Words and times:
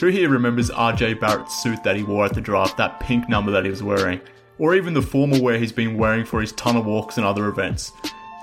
Who 0.00 0.06
here 0.06 0.30
remembers 0.30 0.70
RJ 0.70 1.20
Barrett's 1.20 1.62
suit 1.62 1.84
that 1.84 1.94
he 1.94 2.02
wore 2.02 2.24
at 2.24 2.32
the 2.32 2.40
draft, 2.40 2.78
that 2.78 3.00
pink 3.00 3.28
number 3.28 3.52
that 3.52 3.64
he 3.64 3.70
was 3.70 3.82
wearing? 3.82 4.18
Or 4.58 4.74
even 4.74 4.94
the 4.94 5.02
formal 5.02 5.42
wear 5.42 5.58
he's 5.58 5.72
been 5.72 5.98
wearing 5.98 6.24
for 6.24 6.40
his 6.40 6.52
tunnel 6.52 6.82
walks 6.82 7.18
and 7.18 7.26
other 7.26 7.48
events? 7.48 7.92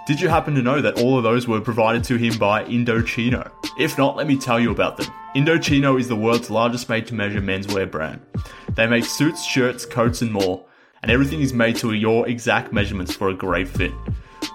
Did 0.05 0.21
you 0.21 0.29
happen 0.29 0.53
to 0.53 0.61
know 0.61 0.81
that 0.81 1.01
all 1.01 1.17
of 1.17 1.23
those 1.23 1.47
were 1.47 1.59
provided 1.59 2.03
to 2.03 2.15
him 2.15 2.37
by 2.37 2.63
Indochino? 2.65 3.49
If 3.79 3.97
not, 3.97 4.15
let 4.15 4.27
me 4.27 4.37
tell 4.37 4.59
you 4.59 4.69
about 4.69 4.97
them. 4.97 5.07
Indochino 5.35 5.99
is 5.99 6.07
the 6.07 6.15
world's 6.15 6.51
largest 6.51 6.89
made 6.89 7.07
to 7.07 7.15
measure 7.15 7.41
menswear 7.41 7.89
brand. 7.89 8.21
They 8.75 8.85
make 8.85 9.05
suits, 9.05 9.43
shirts, 9.43 9.83
coats, 9.83 10.21
and 10.21 10.31
more, 10.31 10.63
and 11.01 11.09
everything 11.09 11.41
is 11.41 11.53
made 11.53 11.77
to 11.77 11.91
your 11.93 12.27
exact 12.27 12.71
measurements 12.71 13.15
for 13.15 13.29
a 13.29 13.33
great 13.33 13.67
fit. 13.67 13.93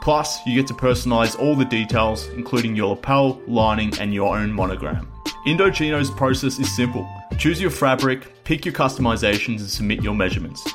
Plus, 0.03 0.39
you 0.47 0.55
get 0.55 0.69
to 0.69 0.75
personalize 0.75 1.37
all 1.37 1.57
the 1.57 1.65
details, 1.65 2.29
including 2.29 2.77
your 2.77 2.91
lapel, 2.91 3.43
lining, 3.49 3.93
and 3.99 4.15
your 4.15 4.39
own 4.39 4.53
monogram. 4.53 5.12
Indochino's 5.47 6.11
process 6.11 6.61
is 6.61 6.73
simple. 6.73 7.09
Choose 7.37 7.61
your 7.61 7.73
fabric, 7.73 8.45
pick 8.45 8.65
your 8.65 8.73
customizations, 8.73 9.59
and 9.59 9.69
submit 9.69 10.01
your 10.01 10.15
measurements. 10.15 10.73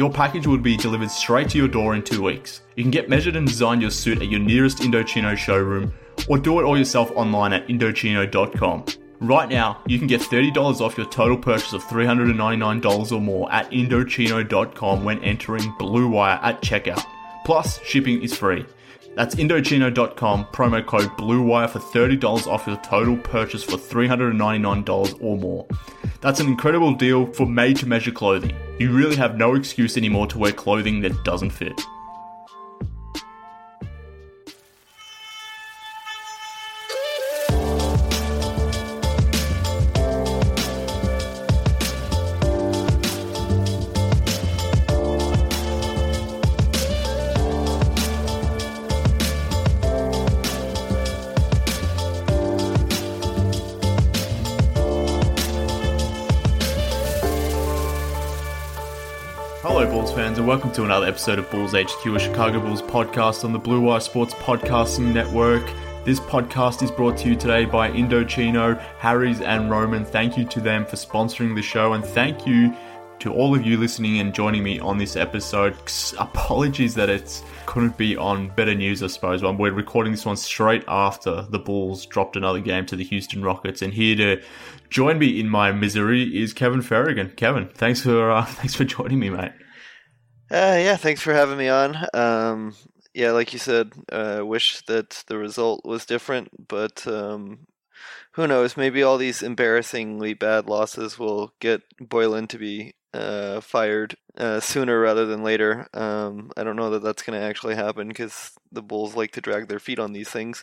Your 0.00 0.10
package 0.10 0.44
will 0.44 0.58
be 0.58 0.76
delivered 0.76 1.12
straight 1.12 1.48
to 1.50 1.58
your 1.58 1.68
door 1.68 1.94
in 1.94 2.02
two 2.02 2.22
weeks. 2.22 2.62
You 2.74 2.82
can 2.82 2.90
get 2.90 3.08
measured 3.08 3.36
and 3.36 3.46
design 3.46 3.80
your 3.80 3.90
suit 3.90 4.20
at 4.20 4.28
your 4.28 4.40
nearest 4.40 4.78
Indochino 4.78 5.36
showroom, 5.36 5.92
or 6.28 6.36
do 6.36 6.58
it 6.58 6.64
all 6.64 6.76
yourself 6.76 7.12
online 7.12 7.52
at 7.52 7.68
Indochino.com. 7.68 8.86
Right 9.20 9.48
now, 9.48 9.82
you 9.86 9.98
can 9.98 10.08
get 10.08 10.20
$30 10.20 10.80
off 10.80 10.96
your 10.96 11.06
total 11.06 11.36
purchase 11.36 11.72
of 11.72 11.84
$399 11.84 13.12
or 13.12 13.20
more 13.20 13.52
at 13.52 13.70
Indochino.com 13.70 15.04
when 15.04 15.22
entering 15.22 15.72
Blue 15.78 16.08
Wire 16.08 16.40
at 16.42 16.60
checkout. 16.60 17.04
Plus, 17.44 17.80
shipping 17.84 18.20
is 18.20 18.36
free. 18.36 18.66
That's 19.18 19.34
Indochino.com, 19.34 20.44
promo 20.52 20.86
code 20.86 21.10
BLUEWIRE 21.16 21.70
for 21.70 21.80
$30 21.80 22.46
off 22.46 22.68
your 22.68 22.76
total 22.76 23.16
purchase 23.16 23.64
for 23.64 23.76
$399 23.76 25.18
or 25.20 25.36
more. 25.36 25.66
That's 26.20 26.38
an 26.38 26.46
incredible 26.46 26.94
deal 26.94 27.26
for 27.32 27.44
made 27.44 27.78
to 27.78 27.86
measure 27.86 28.12
clothing. 28.12 28.54
You 28.78 28.92
really 28.92 29.16
have 29.16 29.36
no 29.36 29.56
excuse 29.56 29.96
anymore 29.96 30.28
to 30.28 30.38
wear 30.38 30.52
clothing 30.52 31.00
that 31.00 31.24
doesn't 31.24 31.50
fit. 31.50 31.80
Welcome 60.58 60.74
to 60.74 60.82
another 60.82 61.06
episode 61.06 61.38
of 61.38 61.48
Bulls 61.52 61.70
HQ, 61.70 62.04
a 62.04 62.18
Chicago 62.18 62.58
Bulls 62.58 62.82
podcast 62.82 63.44
on 63.44 63.52
the 63.52 63.60
Blue 63.60 63.80
Wire 63.80 64.00
Sports 64.00 64.34
Podcasting 64.34 65.14
Network. 65.14 65.64
This 66.04 66.18
podcast 66.18 66.82
is 66.82 66.90
brought 66.90 67.16
to 67.18 67.28
you 67.28 67.36
today 67.36 67.64
by 67.64 67.88
Indochino, 67.92 68.76
Harry's, 68.98 69.40
and 69.40 69.70
Roman. 69.70 70.04
Thank 70.04 70.36
you 70.36 70.44
to 70.46 70.60
them 70.60 70.84
for 70.84 70.96
sponsoring 70.96 71.54
the 71.54 71.62
show, 71.62 71.92
and 71.92 72.04
thank 72.04 72.44
you 72.44 72.74
to 73.20 73.32
all 73.32 73.54
of 73.54 73.64
you 73.64 73.76
listening 73.76 74.18
and 74.18 74.34
joining 74.34 74.64
me 74.64 74.80
on 74.80 74.98
this 74.98 75.14
episode. 75.14 75.76
Apologies 76.18 76.92
that 76.96 77.08
it 77.08 77.40
couldn't 77.66 77.96
be 77.96 78.16
on 78.16 78.48
better 78.48 78.74
news, 78.74 79.00
I 79.00 79.06
suppose. 79.06 79.42
But 79.42 79.58
we're 79.58 79.70
recording 79.70 80.10
this 80.10 80.26
one 80.26 80.36
straight 80.36 80.82
after 80.88 81.42
the 81.42 81.60
Bulls 81.60 82.04
dropped 82.04 82.34
another 82.34 82.58
game 82.58 82.84
to 82.86 82.96
the 82.96 83.04
Houston 83.04 83.44
Rockets, 83.44 83.80
and 83.80 83.94
here 83.94 84.16
to 84.16 84.42
join 84.90 85.20
me 85.20 85.38
in 85.38 85.48
my 85.48 85.70
misery 85.70 86.24
is 86.36 86.52
Kevin 86.52 86.80
Ferrigan. 86.80 87.36
Kevin, 87.36 87.68
thanks 87.68 88.02
for 88.02 88.32
uh, 88.32 88.44
thanks 88.58 88.74
for 88.74 88.82
joining 88.82 89.20
me, 89.20 89.30
mate. 89.30 89.52
Uh, 90.50 90.78
yeah, 90.80 90.96
thanks 90.96 91.20
for 91.20 91.34
having 91.34 91.58
me 91.58 91.68
on. 91.68 92.06
Um, 92.14 92.74
yeah, 93.14 93.32
like 93.32 93.52
you 93.52 93.58
said, 93.58 93.92
I 94.10 94.38
uh, 94.38 94.44
wish 94.44 94.80
that 94.82 95.24
the 95.26 95.36
result 95.36 95.84
was 95.84 96.06
different, 96.06 96.68
but 96.68 97.06
um, 97.06 97.66
who 98.32 98.46
knows? 98.46 98.76
Maybe 98.76 99.02
all 99.02 99.18
these 99.18 99.42
embarrassingly 99.42 100.34
bad 100.34 100.66
losses 100.66 101.18
will 101.18 101.52
get 101.60 101.82
Boylen 102.00 102.48
to 102.48 102.58
be 102.58 102.94
uh, 103.12 103.60
fired 103.60 104.16
uh, 104.36 104.60
sooner 104.60 105.00
rather 105.00 105.26
than 105.26 105.42
later. 105.42 105.86
Um, 105.92 106.52
I 106.56 106.64
don't 106.64 106.76
know 106.76 106.90
that 106.90 107.02
that's 107.02 107.22
going 107.22 107.38
to 107.38 107.44
actually 107.44 107.74
happen 107.74 108.08
because 108.08 108.52
the 108.70 108.82
Bulls 108.82 109.16
like 109.16 109.32
to 109.32 109.40
drag 109.40 109.68
their 109.68 109.80
feet 109.80 109.98
on 109.98 110.12
these 110.12 110.28
things, 110.28 110.62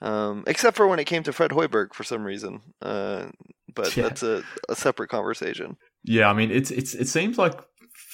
um, 0.00 0.44
except 0.46 0.76
for 0.76 0.86
when 0.86 0.98
it 0.98 1.04
came 1.04 1.22
to 1.22 1.32
Fred 1.32 1.52
Hoiberg 1.52 1.94
for 1.94 2.04
some 2.04 2.24
reason. 2.24 2.60
Uh, 2.80 3.26
but 3.74 3.96
yeah. 3.96 4.04
that's 4.04 4.22
a, 4.22 4.42
a 4.68 4.76
separate 4.76 5.08
conversation. 5.08 5.76
Yeah, 6.04 6.28
I 6.28 6.32
mean, 6.32 6.50
it's 6.50 6.70
it's 6.70 6.94
it 6.94 7.08
seems 7.08 7.38
like 7.38 7.60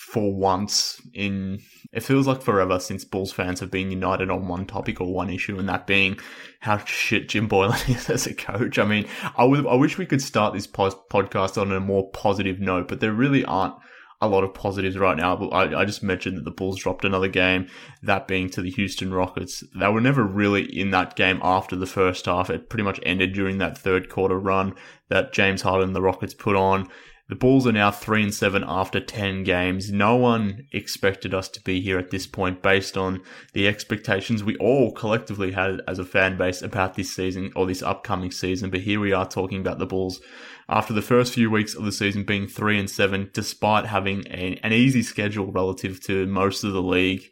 for 0.08 0.34
once 0.34 1.02
in 1.12 1.60
it 1.92 2.02
feels 2.02 2.26
like 2.26 2.40
forever 2.40 2.80
since 2.80 3.04
Bulls 3.04 3.30
fans 3.30 3.60
have 3.60 3.70
been 3.70 3.90
united 3.90 4.30
on 4.30 4.48
one 4.48 4.64
topic 4.64 5.02
or 5.02 5.12
one 5.12 5.28
issue, 5.28 5.58
and 5.58 5.68
that 5.68 5.86
being 5.86 6.18
how 6.60 6.78
shit 6.78 7.28
Jim 7.28 7.46
Boylen 7.46 7.88
is 7.94 8.08
as 8.08 8.26
a 8.26 8.34
coach. 8.34 8.78
I 8.78 8.84
mean, 8.84 9.06
I 9.36 9.44
wish 9.44 9.98
we 9.98 10.06
could 10.06 10.22
start 10.22 10.54
this 10.54 10.66
podcast 10.66 11.60
on 11.60 11.72
a 11.72 11.80
more 11.80 12.10
positive 12.10 12.58
note, 12.58 12.88
but 12.88 13.00
there 13.00 13.12
really 13.12 13.44
aren't 13.44 13.74
a 14.20 14.28
lot 14.28 14.44
of 14.44 14.54
positives 14.54 14.96
right 14.96 15.16
now. 15.16 15.36
I, 15.50 15.80
I 15.80 15.84
just 15.84 16.02
mentioned 16.02 16.38
that 16.38 16.44
the 16.44 16.50
Bulls 16.50 16.80
dropped 16.80 17.04
another 17.04 17.28
game, 17.28 17.68
that 18.02 18.26
being 18.26 18.48
to 18.50 18.62
the 18.62 18.70
Houston 18.70 19.12
Rockets. 19.12 19.62
They 19.78 19.88
were 19.88 20.00
never 20.00 20.24
really 20.24 20.64
in 20.64 20.90
that 20.90 21.16
game 21.16 21.38
after 21.42 21.76
the 21.76 21.86
first 21.86 22.24
half. 22.24 22.48
It 22.48 22.70
pretty 22.70 22.82
much 22.82 22.98
ended 23.04 23.34
during 23.34 23.58
that 23.58 23.76
third 23.76 24.08
quarter 24.08 24.38
run 24.38 24.74
that 25.08 25.34
James 25.34 25.62
Harden 25.62 25.88
and 25.88 25.96
the 25.96 26.02
Rockets 26.02 26.34
put 26.34 26.56
on. 26.56 26.88
The 27.28 27.36
Bulls 27.36 27.66
are 27.66 27.72
now 27.72 27.90
3 27.90 28.22
and 28.22 28.34
7 28.34 28.64
after 28.66 29.00
10 29.00 29.44
games. 29.44 29.92
No 29.92 30.16
one 30.16 30.66
expected 30.72 31.34
us 31.34 31.46
to 31.50 31.60
be 31.60 31.78
here 31.82 31.98
at 31.98 32.10
this 32.10 32.26
point 32.26 32.62
based 32.62 32.96
on 32.96 33.20
the 33.52 33.68
expectations 33.68 34.42
we 34.42 34.56
all 34.56 34.92
collectively 34.92 35.52
had 35.52 35.82
as 35.86 35.98
a 35.98 36.06
fan 36.06 36.38
base 36.38 36.62
about 36.62 36.94
this 36.94 37.14
season 37.14 37.52
or 37.54 37.66
this 37.66 37.82
upcoming 37.82 38.30
season. 38.30 38.70
But 38.70 38.80
here 38.80 38.98
we 38.98 39.12
are 39.12 39.28
talking 39.28 39.60
about 39.60 39.78
the 39.78 39.84
Bulls 39.84 40.22
after 40.70 40.94
the 40.94 41.02
first 41.02 41.34
few 41.34 41.50
weeks 41.50 41.74
of 41.74 41.84
the 41.84 41.92
season 41.92 42.24
being 42.24 42.48
3 42.48 42.78
and 42.78 42.88
7 42.88 43.30
despite 43.34 43.84
having 43.84 44.26
a, 44.28 44.58
an 44.62 44.72
easy 44.72 45.02
schedule 45.02 45.52
relative 45.52 46.02
to 46.04 46.26
most 46.26 46.64
of 46.64 46.72
the 46.72 46.82
league. 46.82 47.24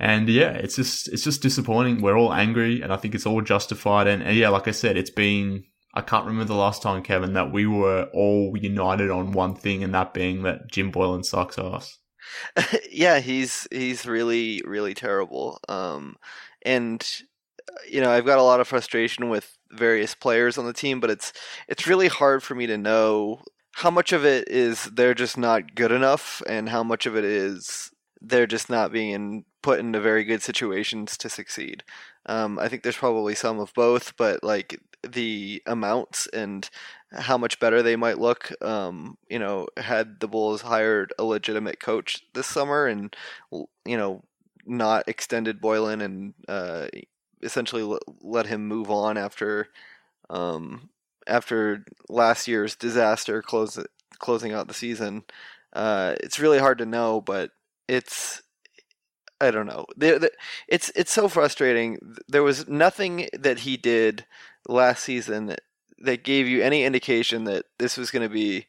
And 0.00 0.30
yeah, 0.30 0.52
it's 0.52 0.76
just 0.76 1.08
it's 1.08 1.24
just 1.24 1.42
disappointing. 1.42 2.00
We're 2.00 2.18
all 2.18 2.32
angry 2.32 2.80
and 2.80 2.90
I 2.90 2.96
think 2.96 3.14
it's 3.14 3.26
all 3.26 3.42
justified 3.42 4.06
and, 4.06 4.22
and 4.22 4.34
yeah, 4.34 4.48
like 4.48 4.66
I 4.66 4.72
said, 4.72 4.96
it's 4.96 5.10
been 5.10 5.64
I 5.96 6.02
can't 6.02 6.26
remember 6.26 6.44
the 6.44 6.54
last 6.54 6.82
time, 6.82 7.02
Kevin, 7.02 7.32
that 7.32 7.50
we 7.50 7.66
were 7.66 8.10
all 8.12 8.54
united 8.54 9.10
on 9.10 9.32
one 9.32 9.54
thing, 9.54 9.82
and 9.82 9.94
that 9.94 10.12
being 10.12 10.42
that 10.42 10.70
Jim 10.70 10.92
Boylen 10.92 11.24
sucks 11.24 11.58
ass. 11.58 11.98
yeah, 12.92 13.18
he's 13.20 13.66
he's 13.70 14.04
really 14.04 14.62
really 14.66 14.92
terrible. 14.92 15.58
Um, 15.70 16.16
and 16.66 17.02
you 17.90 18.02
know, 18.02 18.10
I've 18.10 18.26
got 18.26 18.38
a 18.38 18.42
lot 18.42 18.60
of 18.60 18.68
frustration 18.68 19.30
with 19.30 19.56
various 19.70 20.14
players 20.14 20.58
on 20.58 20.66
the 20.66 20.74
team, 20.74 21.00
but 21.00 21.10
it's 21.10 21.32
it's 21.66 21.86
really 21.86 22.08
hard 22.08 22.42
for 22.42 22.54
me 22.54 22.66
to 22.66 22.76
know 22.76 23.40
how 23.76 23.90
much 23.90 24.12
of 24.12 24.24
it 24.26 24.48
is 24.48 24.84
they're 24.84 25.14
just 25.14 25.38
not 25.38 25.74
good 25.74 25.92
enough, 25.92 26.42
and 26.46 26.68
how 26.68 26.82
much 26.82 27.06
of 27.06 27.16
it 27.16 27.24
is 27.24 27.90
they're 28.20 28.46
just 28.46 28.68
not 28.68 28.92
being 28.92 29.46
put 29.62 29.78
into 29.78 30.00
very 30.00 30.24
good 30.24 30.42
situations 30.42 31.16
to 31.16 31.30
succeed. 31.30 31.84
Um, 32.26 32.58
I 32.58 32.68
think 32.68 32.82
there's 32.82 32.96
probably 32.96 33.34
some 33.34 33.60
of 33.60 33.72
both, 33.74 34.16
but 34.16 34.42
like 34.42 34.78
the 35.06 35.62
amounts 35.66 36.26
and 36.28 36.68
how 37.12 37.38
much 37.38 37.60
better 37.60 37.82
they 37.82 37.96
might 37.96 38.18
look. 38.18 38.52
Um, 38.62 39.16
you 39.28 39.38
know, 39.38 39.68
had 39.76 40.20
the 40.20 40.28
Bulls 40.28 40.62
hired 40.62 41.12
a 41.18 41.24
legitimate 41.24 41.80
coach 41.80 42.22
this 42.34 42.46
summer 42.46 42.86
and 42.86 43.14
you 43.50 43.96
know 43.96 44.22
not 44.66 45.08
extended 45.08 45.60
Boylen 45.60 46.02
and 46.02 46.34
uh, 46.48 46.88
essentially 47.42 47.98
let 48.20 48.46
him 48.46 48.66
move 48.66 48.90
on 48.90 49.16
after 49.16 49.68
um, 50.28 50.90
after 51.26 51.84
last 52.08 52.48
year's 52.48 52.74
disaster 52.74 53.42
close 53.42 53.78
closing 54.18 54.52
out 54.52 54.68
the 54.68 54.74
season. 54.74 55.24
Uh, 55.72 56.14
it's 56.20 56.38
really 56.38 56.58
hard 56.58 56.78
to 56.78 56.86
know, 56.86 57.20
but 57.20 57.50
it's 57.88 58.42
I 59.40 59.50
don't 59.50 59.66
know. 59.66 59.86
It's 60.68 60.90
it's 60.94 61.12
so 61.12 61.28
frustrating. 61.28 61.98
There 62.28 62.42
was 62.42 62.66
nothing 62.68 63.28
that 63.38 63.60
he 63.60 63.76
did 63.76 64.24
last 64.68 65.02
season 65.02 65.54
that 65.98 66.24
gave 66.24 66.46
you 66.46 66.62
any 66.62 66.84
indication 66.84 67.44
that 67.44 67.64
this 67.78 67.96
was 67.96 68.10
going 68.10 68.26
to 68.26 68.32
be 68.32 68.66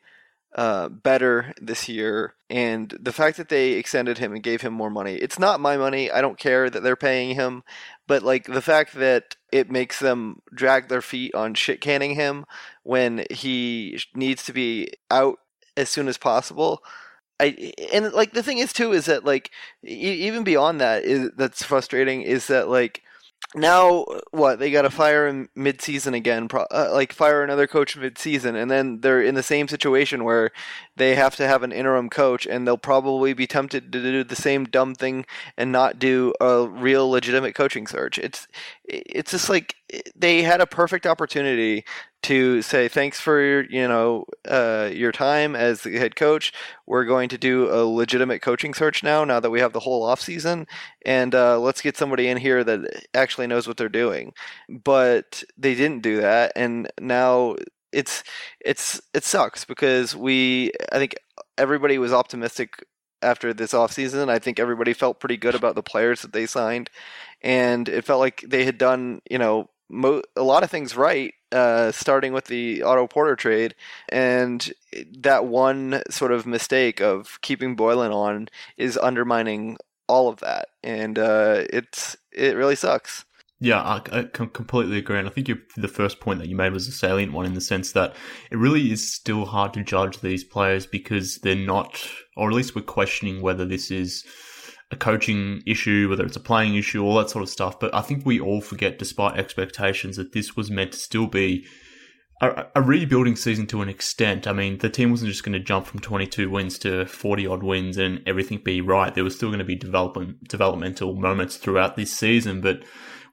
uh, 0.55 0.89
better 0.89 1.53
this 1.61 1.87
year. 1.89 2.33
And 2.49 2.89
the 2.99 3.11
fact 3.11 3.37
that 3.37 3.49
they 3.49 3.73
extended 3.73 4.17
him 4.17 4.33
and 4.33 4.41
gave 4.41 4.61
him 4.61 4.73
more 4.73 4.89
money, 4.89 5.15
it's 5.15 5.37
not 5.37 5.59
my 5.59 5.77
money. 5.77 6.09
I 6.09 6.21
don't 6.21 6.39
care 6.39 6.69
that 6.69 6.81
they're 6.83 6.95
paying 6.95 7.35
him. 7.35 7.63
But 8.07 8.23
like 8.23 8.45
the 8.45 8.61
fact 8.61 8.93
that 8.95 9.35
it 9.51 9.69
makes 9.69 9.99
them 9.99 10.41
drag 10.53 10.87
their 10.87 11.01
feet 11.01 11.35
on 11.35 11.53
shit 11.53 11.81
canning 11.81 12.15
him 12.15 12.45
when 12.83 13.25
he 13.29 13.99
needs 14.15 14.45
to 14.45 14.53
be 14.53 14.89
out 15.11 15.39
as 15.75 15.89
soon 15.89 16.07
as 16.07 16.17
possible. 16.17 16.81
I 17.39 17.73
and 17.93 18.11
like 18.13 18.33
the 18.33 18.41
thing 18.41 18.57
is 18.57 18.73
too 18.73 18.93
is 18.93 19.05
that 19.05 19.25
like 19.25 19.51
even 19.83 20.43
beyond 20.43 20.81
that 20.81 21.03
is 21.03 21.29
that's 21.37 21.63
frustrating 21.63 22.23
is 22.23 22.47
that 22.47 22.67
like 22.67 23.03
now 23.55 24.05
what 24.31 24.59
they 24.59 24.71
got 24.71 24.81
to 24.81 24.89
fire 24.89 25.27
him 25.27 25.49
mid-season 25.55 26.13
again 26.13 26.47
pro- 26.47 26.67
uh, 26.71 26.89
like 26.91 27.13
fire 27.13 27.43
another 27.43 27.67
coach 27.67 27.95
mid-season 27.95 28.55
and 28.55 28.69
then 28.69 28.99
they're 28.99 29.21
in 29.21 29.35
the 29.35 29.43
same 29.43 29.67
situation 29.67 30.23
where 30.23 30.51
they 30.97 31.15
have 31.15 31.35
to 31.35 31.47
have 31.47 31.63
an 31.63 31.71
interim 31.71 32.09
coach 32.09 32.45
and 32.45 32.67
they'll 32.67 32.77
probably 32.77 33.33
be 33.33 33.47
tempted 33.47 33.91
to 33.91 34.01
do 34.01 34.23
the 34.23 34.35
same 34.35 34.65
dumb 34.65 34.95
thing 34.95 35.25
and 35.57 35.71
not 35.71 35.99
do 35.99 36.33
a 36.41 36.67
real 36.67 37.09
legitimate 37.09 37.55
coaching 37.55 37.87
search 37.87 38.17
it's 38.17 38.47
it's 38.85 39.31
just 39.31 39.49
like 39.49 39.75
they 40.15 40.43
had 40.43 40.61
a 40.61 40.67
perfect 40.67 41.05
opportunity 41.05 41.83
to 42.23 42.61
say 42.61 42.87
thanks 42.87 43.19
for 43.19 43.41
your, 43.41 43.65
you 43.69 43.87
know 43.87 44.25
uh, 44.47 44.89
your 44.91 45.11
time 45.11 45.55
as 45.55 45.81
the 45.81 45.97
head 45.97 46.15
coach. 46.15 46.51
We're 46.85 47.05
going 47.05 47.29
to 47.29 47.37
do 47.37 47.69
a 47.71 47.85
legitimate 47.85 48.41
coaching 48.41 48.73
search 48.73 49.03
now. 49.03 49.23
Now 49.23 49.39
that 49.39 49.49
we 49.49 49.59
have 49.59 49.73
the 49.73 49.79
whole 49.79 50.03
off 50.03 50.19
season, 50.19 50.67
and 51.05 51.33
uh, 51.33 51.59
let's 51.59 51.81
get 51.81 51.95
somebody 51.95 52.27
in 52.27 52.37
here 52.37 52.63
that 52.63 53.07
actually 53.13 53.47
knows 53.47 53.67
what 53.67 53.77
they're 53.77 53.89
doing. 53.89 54.33
But 54.67 55.43
they 55.57 55.75
didn't 55.75 56.01
do 56.01 56.21
that, 56.21 56.51
and 56.55 56.91
now 56.99 57.55
it's 57.91 58.23
it's 58.59 59.01
it 59.13 59.23
sucks 59.23 59.65
because 59.65 60.15
we 60.15 60.71
I 60.91 60.97
think 60.97 61.15
everybody 61.57 61.97
was 61.97 62.13
optimistic 62.13 62.85
after 63.21 63.53
this 63.53 63.73
offseason. 63.73 64.29
I 64.29 64.39
think 64.39 64.59
everybody 64.59 64.93
felt 64.93 65.19
pretty 65.19 65.37
good 65.37 65.55
about 65.55 65.75
the 65.75 65.83
players 65.83 66.21
that 66.21 66.33
they 66.33 66.45
signed, 66.45 66.89
and 67.41 67.89
it 67.89 68.05
felt 68.05 68.19
like 68.19 68.43
they 68.47 68.65
had 68.65 68.77
done 68.77 69.21
you 69.29 69.37
know 69.37 69.69
mo- 69.89 70.23
a 70.35 70.43
lot 70.43 70.63
of 70.63 70.71
things 70.71 70.95
right, 70.95 71.33
uh, 71.51 71.91
starting 71.91 72.33
with 72.33 72.45
the 72.45 72.83
Otto 72.83 73.07
Porter 73.07 73.35
trade, 73.35 73.75
and 74.09 74.71
that 75.19 75.45
one 75.45 76.01
sort 76.09 76.31
of 76.31 76.45
mistake 76.45 77.01
of 77.01 77.39
keeping 77.41 77.75
Boylen 77.75 78.13
on 78.13 78.49
is 78.77 78.97
undermining 78.97 79.77
all 80.07 80.29
of 80.29 80.39
that, 80.39 80.69
and 80.83 81.17
uh, 81.19 81.63
it's 81.71 82.17
it 82.31 82.55
really 82.55 82.75
sucks. 82.75 83.25
Yeah, 83.59 83.81
I, 83.81 84.01
I 84.11 84.23
completely 84.23 84.99
agree. 84.99 85.17
And 85.17 85.27
I 85.27 85.31
think 85.31 85.49
the 85.75 85.87
first 85.87 86.19
point 86.19 86.39
that 86.39 86.47
you 86.47 86.55
made 86.55 86.73
was 86.73 86.87
a 86.87 86.91
salient 86.91 87.33
one 87.33 87.45
in 87.45 87.55
the 87.55 87.61
sense 87.61 87.91
that 87.93 88.15
it 88.51 88.57
really 88.57 88.91
is 88.91 89.13
still 89.13 89.45
hard 89.45 89.73
to 89.73 89.83
judge 89.83 90.19
these 90.19 90.43
players 90.43 90.85
because 90.85 91.39
they're 91.39 91.55
not, 91.55 92.07
or 92.35 92.49
at 92.49 92.55
least 92.55 92.75
we're 92.75 92.83
questioning 92.83 93.41
whether 93.41 93.65
this 93.65 93.89
is 93.89 94.23
a 94.91 94.95
coaching 94.95 95.63
issue, 95.65 96.07
whether 96.07 96.23
it's 96.23 96.35
a 96.35 96.41
playing 96.41 96.75
issue, 96.75 97.03
all 97.03 97.17
that 97.17 97.31
sort 97.31 97.41
of 97.41 97.49
stuff. 97.49 97.79
But 97.79 97.93
I 97.95 98.01
think 98.01 98.25
we 98.25 98.39
all 98.39 98.61
forget, 98.61 98.99
despite 98.99 99.37
expectations, 99.37 100.17
that 100.17 100.33
this 100.33 100.55
was 100.55 100.69
meant 100.69 100.91
to 100.91 100.99
still 100.99 101.27
be 101.27 101.65
a, 102.41 102.65
a 102.75 102.81
rebuilding 102.81 103.35
season 103.35 103.65
to 103.67 103.81
an 103.81 103.89
extent. 103.89 104.45
I 104.45 104.53
mean, 104.53 104.77
the 104.77 104.89
team 104.89 105.11
wasn't 105.11 105.31
just 105.31 105.43
going 105.43 105.53
to 105.53 105.59
jump 105.59 105.87
from 105.87 105.99
22 105.99 106.49
wins 106.49 106.77
to 106.79 107.05
40 107.05 107.47
odd 107.47 107.63
wins 107.63 107.97
and 107.97 108.21
everything 108.27 108.59
be 108.63 108.81
right. 108.81 109.13
There 109.13 109.23
was 109.23 109.35
still 109.35 109.49
going 109.49 109.59
to 109.59 109.65
be 109.65 109.75
development, 109.75 110.47
developmental 110.47 111.15
moments 111.15 111.57
throughout 111.57 111.95
this 111.95 112.15
season, 112.15 112.61
but 112.61 112.83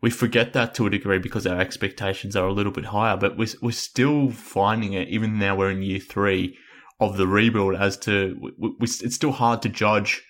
we 0.04 0.10
forget 0.10 0.52
that 0.52 0.74
to 0.74 0.84
a 0.84 0.90
degree 0.90 1.18
because 1.18 1.46
our 1.46 1.58
expectations 1.58 2.36
are 2.36 2.46
a 2.46 2.52
little 2.52 2.72
bit 2.72 2.84
higher. 2.84 3.16
But 3.16 3.38
we're, 3.38 3.48
we're 3.62 3.72
still 3.72 4.30
finding 4.30 4.92
it, 4.92 5.08
even 5.08 5.38
now 5.38 5.56
we're 5.56 5.70
in 5.70 5.80
year 5.80 5.98
three 5.98 6.58
of 7.00 7.16
the 7.16 7.26
rebuild, 7.26 7.74
as 7.74 7.96
to 8.00 8.36
we, 8.38 8.74
we, 8.78 8.86
it's 8.86 9.14
still 9.14 9.32
hard 9.32 9.62
to 9.62 9.70
judge 9.70 10.22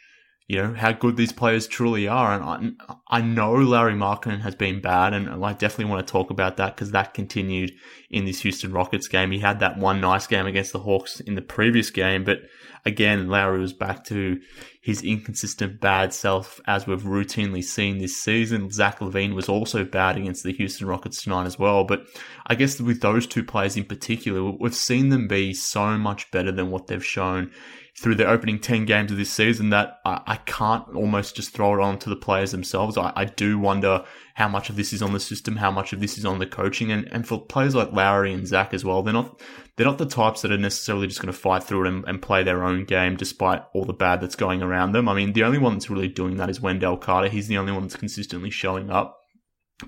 you 0.47 0.63
know, 0.63 0.75
how 0.75 0.93
good 0.93 1.17
these 1.17 1.33
players 1.33 1.67
truly 1.67 2.07
are. 2.07 2.35
And 2.35 2.77
I, 2.89 3.17
I 3.19 3.21
know 3.21 3.53
Larry 3.55 3.95
Markkanen 3.95 4.43
has 4.43 4.55
been 4.55 4.81
bad, 4.81 5.13
and 5.13 5.45
I 5.45 5.55
definitely 5.55 5.87
want 5.87 6.07
to 6.07 6.13
talk 6.13 6.31
about 6.31 6.57
that 6.59 6.77
because 6.77 6.93
that 6.93 7.13
continued 7.13 7.73
in 8.11 8.27
this 8.27 8.43
Houston 8.43 8.73
Rockets 8.73 9.09
game. 9.09 9.33
He 9.33 9.41
had 9.41 9.59
that 9.59 9.77
one 9.77 10.01
nice 10.01 10.29
game 10.29 10.47
against 10.47 10.73
the 10.73 10.81
Hawks 10.81 11.19
in 11.19 11.35
the 11.35 11.43
previous 11.43 11.91
game, 11.91 12.23
but 12.23 12.43
again, 12.87 13.29
Lauri 13.29 13.59
was 13.59 13.73
back 13.73 14.05
to 14.05 14.41
his 14.81 15.03
inconsistent 15.03 15.81
bad 15.81 16.13
self 16.13 16.61
as 16.67 16.87
we've 16.87 17.03
routinely 17.03 17.65
seen 17.65 17.99
this 17.99 18.17
season. 18.17 18.71
Zach 18.71 18.99
LaVine 19.01 19.35
was 19.35 19.49
also 19.49 19.85
bad 19.85 20.17
against 20.17 20.45
the 20.45 20.53
Houston 20.53 20.87
Rockets 20.87 21.23
tonight 21.23 21.47
as 21.47 21.59
well. 21.59 21.85
But 21.85 22.07
I 22.47 22.55
guess 22.55 22.81
with 22.81 23.01
those 23.01 23.27
two 23.27 23.45
players 23.45 23.77
in 23.77 23.85
particular, 23.85 24.43
we've 24.43 24.75
seen 24.75 25.09
them 25.09 25.27
be 25.27 25.55
so 25.55 25.97
much 25.97 26.31
better 26.31 26.53
than 26.53 26.71
what 26.71 26.87
they've 26.87 27.05
shown 27.05 27.51
through 27.97 28.17
the 28.17 28.27
opening 28.27 28.59
10 28.59 28.87
games 28.87 29.13
of 29.13 29.17
this 29.17 29.31
season 29.31 29.71
that 29.71 30.01
I, 30.05 30.21
I 30.27 30.37
can't 30.37 30.89
almost 30.97 31.37
just 31.37 31.53
throw 31.53 31.75
it 31.75 31.81
on 31.81 31.99
to 32.01 32.11
the 32.11 32.17
players 32.17 32.51
themselves. 32.51 32.99
I, 32.99 33.13
I, 33.15 33.25
do 33.25 33.57
wonder 33.57 34.05
how 34.35 34.49
much 34.49 34.69
of 34.69 34.75
this 34.75 34.93
is 34.93 35.01
on 35.01 35.13
the 35.13 35.21
system, 35.21 35.57
how 35.57 35.71
much 35.71 35.93
of 35.93 36.01
this 36.01 36.19
is 36.19 36.25
on 36.25 36.41
the 36.41 36.47
coaching. 36.47 36.91
And, 36.91 37.07
and 37.13 37.27
for 37.27 37.41
players 37.41 37.77
like 37.77 37.93
Lauri 37.93 38.33
and 38.33 38.49
Zach 38.49 38.75
as 38.75 38.85
well, 38.85 39.05
they're 39.05 39.15
not, 39.15 39.41
they're 39.77 39.87
not 39.87 39.99
the 39.99 40.07
types 40.07 40.43
that 40.43 40.51
are 40.51 40.59
necessarily 40.59 41.07
just 41.07 41.21
going 41.21 41.33
to 41.33 41.39
fight 41.39 41.63
through 41.63 41.85
it 41.85 41.89
and, 41.89 42.05
and 42.09 42.21
play 42.21 42.43
their 42.43 42.65
own 42.65 42.85
game 42.85 43.15
despite 43.17 43.63
all 43.75 43.85
the 43.85 43.93
bad 43.93 44.21
that's 44.21 44.35
going 44.35 44.61
around 44.61 44.91
them. 44.91 45.09
I 45.09 45.15
mean, 45.15 45.33
the 45.33 45.45
only 45.45 45.59
one 45.59 45.75
that's 45.75 45.89
really 45.89 46.09
doing 46.09 46.37
that 46.39 46.51
is 46.51 46.61
Wendell 46.61 46.97
Carter. 46.97 47.29
He's 47.29 47.47
the 47.47 47.59
only 47.59 47.73
one 47.73 47.83
that's 47.83 47.97
consistently 47.97 48.51
showing 48.51 48.91
up. 48.91 49.24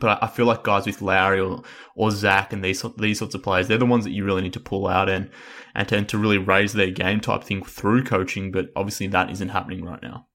But 0.00 0.22
I 0.22 0.26
feel 0.26 0.46
like 0.46 0.64
guys 0.64 0.84
with 0.84 1.00
Lauri 1.00 1.40
or, 1.40 1.62
or 1.94 2.10
Zach 2.10 2.52
and 2.52 2.64
these 2.64 2.84
these 2.98 3.18
sorts 3.18 3.34
of 3.34 3.42
players, 3.42 3.68
they're 3.68 3.78
the 3.78 3.86
ones 3.86 4.04
that 4.04 4.10
you 4.10 4.24
really 4.24 4.42
need 4.42 4.52
to 4.54 4.60
pull 4.60 4.88
out 4.88 5.08
and 5.08 5.30
and 5.74 5.88
to, 5.88 6.04
to 6.04 6.18
really 6.18 6.38
raise 6.38 6.72
their 6.72 6.90
game 6.90 7.20
type 7.20 7.44
thing 7.44 7.62
through 7.62 8.02
coaching. 8.04 8.50
But 8.50 8.70
obviously, 8.74 9.06
that 9.08 9.30
isn't 9.30 9.50
happening 9.50 9.84
right 9.84 10.02
now. 10.02 10.26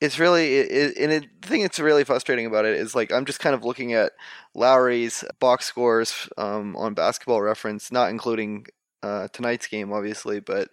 It's 0.00 0.18
really, 0.18 0.56
it, 0.56 0.96
and 0.96 1.12
the 1.12 1.46
thing 1.46 1.60
that's 1.60 1.78
really 1.78 2.04
frustrating 2.04 2.46
about 2.46 2.64
it 2.64 2.78
is 2.78 2.94
like 2.94 3.12
I'm 3.12 3.26
just 3.26 3.40
kind 3.40 3.54
of 3.54 3.64
looking 3.64 3.92
at 3.92 4.12
Lauri's 4.54 5.24
box 5.40 5.66
scores 5.66 6.28
um, 6.38 6.74
on 6.76 6.94
Basketball 6.94 7.42
Reference, 7.42 7.92
not 7.92 8.10
including 8.10 8.64
uh, 9.02 9.28
tonight's 9.32 9.66
game, 9.66 9.92
obviously, 9.92 10.40
but 10.40 10.68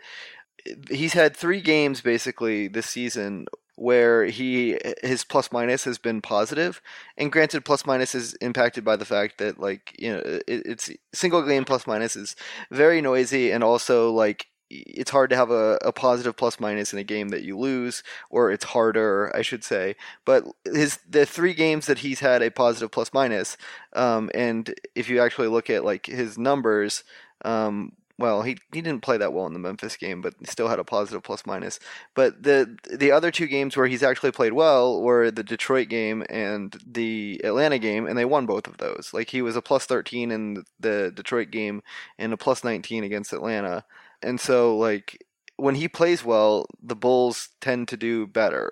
he's 0.90 1.14
had 1.14 1.36
three 1.36 1.62
games 1.62 2.02
basically 2.02 2.68
this 2.68 2.88
season 2.88 3.48
where 3.78 4.26
he 4.26 4.76
his 5.04 5.24
plus 5.24 5.52
minus 5.52 5.84
has 5.84 6.00
been 6.00 6.20
positive. 6.20 6.82
And 7.16 7.32
granted 7.32 7.64
plus 7.64 7.86
minus 7.86 8.16
is 8.16 8.34
impacted 8.36 8.84
by 8.84 8.96
the 8.96 9.06
fact 9.06 9.38
that 9.38 9.60
like 9.60 9.96
you 10.00 10.12
know 10.12 10.22
it, 10.26 10.44
it's 10.48 10.90
single 11.14 11.44
game 11.44 11.64
plus 11.64 11.86
minus 11.86 12.16
is 12.16 12.36
very 12.72 13.02
noisy 13.02 13.52
and 13.52 13.64
also 13.64 14.12
like 14.12 14.48
it's 14.70 15.12
hard 15.12 15.30
to 15.30 15.36
have 15.36 15.52
a, 15.52 15.78
a 15.84 15.94
positive 15.94 16.36
plus 16.36 16.60
minus 16.60 16.92
in 16.92 17.00
a 17.00 17.04
game 17.04 17.30
that 17.30 17.44
you 17.44 17.58
lose 17.58 18.04
or 18.30 18.52
it's 18.52 18.66
harder 18.66 19.32
i 19.36 19.42
should 19.44 19.64
say. 19.64 19.96
But 20.26 20.46
his 20.66 20.98
the 21.08 21.26
three 21.28 21.54
games 21.54 21.86
that 21.86 22.00
he's 22.00 22.20
had 22.20 22.42
a 22.42 22.50
positive 22.50 22.90
plus 22.92 23.14
minus 23.14 23.58
um, 23.94 24.32
and 24.34 24.74
if 24.96 25.08
you 25.08 25.22
actually 25.22 25.50
look 25.50 25.70
at 25.70 25.86
like 25.86 26.08
his 26.08 26.38
numbers 26.38 27.04
um, 27.46 27.92
well, 28.20 28.42
he 28.42 28.58
he 28.74 28.82
didn't 28.82 29.04
play 29.04 29.18
that 29.18 29.34
well 29.34 29.46
in 29.46 29.54
the 29.54 29.60
Memphis 29.60 29.96
game, 29.96 30.22
but 30.22 30.34
still 30.48 30.68
had 30.68 30.80
a 30.80 30.84
positive 30.84 31.24
plus 31.24 31.46
minus. 31.46 31.80
But 32.16 32.42
the 32.44 32.78
the 32.92 33.12
other 33.12 33.32
two 33.32 33.48
games 33.48 33.78
where 33.78 33.88
he's 33.88 34.04
actually 34.04 34.32
played 34.32 34.54
well 34.54 35.02
were 35.02 35.30
the 35.30 35.44
Detroit 35.44 35.90
game 35.90 36.24
and 36.30 36.76
the 36.86 37.40
Atlanta 37.44 37.78
game, 37.78 38.08
and 38.08 38.18
they 38.18 38.26
won 38.26 38.46
both 38.46 38.68
of 38.68 38.78
those. 38.78 39.12
Like 39.14 39.30
he 39.30 39.42
was 39.42 39.56
a 39.56 39.62
plus 39.62 39.86
thirteen 39.86 40.32
in 40.32 40.64
the 40.80 41.12
Detroit 41.14 41.52
game 41.52 41.84
and 42.18 42.34
a 42.34 42.38
plus 42.38 42.64
nineteen 42.64 43.04
against 43.04 43.34
Atlanta, 43.34 43.86
and 44.24 44.40
so 44.40 44.76
like 44.78 45.24
when 45.58 45.76
he 45.76 45.88
plays 45.88 46.24
well, 46.24 46.66
the 46.82 46.96
Bulls 46.96 47.50
tend 47.62 47.88
to 47.90 47.98
do 47.98 48.28
better. 48.28 48.72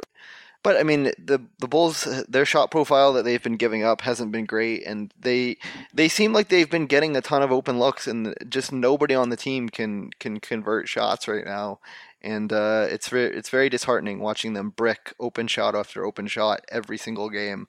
But 0.65 0.77
I 0.77 0.83
mean, 0.83 1.11
the 1.19 1.39
the 1.59 1.67
Bulls, 1.67 2.05
their 2.27 2.43
shot 2.43 2.71
profile 2.71 3.13
that 3.13 3.23
they've 3.23 3.43
been 3.43 3.55
giving 3.55 3.83
up 3.83 4.01
hasn't 4.01 4.31
been 4.31 4.45
great, 4.45 4.83
and 4.87 5.13
they 5.19 5.57
they 5.93 6.09
seem 6.09 6.33
like 6.33 6.49
they've 6.49 6.69
been 6.71 6.87
getting 6.87 7.15
a 7.15 7.21
ton 7.21 7.43
of 7.43 7.51
open 7.51 7.77
looks, 7.77 8.07
and 8.07 8.33
just 8.49 8.71
nobody 8.71 9.13
on 9.13 9.29
the 9.29 9.37
team 9.37 9.69
can 9.69 10.09
can 10.19 10.39
convert 10.39 10.87
shots 10.89 11.27
right 11.27 11.45
now, 11.45 11.79
and 12.23 12.51
uh, 12.51 12.87
it's 12.89 13.09
very 13.09 13.27
it's 13.37 13.49
very 13.49 13.69
disheartening 13.69 14.19
watching 14.21 14.53
them 14.53 14.71
brick 14.71 15.13
open 15.19 15.45
shot 15.45 15.75
after 15.75 16.03
open 16.03 16.25
shot 16.25 16.61
every 16.69 16.97
single 16.97 17.29
game, 17.29 17.67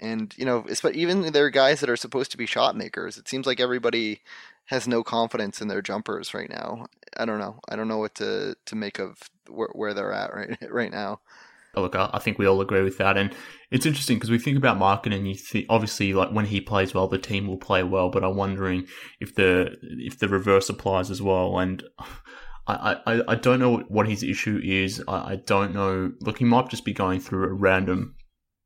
And 0.00 0.34
you 0.38 0.44
know, 0.46 0.66
but 0.82 0.96
even 0.96 1.32
there 1.32 1.46
are 1.46 1.50
guys 1.50 1.80
that 1.80 1.90
are 1.90 1.96
supposed 1.96 2.32
to 2.32 2.38
be 2.38 2.46
shot 2.46 2.76
makers. 2.76 3.18
It 3.18 3.28
seems 3.28 3.46
like 3.46 3.60
everybody 3.60 4.22
has 4.66 4.88
no 4.88 5.04
confidence 5.04 5.60
in 5.62 5.68
their 5.68 5.82
jumpers 5.82 6.34
right 6.34 6.50
now. 6.50 6.86
I 7.16 7.24
don't 7.26 7.38
know. 7.38 7.60
I 7.68 7.76
don't 7.76 7.88
know 7.88 7.98
what 7.98 8.16
to 8.16 8.56
to 8.66 8.76
make 8.76 8.98
of 8.98 9.18
where, 9.48 9.70
where 9.74 9.94
they're 9.94 10.12
at 10.12 10.34
right 10.34 10.58
right 10.70 10.92
now. 10.92 11.20
Look, 11.74 11.96
I 11.96 12.18
think 12.18 12.38
we 12.38 12.46
all 12.46 12.60
agree 12.60 12.82
with 12.82 12.98
that, 12.98 13.16
and 13.16 13.34
it's 13.70 13.86
interesting 13.86 14.16
because 14.16 14.30
we 14.30 14.38
think 14.38 14.58
about 14.58 14.78
Markkanen, 14.78 15.16
and 15.16 15.28
you 15.28 15.34
think 15.34 15.64
obviously 15.70 16.12
like 16.12 16.30
when 16.30 16.44
he 16.44 16.60
plays 16.60 16.92
well, 16.92 17.08
the 17.08 17.16
team 17.16 17.46
will 17.46 17.56
play 17.56 17.82
well. 17.82 18.10
But 18.10 18.24
I'm 18.24 18.36
wondering 18.36 18.86
if 19.20 19.34
the 19.34 19.78
if 19.80 20.18
the 20.18 20.28
reverse 20.28 20.68
applies 20.68 21.10
as 21.10 21.22
well. 21.22 21.58
And 21.58 21.82
I, 22.66 22.96
I, 23.06 23.22
I 23.26 23.34
don't 23.36 23.58
know 23.58 23.78
what 23.88 24.06
his 24.06 24.22
issue 24.22 24.60
is. 24.62 25.02
I, 25.08 25.32
I 25.32 25.36
don't 25.36 25.74
know. 25.74 26.12
Look, 26.20 26.38
he 26.38 26.44
might 26.44 26.68
just 26.68 26.84
be 26.84 26.92
going 26.92 27.20
through 27.20 27.44
a 27.44 27.52
random 27.54 28.16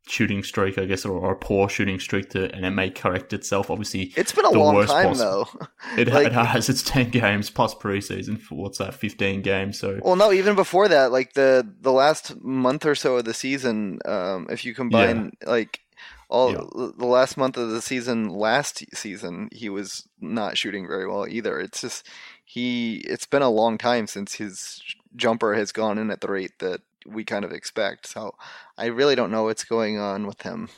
shooting 0.08 0.42
streak, 0.42 0.78
I 0.78 0.86
guess, 0.86 1.04
or, 1.04 1.18
or, 1.18 1.32
a 1.32 1.36
poor 1.36 1.68
shooting 1.68 1.98
streak, 1.98 2.30
to, 2.30 2.52
and 2.54 2.64
it 2.64 2.70
may 2.70 2.90
correct 2.90 3.32
itself. 3.32 3.70
Obviously, 3.70 4.12
it's 4.16 4.32
been 4.32 4.44
a 4.44 4.50
long 4.50 4.86
time 4.86 5.14
though. 5.14 5.48
It, 5.96 6.08
like, 6.08 6.28
it, 6.28 6.32
has. 6.32 6.68
It's 6.68 6.82
ten 6.82 7.10
games 7.10 7.50
plus 7.50 7.74
preseason 7.74 8.40
for 8.40 8.56
what's 8.56 8.78
that, 8.78 8.94
fifteen 8.94 9.42
games. 9.42 9.78
So 9.78 9.98
well, 10.02 10.16
no, 10.16 10.32
even 10.32 10.54
before 10.54 10.88
that, 10.88 11.12
like 11.12 11.34
the 11.34 11.66
the 11.80 11.92
last 11.92 12.40
month 12.42 12.84
or 12.84 12.94
so 12.94 13.16
of 13.16 13.24
the 13.24 13.34
season, 13.34 13.98
um, 14.04 14.46
if 14.50 14.64
you 14.64 14.74
combine 14.74 15.32
yeah. 15.42 15.50
like 15.50 15.80
all 16.28 16.52
yeah. 16.52 16.90
the 16.98 17.06
last 17.06 17.36
month 17.36 17.56
of 17.56 17.70
the 17.70 17.80
season 17.80 18.28
last 18.28 18.84
season, 18.94 19.48
he 19.52 19.68
was 19.68 20.08
not 20.20 20.58
shooting 20.58 20.86
very 20.86 21.06
well 21.06 21.26
either. 21.28 21.60
It's 21.60 21.80
just 21.80 22.06
he. 22.44 22.96
It's 23.08 23.26
been 23.26 23.42
a 23.42 23.50
long 23.50 23.78
time 23.78 24.06
since 24.06 24.34
his 24.34 24.82
jumper 25.14 25.54
has 25.54 25.72
gone 25.72 25.98
in 25.98 26.10
at 26.10 26.20
the 26.20 26.28
rate 26.28 26.58
that 26.58 26.80
we 27.08 27.24
kind 27.24 27.44
of 27.44 27.52
expect. 27.52 28.06
So 28.06 28.34
I 28.76 28.86
really 28.86 29.14
don't 29.14 29.30
know 29.30 29.44
what's 29.44 29.64
going 29.64 29.98
on 29.98 30.26
with 30.26 30.42
him. 30.42 30.68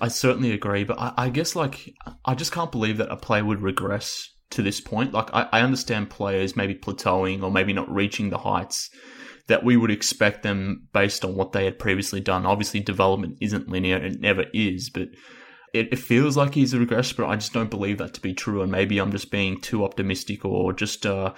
I 0.00 0.08
certainly 0.08 0.52
agree, 0.52 0.84
but 0.84 0.98
I, 0.98 1.12
I 1.16 1.28
guess 1.30 1.56
like 1.56 1.94
I 2.24 2.34
just 2.34 2.52
can't 2.52 2.70
believe 2.70 2.98
that 2.98 3.10
a 3.10 3.16
player 3.16 3.44
would 3.44 3.62
regress 3.62 4.30
to 4.50 4.62
this 4.62 4.80
point. 4.80 5.12
Like 5.12 5.32
I, 5.32 5.48
I 5.52 5.60
understand 5.62 6.10
players 6.10 6.56
maybe 6.56 6.74
plateauing 6.74 7.42
or 7.42 7.50
maybe 7.50 7.72
not 7.72 7.92
reaching 7.92 8.30
the 8.30 8.38
heights 8.38 8.90
that 9.48 9.64
we 9.64 9.76
would 9.76 9.90
expect 9.90 10.42
them 10.42 10.86
based 10.92 11.24
on 11.24 11.34
what 11.34 11.52
they 11.52 11.64
had 11.64 11.78
previously 11.78 12.20
done. 12.20 12.46
Obviously, 12.46 12.80
development 12.80 13.38
isn't 13.40 13.68
linear; 13.68 13.96
it 13.96 14.20
never 14.20 14.46
is, 14.52 14.90
but. 14.90 15.08
It, 15.72 16.00
feels 16.00 16.36
like 16.36 16.54
he's 16.54 16.74
regressed, 16.74 17.16
but 17.16 17.28
I 17.28 17.36
just 17.36 17.52
don't 17.52 17.70
believe 17.70 17.98
that 17.98 18.12
to 18.14 18.20
be 18.20 18.34
true. 18.34 18.60
And 18.60 18.72
maybe 18.72 18.98
I'm 18.98 19.12
just 19.12 19.30
being 19.30 19.60
too 19.60 19.84
optimistic 19.84 20.44
or 20.44 20.72
just 20.72 21.06
uh, 21.06 21.32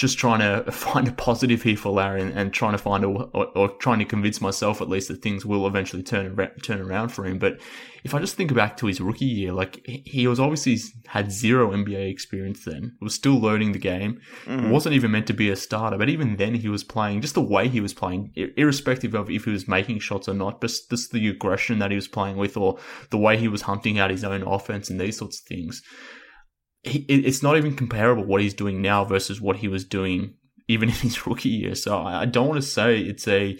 just 0.00 0.16
trying 0.18 0.40
to 0.40 0.72
find 0.72 1.06
a 1.06 1.12
positive 1.12 1.62
here 1.62 1.76
for 1.76 1.90
Larry 1.90 2.22
and, 2.22 2.32
and 2.32 2.54
trying 2.54 2.72
to 2.72 2.78
find 2.78 3.04
a, 3.04 3.08
or, 3.08 3.46
or, 3.56 3.68
trying 3.68 3.98
to 3.98 4.06
convince 4.06 4.40
myself 4.40 4.80
at 4.80 4.88
least 4.88 5.08
that 5.08 5.20
things 5.20 5.44
will 5.44 5.66
eventually 5.66 6.02
turn 6.02 6.34
turn 6.62 6.80
around 6.80 7.10
for 7.10 7.26
him. 7.26 7.38
But 7.38 7.60
if 8.02 8.14
I 8.14 8.18
just 8.18 8.34
think 8.34 8.54
back 8.54 8.78
to 8.78 8.86
his 8.86 8.98
rookie 8.98 9.26
year, 9.26 9.52
like 9.52 9.86
he 9.86 10.26
was 10.26 10.40
obviously 10.40 10.78
had 11.06 11.30
zero 11.30 11.72
NBA 11.72 12.10
experience 12.10 12.64
then, 12.64 12.96
was 13.02 13.14
still 13.14 13.38
learning 13.38 13.72
the 13.72 13.78
game, 13.78 14.22
mm-hmm. 14.46 14.70
wasn't 14.70 14.94
even 14.94 15.10
meant 15.10 15.26
to 15.26 15.34
be 15.34 15.50
a 15.50 15.56
starter. 15.56 15.98
But 15.98 16.08
even 16.08 16.36
then, 16.36 16.54
he 16.54 16.70
was 16.70 16.82
playing 16.82 17.20
just 17.20 17.34
the 17.34 17.42
way 17.42 17.68
he 17.68 17.82
was 17.82 17.92
playing, 17.92 18.32
irrespective 18.56 19.14
of 19.14 19.28
if 19.28 19.44
he 19.44 19.50
was 19.50 19.68
making 19.68 19.98
shots 19.98 20.30
or 20.30 20.34
not. 20.34 20.62
Just, 20.62 20.88
just 20.88 21.12
the 21.12 21.28
aggression 21.28 21.78
that 21.80 21.90
he 21.90 21.96
was 21.96 22.08
playing 22.08 22.38
with, 22.38 22.56
or 22.56 22.78
the 23.10 23.18
way 23.18 23.36
he 23.36 23.48
was 23.48 23.62
hunting 23.62 23.98
out 23.98 24.10
his 24.10 24.24
own 24.24 24.42
offense 24.44 24.88
and 24.88 24.98
these 24.98 25.18
sorts 25.18 25.40
of 25.40 25.46
things 25.46 25.82
he, 26.82 27.00
it's 27.00 27.42
not 27.42 27.56
even 27.56 27.76
comparable 27.76 28.24
what 28.24 28.40
he's 28.40 28.54
doing 28.54 28.80
now 28.80 29.04
versus 29.04 29.40
what 29.40 29.56
he 29.56 29.68
was 29.68 29.84
doing 29.84 30.34
even 30.68 30.88
in 30.88 30.94
his 30.94 31.26
rookie 31.26 31.48
year. 31.48 31.74
So 31.74 31.98
I, 31.98 32.24
don't 32.26 32.48
want 32.48 32.60
to 32.60 32.66
say 32.66 33.00
it's 33.00 33.26
a 33.28 33.58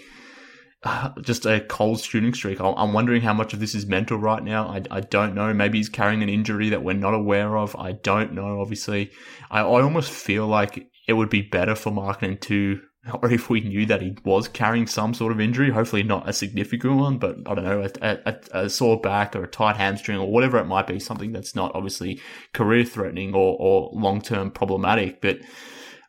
uh, 0.82 1.10
just 1.20 1.44
a 1.44 1.60
cold 1.60 2.00
shooting 2.00 2.32
streak. 2.32 2.58
I'm 2.58 2.94
wondering 2.94 3.20
how 3.20 3.34
much 3.34 3.52
of 3.52 3.60
this 3.60 3.74
is 3.74 3.84
mental 3.84 4.16
right 4.16 4.42
now. 4.42 4.68
I, 4.68 4.82
I 4.90 5.00
don't 5.00 5.34
know. 5.34 5.52
Maybe 5.52 5.78
he's 5.78 5.90
carrying 5.90 6.22
an 6.22 6.30
injury 6.30 6.70
that 6.70 6.82
we're 6.82 6.94
not 6.94 7.12
aware 7.12 7.58
of. 7.58 7.76
I 7.76 7.92
don't 7.92 8.32
know. 8.32 8.60
Obviously, 8.62 9.10
I, 9.50 9.60
I 9.60 9.82
almost 9.82 10.10
feel 10.10 10.46
like 10.46 10.90
it 11.06 11.12
would 11.12 11.28
be 11.28 11.42
better 11.42 11.74
for 11.74 11.90
Markkanen 11.90 12.40
to 12.42 12.80
or 13.22 13.30
if 13.30 13.48
we 13.48 13.60
knew 13.60 13.86
that 13.86 14.02
he 14.02 14.16
was 14.24 14.48
carrying 14.48 14.86
some 14.86 15.14
sort 15.14 15.32
of 15.32 15.40
injury, 15.40 15.70
hopefully 15.70 16.02
not 16.02 16.28
a 16.28 16.32
significant 16.32 16.96
one, 16.96 17.18
but 17.18 17.36
I 17.46 17.54
don't 17.54 17.64
know, 17.64 17.88
a, 18.02 18.18
a, 18.26 18.64
a, 18.64 18.70
sore 18.70 19.00
back 19.00 19.34
or 19.34 19.44
a 19.44 19.48
tight 19.48 19.76
hamstring 19.76 20.18
or 20.18 20.30
whatever 20.30 20.58
it 20.58 20.66
might 20.66 20.86
be, 20.86 21.00
something 21.00 21.32
that's 21.32 21.54
not 21.54 21.72
obviously 21.74 22.20
career 22.52 22.84
threatening 22.84 23.34
or, 23.34 23.56
or 23.58 23.90
long 23.92 24.20
term 24.20 24.50
problematic. 24.50 25.20
But 25.20 25.38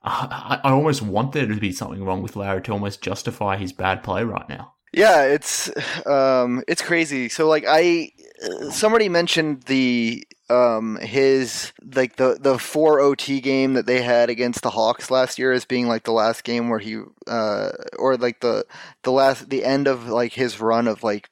I, 0.03 0.59
I, 0.63 0.71
almost 0.71 1.01
want 1.01 1.31
there 1.31 1.45
to 1.45 1.55
be 1.55 1.71
something 1.71 2.03
wrong 2.03 2.21
with 2.21 2.35
Larry 2.35 2.61
to 2.63 2.71
almost 2.71 3.01
justify 3.01 3.55
his 3.57 3.71
bad 3.71 4.03
play 4.03 4.23
right 4.23 4.47
now. 4.49 4.73
Yeah, 4.93 5.23
it's 5.23 5.71
um, 6.05 6.63
it's 6.67 6.81
crazy. 6.81 7.29
So 7.29 7.47
like 7.47 7.63
I, 7.67 8.11
somebody 8.71 9.07
mentioned 9.07 9.63
the 9.63 10.25
um 10.51 10.97
his 10.97 11.71
like 11.95 12.17
the 12.17 12.37
the 12.39 12.59
four 12.59 12.99
OT 12.99 13.39
game 13.39 13.73
that 13.73 13.85
they 13.85 14.01
had 14.01 14.29
against 14.29 14.61
the 14.61 14.69
Hawks 14.69 15.09
last 15.09 15.39
year 15.39 15.51
as 15.51 15.65
being 15.65 15.87
like 15.87 16.03
the 16.03 16.11
last 16.11 16.43
game 16.43 16.69
where 16.69 16.79
he 16.79 17.01
uh 17.27 17.69
or 17.97 18.17
like 18.17 18.41
the 18.41 18.65
the 19.03 19.11
last 19.11 19.49
the 19.49 19.63
end 19.63 19.87
of 19.87 20.07
like 20.07 20.33
his 20.33 20.59
run 20.59 20.87
of 20.87 21.03
like 21.03 21.29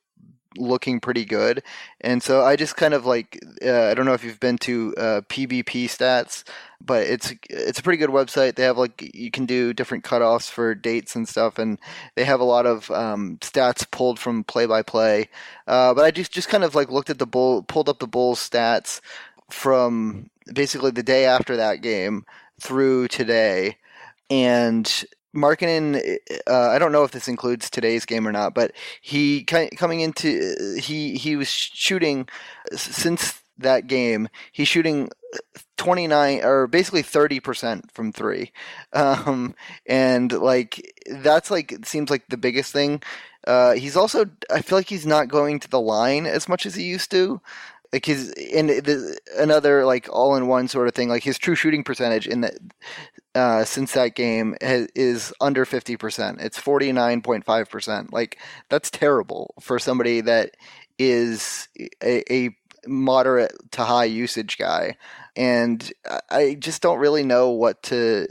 looking 0.58 1.00
pretty 1.00 1.26
good. 1.26 1.64
And 2.02 2.24
so 2.24 2.44
I 2.44 2.56
just 2.56 2.76
kind 2.76 2.94
of 2.94 3.06
like 3.06 3.40
uh, 3.66 3.88
I 3.88 3.94
don't 3.94 4.06
know 4.06 4.14
if 4.14 4.24
you've 4.24 4.40
been 4.40 4.58
to 4.60 4.94
uh, 4.98 5.22
PBP 5.30 5.86
stats, 5.86 6.44
but 6.82 7.04
it's 7.04 7.34
it's 7.50 7.80
a 7.80 7.84
pretty 7.84 7.98
good 7.98 8.10
website. 8.10 8.56
They 8.56 8.64
have 8.64 8.78
like 8.78 9.12
you 9.14 9.32
can 9.32 9.46
do 9.46 9.74
different 9.74 10.04
cutoffs 10.04 10.50
for 10.50 10.74
dates 10.76 11.16
and 11.16 11.28
stuff, 11.28 11.60
and 11.60 11.78
they 12.16 12.24
have 12.24 12.40
a 12.40 12.46
lot 12.46 12.66
of 12.66 12.90
um, 12.92 13.38
stats 13.42 13.90
pulled 13.90 14.20
from 14.20 14.44
play 14.44 14.66
by 14.66 14.82
play. 14.82 15.30
But 15.66 16.00
I 16.00 16.12
just 16.12 16.32
just 16.32 16.50
kind 16.50 16.64
of 16.64 16.76
like 16.76 16.92
looked 16.92 17.10
at 17.10 17.20
the 17.20 17.28
bull, 17.28 17.64
pulled 17.64 17.90
up 17.90 18.00
the 18.00 18.08
Bulls 18.08 18.40
stats 18.40 19.02
from 19.50 20.30
basically 20.54 20.92
the 20.92 21.04
day 21.04 21.26
after 21.26 21.58
that 21.58 21.82
game 21.82 22.26
through 22.60 23.08
today, 23.08 23.78
and 24.30 25.06
Markkanen, 25.36 26.18
uh, 26.48 26.70
I 26.70 26.80
don't 26.80 26.92
know 26.92 27.04
if 27.04 27.12
this 27.12 27.28
includes 27.28 27.70
today's 27.70 28.06
game 28.06 28.28
or 28.28 28.32
not, 28.32 28.54
but 28.54 28.72
he 29.02 29.44
coming 29.44 30.00
into 30.00 30.78
he 30.82 31.16
he 31.18 31.36
was 31.36 31.48
shooting 31.48 32.28
since 32.74 33.40
that 33.60 33.88
game. 33.88 34.30
He's 34.52 34.68
shooting 34.68 35.10
29 35.78 36.44
or 36.44 36.68
basically 36.68 37.04
30% 37.04 37.92
from 37.92 38.12
3. 38.12 38.52
Um, 38.94 39.56
and 39.86 40.32
like 40.32 40.94
that's 41.10 41.52
like 41.52 41.86
seems 41.86 42.10
like 42.10 42.24
the 42.30 42.38
biggest 42.38 42.74
thing. 42.74 43.02
Uh, 43.46 43.74
he's 43.74 43.96
also 43.96 44.26
I 44.52 44.62
feel 44.62 44.78
like 44.78 44.90
he's 44.90 45.06
not 45.06 45.30
going 45.30 45.60
to 45.60 45.70
the 45.70 45.80
line 45.80 46.26
as 46.26 46.50
much 46.50 46.66
as 46.66 46.76
he 46.76 46.84
used 46.84 47.12
to 47.12 47.42
like 47.94 48.06
his 48.06 48.32
in 48.34 48.68
the, 48.68 49.18
another 49.38 49.86
like 49.86 50.08
all 50.12 50.36
in 50.36 50.48
one 50.48 50.68
sort 50.68 50.88
of 50.88 50.94
thing 50.94 51.10
like 51.10 51.24
his 51.24 51.38
true 51.38 51.56
shooting 51.56 51.84
percentage 51.84 52.28
in 52.28 52.42
the 52.42 52.52
uh, 53.36 53.64
since 53.64 53.94
that 53.94 54.16
game 54.16 54.56
is 54.62 55.34
under 55.40 55.66
50% 55.66 56.42
it's 56.42 56.60
49.5% 56.60 58.12
like 58.12 58.40
that's 58.70 58.90
terrible 58.90 59.54
for 59.60 59.80
somebody 59.80 60.22
that 60.22 60.56
is 60.98 61.68
a, 62.04 62.34
a 62.34 62.50
moderate 62.88 63.52
to 63.72 63.84
high 63.84 64.06
usage 64.06 64.58
guy. 64.58 64.96
And 65.36 65.92
i 66.30 66.56
just 66.60 66.82
don't 66.82 67.00
really 67.00 67.24
know 67.24 67.50
what 67.52 67.84
to 67.84 68.28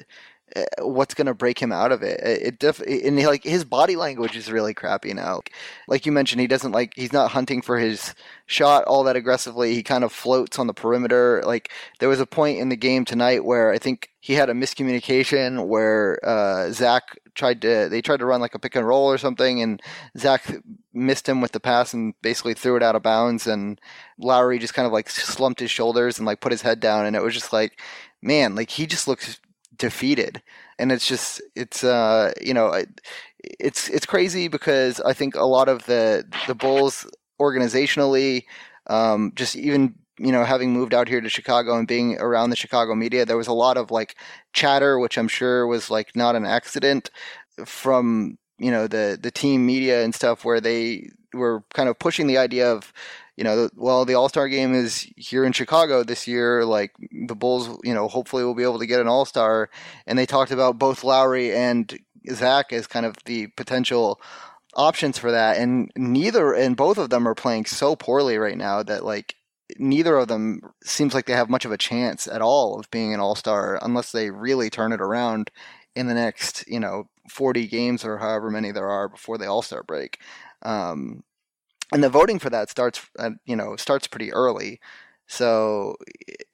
what's 0.80 1.14
going 1.14 1.26
to 1.26 1.34
break 1.34 1.58
him 1.58 1.72
out 1.72 1.92
of 1.92 2.02
it. 2.02 2.20
It, 2.22 2.58
def- 2.58 2.80
and 2.80 3.18
he, 3.18 3.26
like 3.26 3.44
his 3.44 3.64
body 3.64 3.96
language 3.96 4.36
is 4.36 4.50
really 4.50 4.74
crappy 4.74 5.12
now. 5.12 5.40
Like 5.86 6.06
you 6.06 6.12
mentioned, 6.12 6.40
he 6.40 6.46
doesn't 6.46 6.72
like 6.72 6.94
he's 6.94 7.12
not 7.12 7.30
hunting 7.30 7.62
for 7.62 7.78
his 7.78 8.14
shot 8.46 8.84
all 8.84 9.04
that 9.04 9.16
aggressively. 9.16 9.74
He 9.74 9.82
kind 9.82 10.04
of 10.04 10.12
floats 10.12 10.58
on 10.58 10.66
the 10.66 10.74
perimeter. 10.74 11.42
Like 11.44 11.70
there 11.98 12.08
was 12.08 12.20
a 12.20 12.26
point 12.26 12.58
in 12.58 12.68
the 12.68 12.76
game 12.76 13.04
tonight 13.04 13.44
where 13.44 13.72
I 13.72 13.78
think 13.78 14.10
he 14.20 14.34
had 14.34 14.50
a 14.50 14.54
miscommunication 14.54 15.66
where 15.66 16.18
uh, 16.22 16.70
Zach 16.72 17.18
tried 17.34 17.62
to 17.62 17.88
they 17.88 18.02
tried 18.02 18.18
to 18.18 18.26
run 18.26 18.40
like 18.40 18.54
a 18.54 18.58
pick 18.58 18.76
and 18.76 18.86
roll 18.86 19.06
or 19.06 19.18
something, 19.18 19.62
and 19.62 19.82
Zach 20.16 20.44
missed 20.92 21.28
him 21.28 21.40
with 21.40 21.52
the 21.52 21.60
pass 21.60 21.94
and 21.94 22.14
basically 22.22 22.54
threw 22.54 22.76
it 22.76 22.82
out 22.82 22.96
of 22.96 23.02
bounds. 23.02 23.46
And 23.46 23.80
Lauri 24.18 24.58
just 24.58 24.74
kind 24.74 24.86
of 24.86 24.92
like 24.92 25.08
slumped 25.08 25.60
his 25.60 25.70
shoulders 25.70 26.18
and 26.18 26.26
like 26.26 26.40
put 26.40 26.52
his 26.52 26.62
head 26.62 26.80
down, 26.80 27.06
and 27.06 27.14
it 27.14 27.22
was 27.22 27.34
just 27.34 27.52
like 27.52 27.80
man, 28.22 28.54
like 28.54 28.70
he 28.70 28.86
just 28.86 29.08
looks 29.08 29.40
defeated. 29.78 30.42
And 30.78 30.92
it's 30.92 31.06
just 31.06 31.40
it's 31.56 31.82
uh 31.82 32.32
you 32.40 32.54
know 32.54 32.72
it's 33.42 33.88
it's 33.88 34.06
crazy 34.06 34.48
because 34.48 35.00
i 35.00 35.12
think 35.12 35.34
a 35.34 35.44
lot 35.44 35.68
of 35.68 35.84
the 35.86 36.24
the 36.46 36.54
bulls 36.54 37.06
organizationally 37.40 38.44
um 38.88 39.32
just 39.34 39.56
even 39.56 39.94
you 40.18 40.32
know 40.32 40.44
having 40.44 40.72
moved 40.72 40.92
out 40.94 41.08
here 41.08 41.20
to 41.20 41.28
chicago 41.28 41.76
and 41.78 41.86
being 41.86 42.18
around 42.18 42.50
the 42.50 42.56
chicago 42.56 42.94
media 42.94 43.24
there 43.24 43.36
was 43.36 43.46
a 43.46 43.52
lot 43.52 43.76
of 43.76 43.90
like 43.90 44.16
chatter 44.52 44.98
which 44.98 45.16
i'm 45.16 45.28
sure 45.28 45.66
was 45.66 45.90
like 45.90 46.14
not 46.16 46.34
an 46.34 46.44
accident 46.44 47.10
from 47.64 48.36
you 48.58 48.70
know 48.70 48.86
the 48.86 49.18
the 49.20 49.30
team 49.30 49.64
media 49.64 50.02
and 50.02 50.14
stuff 50.14 50.44
where 50.44 50.60
they 50.60 51.08
were 51.32 51.62
kind 51.74 51.88
of 51.88 51.98
pushing 51.98 52.26
the 52.26 52.38
idea 52.38 52.70
of 52.70 52.92
you 53.38 53.44
know, 53.44 53.70
well, 53.76 54.04
the 54.04 54.14
All 54.14 54.28
Star 54.28 54.48
game 54.48 54.74
is 54.74 55.06
here 55.16 55.44
in 55.44 55.52
Chicago 55.52 56.02
this 56.02 56.26
year. 56.26 56.64
Like 56.64 56.90
the 57.28 57.36
Bulls, 57.36 57.78
you 57.84 57.94
know, 57.94 58.08
hopefully 58.08 58.42
will 58.42 58.56
be 58.56 58.64
able 58.64 58.80
to 58.80 58.86
get 58.86 59.00
an 59.00 59.06
All 59.06 59.24
Star. 59.24 59.70
And 60.08 60.18
they 60.18 60.26
talked 60.26 60.50
about 60.50 60.76
both 60.76 61.04
Lauri 61.04 61.54
and 61.54 61.96
Zach 62.32 62.72
as 62.72 62.88
kind 62.88 63.06
of 63.06 63.14
the 63.26 63.46
potential 63.46 64.20
options 64.74 65.18
for 65.18 65.30
that, 65.30 65.56
and 65.56 65.88
neither 65.96 66.52
and 66.52 66.76
both 66.76 66.98
of 66.98 67.10
them 67.10 67.28
are 67.28 67.36
playing 67.36 67.66
so 67.66 67.94
poorly 67.94 68.38
right 68.38 68.58
now 68.58 68.82
that 68.82 69.04
like 69.04 69.36
neither 69.78 70.16
of 70.16 70.26
them 70.26 70.60
seems 70.82 71.14
like 71.14 71.26
they 71.26 71.32
have 71.32 71.48
much 71.48 71.64
of 71.64 71.70
a 71.70 71.78
chance 71.78 72.26
at 72.26 72.42
all 72.42 72.80
of 72.80 72.90
being 72.90 73.14
an 73.14 73.20
all 73.20 73.36
star 73.36 73.78
unless 73.82 74.10
they 74.10 74.30
really 74.30 74.68
turn 74.68 74.92
it 74.92 75.00
around 75.00 75.52
in 75.94 76.08
the 76.08 76.14
next 76.14 76.66
you 76.66 76.80
know 76.80 77.04
40 77.30 77.68
games 77.68 78.04
or 78.04 78.18
however 78.18 78.50
many 78.50 78.72
there 78.72 78.88
are 78.88 79.08
before 79.08 79.38
the 79.38 79.46
all 79.46 79.62
star 79.62 79.84
break. 79.84 80.18
Um, 80.62 81.22
and 81.92 82.02
the 82.02 82.08
voting 82.08 82.38
for 82.38 82.50
that 82.50 82.70
starts 82.70 83.00
at, 83.18 83.32
you 83.44 83.56
know 83.56 83.76
starts 83.76 84.06
pretty 84.06 84.32
early. 84.32 84.80
So, 85.30 85.96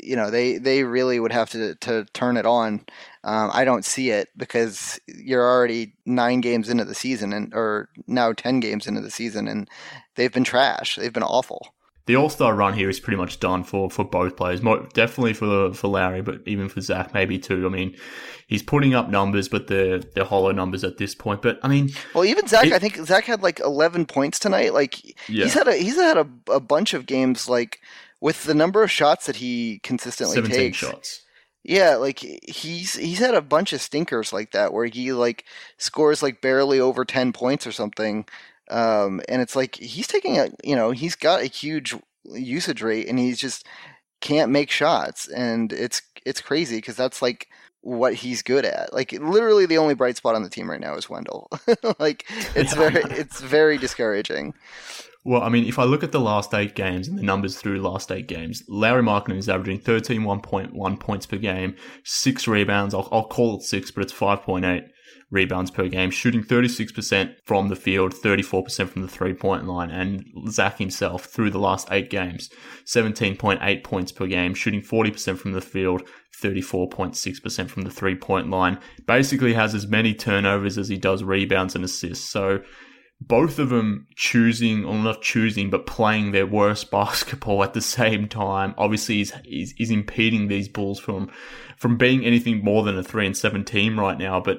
you 0.03 0.17
know, 0.17 0.31
they, 0.31 0.59
they 0.59 0.83
really 0.83 1.21
would 1.21 1.31
have 1.31 1.49
to, 1.51 1.77
to 1.77 2.07
turn 2.13 2.37
it 2.37 2.45
on. 2.45 2.85
Um, 3.23 3.51
I 3.53 3.65
don't 3.65 3.85
see 3.85 4.11
it 4.11 4.31
because 4.37 4.99
you're 5.07 5.49
already 5.49 5.95
nine 6.05 6.41
games 6.41 6.69
into 6.69 6.85
the 6.85 6.95
season 6.95 7.33
and, 7.33 7.55
or 7.55 7.89
now 8.09 8.33
10 8.33 8.59
games 8.59 8.89
into 8.89 9.01
the 9.01 9.13
season 9.13 9.47
and 9.47 9.71
they've 10.17 10.33
been 10.33 10.43
trash. 10.43 10.97
They've 10.97 11.13
been 11.13 11.23
awful. 11.23 11.69
The 12.07 12.17
All 12.17 12.29
Star 12.29 12.55
run 12.55 12.75
here 12.75 12.91
is 12.91 13.01
pretty 13.01 13.17
much 13.17 13.41
done 13.41 13.65
for, 13.65 13.89
for 13.89 14.05
both 14.05 14.37
players. 14.37 14.61
definitely 14.93 15.33
for 15.33 15.73
for 15.73 15.89
Lauri, 15.89 16.21
but 16.21 16.43
even 16.47 16.69
for 16.69 16.83
Zach, 16.83 17.15
maybe 17.15 17.39
too. 17.39 17.65
I 17.67 17.71
mean, 17.71 17.97
he's 18.47 18.63
putting 18.63 18.95
up 18.95 19.09
numbers, 19.09 19.49
but 19.49 19.69
they're 19.69 19.99
they're 19.99 20.25
hollow 20.25 20.53
numbers 20.53 20.85
at 20.85 20.99
this 20.99 21.15
point. 21.15 21.41
But 21.41 21.59
I 21.63 21.69
mean, 21.69 21.91
well, 22.15 22.25
even 22.25 22.47
Zach, 22.47 22.67
it, 22.67 22.73
I 22.75 22.79
think 22.79 22.97
Zach 22.97 23.25
had 23.25 23.43
like 23.43 23.59
11 23.61 24.05
points 24.07 24.39
tonight. 24.39 24.75
Like 24.75 25.03
yeah. 25.29 25.45
he's 25.45 25.55
had 25.55 25.67
a 25.67 25.77
he's 25.77 25.97
had 25.97 26.19
a, 26.19 26.29
a 26.51 26.61
bunch 26.61 26.93
of 26.93 27.07
games 27.07 27.49
like 27.49 27.81
with 28.21 28.45
the 28.45 28.55
number 28.55 28.83
of 28.83 28.91
shots 28.91 29.27
that 29.27 29.37
he 29.37 29.81
consistently 29.83 30.35
17 30.35 30.57
takes. 30.57 30.77
shots. 30.77 31.23
Yeah, 31.63 31.97
like 31.97 32.19
he's 32.19 32.95
he's 32.95 33.19
had 33.19 33.35
a 33.35 33.41
bunch 33.41 33.73
of 33.73 33.81
stinkers 33.81 34.35
like 34.35 34.51
that 34.51 34.75
where 34.75 34.85
he 34.85 35.15
like 35.15 35.45
scores 35.79 36.23
like 36.23 36.43
barely 36.43 36.79
over 36.79 37.07
10 37.07 37.33
points 37.33 37.67
or 37.67 37.73
something. 37.73 38.27
Um, 38.71 39.21
and 39.29 39.43
it's 39.43 39.57
like 39.57 39.77
he's 39.77 40.07
taking 40.07 40.39
a 40.39 40.51
you 40.63 40.77
know, 40.77 40.91
he's 40.91 41.15
got 41.15 41.43
a 41.43 41.47
huge 41.47 41.95
usage 42.25 42.83
rate 42.83 43.09
and 43.09 43.19
he's 43.19 43.39
just 43.39 43.67
can't 44.21 44.51
make 44.51 44.71
shots 44.71 45.29
and 45.29 45.73
it's 45.73 46.01
it's 46.25 46.41
crazy 46.41 46.77
because 46.77 46.97
that's 46.97 47.21
like 47.21 47.49
what 47.83 48.15
he's 48.15 48.43
good 48.43 48.65
at. 48.65 48.93
Like 48.93 49.13
literally 49.13 49.67
the 49.67 49.79
only 49.79 49.95
bright 49.95 50.17
spot 50.17 50.35
on 50.35 50.43
the 50.43 50.49
team 50.49 50.71
right 50.71 50.81
now 50.81 50.95
is 50.95 51.11
Wendell. 51.11 51.49
like 51.99 52.25
it's 52.55 52.75
yeah. 52.75 52.91
very 52.91 53.03
it's 53.11 53.41
very 53.41 53.79
discouraging. 53.79 54.55
Well, 55.27 55.43
I 55.43 55.49
mean, 55.49 55.65
if 55.67 55.79
I 55.79 55.85
look 55.85 56.05
at 56.05 56.13
the 56.13 56.21
last 56.21 56.53
eight 56.53 56.75
games 56.75 57.09
and 57.09 57.19
the 57.19 57.23
numbers 57.23 57.57
through 57.57 57.81
last 57.81 58.13
eight 58.13 58.29
games, 58.29 58.63
Larry 58.69 59.03
Markkanen 59.03 59.39
is 59.39 59.49
averaging 59.49 59.81
13 59.81 60.21
1.1 60.21 61.01
points 61.01 61.25
per 61.25 61.39
game, 61.39 61.77
six 62.05 62.47
rebounds. 62.47 62.93
I'll, 62.93 63.09
I'll 63.11 63.27
call 63.27 63.57
it 63.57 63.63
six, 63.63 63.91
but 63.91 64.03
it's 64.03 64.13
5.8 64.13 64.87
rebounds 65.31 65.71
per 65.71 65.89
game, 65.89 66.11
shooting 66.11 66.43
36% 66.43 67.35
from 67.45 67.69
the 67.69 67.77
field, 67.77 68.15
34% 68.15 68.89
from 68.89 69.03
the 69.03 69.09
three 69.09 69.35
point 69.35 69.67
line. 69.67 69.91
And 69.91 70.25
Zach 70.49 70.79
himself, 70.79 71.25
through 71.27 71.51
the 71.51 71.59
last 71.59 71.89
eight 71.91 72.11
games, 72.11 72.51
17.8 72.87 73.85
points 73.85 74.13
per 74.13 74.27
game, 74.27 74.55
shooting 74.55 74.83
40% 74.83 75.39
from 75.39 75.53
the 75.53 75.61
field, 75.61 76.03
34.6% 76.41 77.69
from 77.69 77.83
the 77.83 77.91
three 77.91 78.15
point 78.15 78.51
line. 78.51 78.79
Basically 79.07 79.55
has 79.55 79.75
as 79.75 79.87
many 79.87 80.15
turnovers 80.15 80.79
as 80.79 80.89
he 80.89 80.97
does 80.97 81.23
rebounds 81.23 81.75
and 81.75 81.85
assists. 81.85 82.29
So, 82.29 82.61
both 83.21 83.59
of 83.59 83.71
them 83.71 84.07
choosing, 84.17 84.85
or 84.85 84.95
not 84.95 85.23
choosing, 85.23 85.71
but 85.71 85.87
playing 85.87 86.33
their 86.33 86.47
worst 86.47 86.91
basketball 86.91 87.63
at 87.63 87.75
the 87.75 87.81
same 87.81 88.29
time, 88.29 88.75
obviously 88.77 89.21
is, 89.21 89.33
is, 89.47 89.91
impeding 89.91 90.49
these 90.49 90.69
Bulls 90.69 90.99
from, 90.99 91.31
from 91.77 91.97
being 91.97 92.25
anything 92.25 92.63
more 92.63 92.83
than 92.83 92.99
a 92.99 93.03
three 93.03 93.27
and 93.27 93.37
seven 93.37 93.65
team 93.65 93.99
right 93.99 94.19
now. 94.19 94.41
But 94.41 94.59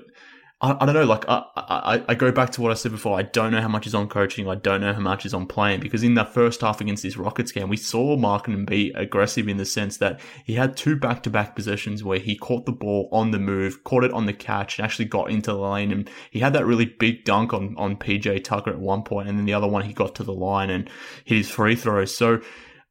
I, 0.62 0.77
I 0.79 0.85
don't 0.85 0.95
know. 0.95 1.03
Like 1.03 1.27
I, 1.27 1.43
I, 1.55 2.03
I 2.09 2.15
go 2.15 2.31
back 2.31 2.51
to 2.51 2.62
what 2.62 2.71
I 2.71 2.75
said 2.75 2.91
before. 2.91 3.17
I 3.17 3.24
don't 3.24 3.51
know 3.51 3.62
how 3.62 3.67
much 3.67 3.88
is 3.88 3.93
on 3.93 4.07
coaching. 4.07 4.47
I 4.47 4.55
don't 4.55 4.81
know 4.81 4.93
how 4.93 5.01
much 5.01 5.25
is 5.25 5.33
on 5.33 5.47
playing 5.47 5.81
because 5.81 6.01
in 6.01 6.13
that 6.13 6.33
first 6.33 6.62
half 6.62 6.79
against 6.79 7.03
this 7.03 7.17
Rockets 7.17 7.51
game, 7.51 7.67
we 7.67 7.77
saw 7.77 8.15
Markkanen 8.15 8.65
be 8.65 8.91
aggressive 8.95 9.47
in 9.50 9.57
the 9.57 9.65
sense 9.65 9.97
that 9.97 10.19
he 10.45 10.53
had 10.53 10.77
two 10.77 10.95
back-to-back 10.95 11.55
possessions 11.55 12.03
where 12.03 12.19
he 12.19 12.38
caught 12.38 12.65
the 12.65 12.71
ball 12.71 13.09
on 13.12 13.31
the 13.31 13.39
move, 13.39 13.83
caught 13.83 14.05
it 14.05 14.13
on 14.13 14.25
the 14.25 14.33
catch, 14.33 14.79
and 14.79 14.85
actually 14.85 15.05
got 15.05 15.29
into 15.29 15.51
the 15.51 15.57
lane. 15.57 15.91
And 15.91 16.09
he 16.31 16.39
had 16.39 16.53
that 16.53 16.65
really 16.65 16.85
big 16.85 17.25
dunk 17.25 17.53
on 17.53 17.75
on 17.77 17.98
PJ 17.98 18.44
Tucker 18.46 18.72
at 18.72 18.79
one 18.79 19.03
point, 19.03 19.27
and 19.27 19.37
then 19.37 19.46
the 19.46 19.53
other 19.53 19.68
one 19.68 19.83
he 19.83 19.94
got 19.94 20.15
to 20.15 20.24
the 20.24 20.33
line 20.33 20.70
and 20.70 20.89
hit 21.25 21.37
his 21.37 21.50
free 21.50 21.75
throws. 21.75 22.15
So 22.15 22.41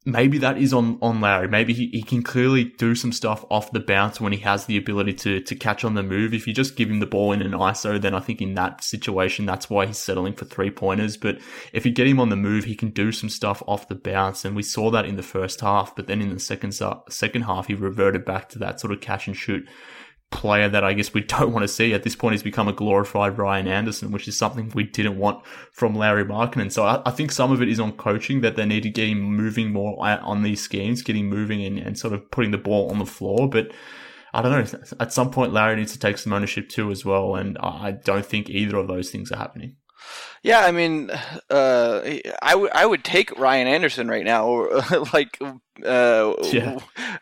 maybe 0.05 0.37
that 0.37 0.57
is 0.57 0.71
on, 0.71 0.99
on 1.01 1.19
Lauri. 1.19 1.47
Maybe 1.47 1.73
he, 1.73 1.87
he 1.87 2.03
can 2.03 2.21
clearly 2.21 2.65
do 2.65 2.93
some 2.93 3.11
stuff 3.11 3.43
off 3.49 3.71
the 3.71 3.79
bounce 3.79 4.21
when 4.21 4.31
he 4.31 4.39
has 4.39 4.65
the 4.65 4.77
ability 4.77 5.13
to, 5.13 5.41
to 5.41 5.55
catch 5.55 5.83
on 5.83 5.95
the 5.95 6.03
move. 6.03 6.33
If 6.33 6.45
you 6.47 6.53
just 6.53 6.75
give 6.75 6.89
him 6.89 6.99
the 6.99 7.07
ball 7.07 7.31
in 7.31 7.41
an 7.41 7.51
ISO, 7.51 7.99
then 7.99 8.13
I 8.13 8.19
think 8.19 8.41
in 8.41 8.53
that 8.53 8.83
situation, 8.83 9.45
that's 9.45 9.69
why 9.69 9.87
he's 9.87 9.97
settling 9.97 10.33
for 10.33 10.45
three 10.45 10.69
pointers. 10.69 11.17
But 11.17 11.39
if 11.73 11.85
you 11.85 11.91
get 11.91 12.07
him 12.07 12.19
on 12.19 12.29
the 12.29 12.35
move, 12.35 12.65
he 12.65 12.75
can 12.75 12.91
do 12.91 13.11
some 13.11 13.29
stuff 13.29 13.63
off 13.67 13.87
the 13.87 13.95
bounce. 13.95 14.45
And 14.45 14.55
we 14.55 14.63
saw 14.63 14.91
that 14.91 15.05
in 15.05 15.15
the 15.15 15.23
first 15.23 15.61
half. 15.61 15.95
But 15.95 16.05
then 16.05 16.21
in 16.21 16.33
the 16.33 16.39
second, 16.39 16.79
second 17.09 17.41
half, 17.41 17.67
he 17.67 17.73
reverted 17.73 18.25
back 18.25 18.49
to 18.49 18.59
that 18.59 18.79
sort 18.79 18.93
of 18.93 19.01
catch 19.01 19.27
and 19.27 19.35
shoot 19.35 19.67
player 20.35 20.69
that 20.69 20.83
I 20.83 20.93
guess 20.93 21.13
we 21.13 21.21
don't 21.35 21.51
want 21.51 21.63
to 21.63 21.67
see 21.67 21.93
at 21.93 22.03
this 22.03 22.15
point. 22.15 22.33
He's 22.33 22.43
become 22.43 22.67
a 22.67 22.73
glorified 22.73 23.37
Ryan 23.37 23.67
Anderson, 23.67 24.11
which 24.11 24.27
is 24.27 24.37
something 24.37 24.71
we 24.75 24.83
didn't 24.83 25.17
want 25.17 25.45
from 25.71 25.95
Lauri 25.95 26.25
Markkanen. 26.25 26.71
So 26.71 26.85
I, 26.85 27.01
I, 27.05 27.11
think 27.11 27.31
some 27.31 27.51
of 27.51 27.61
it 27.61 27.69
is 27.69 27.79
on 27.79 27.93
coaching 27.93 28.41
that 28.41 28.55
they 28.55 28.65
need 28.65 28.83
to 28.83 28.89
get 28.89 29.07
him 29.07 29.21
moving 29.21 29.71
more 29.71 29.95
on 29.99 30.43
these 30.43 30.61
schemes, 30.61 31.01
getting 31.01 31.27
moving 31.27 31.63
and, 31.63 31.79
and 31.79 31.97
sort 31.97 32.13
of 32.13 32.29
putting 32.31 32.51
the 32.51 32.57
ball 32.57 32.91
on 32.91 32.99
the 32.99 33.05
floor. 33.05 33.49
But 33.49 33.71
I 34.33 34.41
don't 34.41 34.73
know. 34.73 34.79
At 34.99 35.13
some 35.13 35.31
point, 35.31 35.53
Larry 35.53 35.77
needs 35.77 35.93
to 35.93 35.99
take 35.99 36.17
some 36.17 36.33
ownership 36.33 36.69
too 36.69 36.91
as 36.91 37.05
well. 37.05 37.35
And 37.35 37.57
I 37.59 37.91
don't 37.91 38.25
think 38.25 38.49
either 38.49 38.77
of 38.77 38.87
those 38.87 39.09
things 39.09 39.31
are 39.31 39.37
happening. 39.37 39.77
Yeah, 40.43 40.59
I 40.59 40.71
mean, 40.71 41.09
uh, 41.49 42.01
I, 42.41 42.51
w- 42.51 42.69
I 42.71 42.85
would 42.85 43.03
take 43.03 43.35
Ryan 43.39 43.67
Anderson 43.67 44.07
right 44.07 44.23
now, 44.23 44.67
like 45.13 45.39
uh, 45.83 46.33
yeah. 46.43 46.77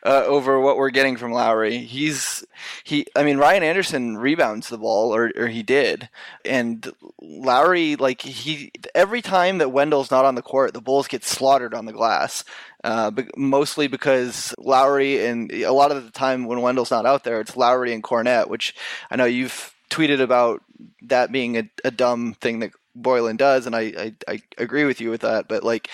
uh, 0.06 0.24
over 0.26 0.60
what 0.60 0.76
we're 0.76 0.89
getting 0.89 1.15
from 1.15 1.32
Lauri. 1.32 1.78
He's 1.78 2.43
he. 2.84 3.06
I 3.15 3.24
mean, 3.24 3.38
Ryan 3.38 3.63
Anderson 3.63 4.17
rebounds 4.17 4.67
the 4.67 4.78
ball, 4.78 5.15
or 5.15 5.32
or 5.38 5.48
he 5.48 5.63
did, 5.63 6.10
and 6.43 6.91
Lauri 7.22 7.96
like 7.96 8.22
he 8.22 8.74
every 8.93 9.22
time 9.22 9.58
that 9.60 9.72
Wendell's 9.72 10.12
not 10.12 10.26
on 10.26 10.36
the 10.36 10.41
court, 10.41 10.74
the 10.74 10.82
Bulls 10.82 11.08
get 11.08 11.24
slaughtered 11.24 11.74
on 11.74 11.86
the 11.86 11.93
glass. 11.93 12.43
Uh, 12.84 13.12
mostly 13.38 13.88
because 13.88 14.54
Lauri 14.58 15.26
and 15.26 15.50
a 15.54 15.72
lot 15.72 15.91
of 15.91 16.04
the 16.04 16.12
time 16.12 16.46
when 16.46 16.62
Wendell's 16.62 16.91
not 16.91 17.06
out 17.06 17.24
there, 17.24 17.39
it's 17.39 17.56
Lauri 17.56 17.93
and 17.93 18.04
Kornet, 18.04 18.50
which 18.50 18.76
I 19.10 19.15
know 19.15 19.24
you've 19.24 19.72
tweeted 19.93 20.19
about 20.19 20.62
that 21.03 21.32
being 21.32 21.58
a, 21.58 21.69
a 21.84 21.91
dumb 21.91 22.34
thing 22.41 22.60
that 22.60 22.71
Boylen 22.97 23.38
does, 23.38 23.65
and 23.65 23.75
I, 23.75 23.82
I, 23.82 24.13
I 24.27 24.39
agree 24.58 24.86
with 24.86 24.99
you 24.99 25.10
with 25.10 25.21
that. 25.21 25.47
But 25.47 25.63
like 25.63 25.89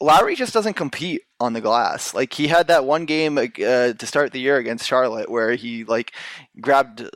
Lauri 0.00 0.36
just 0.36 0.54
doesn't 0.54 0.74
compete 0.74 1.22
on 1.40 1.52
the 1.52 1.60
glass. 1.60 2.14
Like 2.14 2.32
he 2.32 2.46
had 2.46 2.68
that 2.68 2.84
one 2.84 3.04
game 3.04 3.36
uh, 3.38 3.48
to 3.48 4.06
start 4.06 4.32
the 4.32 4.40
year 4.40 4.56
against 4.56 4.86
Charlotte 4.86 5.30
where 5.30 5.54
he 5.54 5.84
like 5.84 6.12
grabbed 6.60 7.08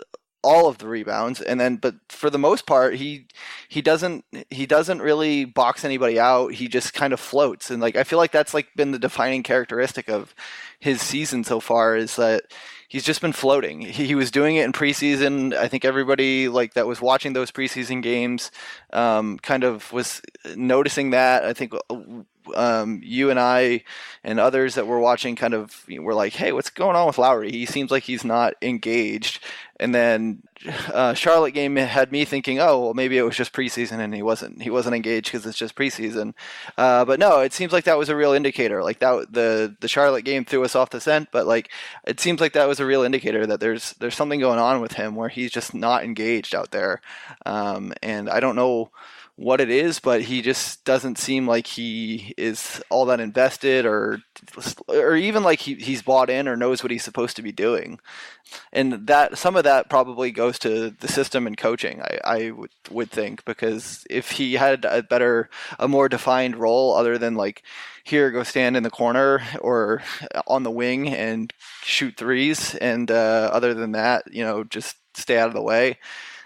all 0.42 0.68
of 0.68 0.78
the 0.78 0.88
rebounds 0.88 1.40
and 1.40 1.60
then 1.60 1.76
but 1.76 1.94
for 2.08 2.28
the 2.28 2.38
most 2.38 2.66
part 2.66 2.96
he 2.96 3.26
he 3.68 3.80
doesn't 3.80 4.24
he 4.50 4.66
doesn't 4.66 5.00
really 5.00 5.44
box 5.44 5.84
anybody 5.84 6.18
out 6.18 6.54
he 6.54 6.66
just 6.66 6.92
kind 6.94 7.12
of 7.12 7.20
floats 7.20 7.70
and 7.70 7.80
like 7.80 7.96
i 7.96 8.02
feel 8.02 8.18
like 8.18 8.32
that's 8.32 8.52
like 8.52 8.66
been 8.74 8.90
the 8.90 8.98
defining 8.98 9.42
characteristic 9.42 10.08
of 10.08 10.34
his 10.80 11.00
season 11.00 11.44
so 11.44 11.60
far 11.60 11.96
is 11.96 12.16
that 12.16 12.42
he's 12.92 13.04
just 13.04 13.22
been 13.22 13.32
floating. 13.32 13.80
He, 13.80 14.06
he, 14.08 14.14
was 14.14 14.30
doing 14.30 14.56
it 14.56 14.64
in 14.64 14.72
preseason. 14.72 15.54
I 15.54 15.66
think 15.66 15.84
everybody 15.84 16.48
like 16.48 16.74
that 16.74 16.86
was 16.86 17.00
watching 17.00 17.32
those 17.32 17.50
preseason 17.50 18.02
games 18.02 18.50
um, 18.92 19.38
kind 19.38 19.64
of 19.64 19.90
was 19.92 20.20
noticing 20.54 21.10
that. 21.10 21.44
I 21.44 21.54
think 21.54 21.72
um, 22.54 23.00
you 23.02 23.30
and 23.30 23.38
I 23.38 23.84
and 24.24 24.38
others 24.38 24.74
that 24.76 24.86
were 24.86 25.00
watching 25.00 25.36
kind 25.36 25.54
of 25.54 25.84
were 25.88 26.14
like, 26.14 26.32
"Hey, 26.34 26.52
what's 26.52 26.70
going 26.70 26.96
on 26.96 27.06
with 27.06 27.18
Lauri? 27.18 27.50
He 27.50 27.66
seems 27.66 27.90
like 27.90 28.04
he's 28.04 28.24
not 28.24 28.54
engaged." 28.62 29.40
And 29.80 29.92
then 29.92 30.42
uh, 30.92 31.12
Charlotte 31.14 31.54
game 31.54 31.74
had 31.76 32.12
me 32.12 32.24
thinking, 32.24 32.60
"Oh, 32.60 32.80
well, 32.80 32.94
maybe 32.94 33.18
it 33.18 33.22
was 33.22 33.36
just 33.36 33.52
preseason 33.52 33.98
and 33.98 34.14
he 34.14 34.22
wasn't 34.22 34.62
he 34.62 34.70
wasn't 34.70 34.94
engaged 34.94 35.26
because 35.26 35.44
it's 35.44 35.58
just 35.58 35.74
preseason." 35.74 36.34
Uh, 36.78 37.04
but 37.04 37.18
no, 37.18 37.40
it 37.40 37.52
seems 37.52 37.72
like 37.72 37.84
that 37.84 37.98
was 37.98 38.08
a 38.08 38.16
real 38.16 38.32
indicator. 38.32 38.82
Like 38.82 39.00
that 39.00 39.32
the 39.32 39.74
the 39.80 39.88
Charlotte 39.88 40.24
game 40.24 40.44
threw 40.44 40.64
us 40.64 40.76
off 40.76 40.90
the 40.90 41.00
scent, 41.00 41.28
but 41.32 41.46
like 41.46 41.70
it 42.06 42.20
seems 42.20 42.40
like 42.40 42.52
that 42.52 42.68
was 42.68 42.80
a 42.80 42.86
real 42.86 43.02
indicator 43.02 43.46
that 43.46 43.60
there's 43.60 43.94
there's 43.94 44.14
something 44.14 44.40
going 44.40 44.58
on 44.60 44.80
with 44.80 44.92
him 44.92 45.16
where 45.16 45.28
he's 45.28 45.50
just 45.50 45.74
not 45.74 46.04
engaged 46.04 46.54
out 46.54 46.70
there. 46.70 47.00
Um, 47.44 47.92
and 48.02 48.30
I 48.30 48.40
don't 48.40 48.56
know 48.56 48.90
what 49.36 49.60
it 49.60 49.70
is, 49.70 49.98
but 49.98 50.22
he 50.22 50.42
just 50.42 50.84
doesn't 50.84 51.18
seem 51.18 51.46
like 51.46 51.66
he 51.66 52.34
is 52.36 52.82
all 52.90 53.06
that 53.06 53.18
invested 53.18 53.86
or 53.86 54.18
or 54.88 55.16
even 55.16 55.42
like 55.42 55.60
he, 55.60 55.74
he's 55.74 56.02
bought 56.02 56.28
in 56.28 56.46
or 56.46 56.56
knows 56.56 56.82
what 56.82 56.92
he's 56.92 57.02
supposed 57.02 57.36
to 57.36 57.42
be 57.42 57.52
doing. 57.52 57.98
And 58.72 59.06
that 59.06 59.38
some 59.38 59.56
of 59.56 59.64
that 59.64 59.88
probably 59.88 60.30
goes 60.30 60.58
to 60.60 60.90
the 60.90 61.08
system 61.08 61.46
and 61.46 61.56
coaching, 61.56 62.02
I, 62.02 62.18
I 62.24 62.50
would, 62.50 62.70
would 62.90 63.10
think, 63.10 63.44
because 63.46 64.04
if 64.10 64.32
he 64.32 64.54
had 64.54 64.84
a 64.84 65.02
better, 65.02 65.48
a 65.78 65.88
more 65.88 66.08
defined 66.10 66.56
role 66.56 66.94
other 66.94 67.16
than 67.16 67.34
like, 67.34 67.62
here, 68.04 68.30
go 68.30 68.42
stand 68.42 68.76
in 68.76 68.82
the 68.82 68.90
corner 68.90 69.40
or 69.60 70.02
on 70.46 70.64
the 70.64 70.70
wing 70.70 71.08
and 71.08 71.52
shoot 71.82 72.16
threes, 72.18 72.74
and 72.74 73.10
uh, 73.10 73.48
other 73.52 73.72
than 73.72 73.92
that, 73.92 74.24
you 74.30 74.44
know, 74.44 74.64
just 74.64 74.96
stay 75.14 75.38
out 75.38 75.48
of 75.48 75.54
the 75.54 75.62
way. 75.62 75.98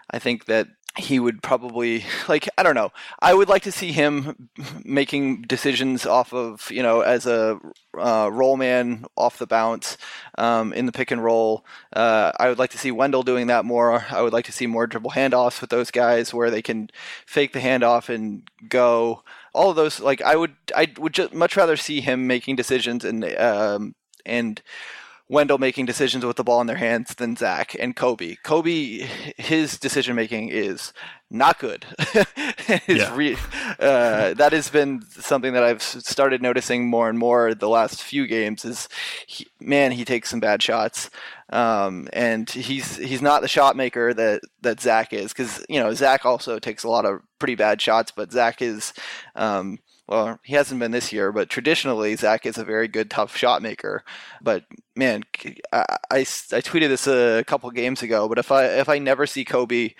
I 0.08 0.20
think 0.20 0.44
that 0.44 0.68
he 0.96 1.20
would 1.20 1.42
probably 1.42 2.04
like 2.28 2.48
I 2.56 2.62
don't 2.62 2.74
know. 2.74 2.92
I 3.20 3.34
would 3.34 3.48
like 3.48 3.62
to 3.62 3.72
see 3.72 3.92
him 3.92 4.48
making 4.84 5.42
decisions 5.42 6.06
off 6.06 6.32
of 6.32 6.70
you 6.70 6.82
know 6.82 7.00
as 7.00 7.26
a 7.26 7.60
uh, 7.98 8.30
roll 8.32 8.56
man 8.56 9.04
off 9.16 9.38
the 9.38 9.46
bounce 9.46 9.96
um, 10.38 10.72
in 10.72 10.86
the 10.86 10.92
pick 10.92 11.10
and 11.10 11.22
roll. 11.22 11.64
Uh, 11.94 12.32
I 12.38 12.48
would 12.48 12.58
like 12.58 12.70
to 12.70 12.78
see 12.78 12.90
Wendell 12.90 13.22
doing 13.22 13.46
that 13.48 13.64
more. 13.64 14.06
I 14.10 14.22
would 14.22 14.32
like 14.32 14.46
to 14.46 14.52
see 14.52 14.66
more 14.66 14.86
dribble 14.86 15.12
handoffs 15.12 15.60
with 15.60 15.70
those 15.70 15.90
guys 15.90 16.32
where 16.32 16.50
they 16.50 16.62
can 16.62 16.90
fake 17.26 17.52
the 17.52 17.60
handoff 17.60 18.08
and 18.08 18.48
go. 18.68 19.22
All 19.54 19.70
of 19.70 19.76
those 19.76 20.00
like 20.00 20.22
I 20.22 20.36
would 20.36 20.54
I 20.74 20.92
would 20.98 21.12
just 21.14 21.34
much 21.34 21.56
rather 21.56 21.76
see 21.76 22.00
him 22.00 22.26
making 22.26 22.56
decisions 22.56 23.04
and 23.04 23.24
um, 23.36 23.94
and 24.24 24.62
Wendell 25.28 25.58
making 25.58 25.86
decisions 25.86 26.24
with 26.24 26.36
the 26.36 26.44
ball 26.44 26.60
in 26.60 26.68
their 26.68 26.76
hands 26.76 27.14
than 27.16 27.36
Zach 27.36 27.74
and 27.78 27.96
Coby. 27.96 28.38
Coby, 28.44 29.02
his 29.36 29.76
decision 29.76 30.14
making 30.14 30.50
is 30.50 30.92
not 31.30 31.58
good. 31.58 31.84
yeah. 32.86 33.14
re- 33.14 33.36
uh, 33.80 34.34
that 34.34 34.50
has 34.52 34.68
been 34.68 35.02
something 35.10 35.52
that 35.52 35.64
I've 35.64 35.82
started 35.82 36.42
noticing 36.42 36.88
more 36.88 37.08
and 37.08 37.18
more 37.18 37.54
the 37.54 37.68
last 37.68 38.02
few 38.02 38.28
games. 38.28 38.64
Is 38.64 38.88
he, 39.26 39.48
man, 39.60 39.90
he 39.90 40.04
takes 40.04 40.30
some 40.30 40.38
bad 40.38 40.62
shots, 40.62 41.10
um, 41.50 42.08
and 42.12 42.48
he's 42.48 42.96
he's 42.96 43.22
not 43.22 43.42
the 43.42 43.48
shot 43.48 43.76
maker 43.76 44.14
that 44.14 44.42
that 44.60 44.80
Zach 44.80 45.12
is. 45.12 45.32
Because 45.32 45.64
you 45.68 45.80
know 45.80 45.92
Zach 45.92 46.24
also 46.24 46.60
takes 46.60 46.84
a 46.84 46.88
lot 46.88 47.04
of 47.04 47.20
pretty 47.40 47.56
bad 47.56 47.82
shots, 47.82 48.12
but 48.14 48.30
Zach 48.30 48.62
is. 48.62 48.92
Um, 49.34 49.80
well, 50.08 50.38
he 50.44 50.54
hasn't 50.54 50.80
been 50.80 50.92
this 50.92 51.12
year, 51.12 51.32
but 51.32 51.50
traditionally 51.50 52.14
Zach 52.14 52.46
is 52.46 52.58
a 52.58 52.64
very 52.64 52.86
good 52.86 53.10
tough 53.10 53.36
shot 53.36 53.60
maker. 53.60 54.04
But 54.40 54.64
man, 54.94 55.24
I, 55.72 55.84
I, 56.10 56.18
I 56.18 56.22
tweeted 56.22 56.88
this 56.88 57.06
a 57.06 57.42
couple 57.44 57.70
games 57.70 58.02
ago. 58.02 58.28
But 58.28 58.38
if 58.38 58.52
I 58.52 58.66
if 58.66 58.88
I 58.88 58.98
never 58.98 59.26
see 59.26 59.44
Coby 59.44 59.94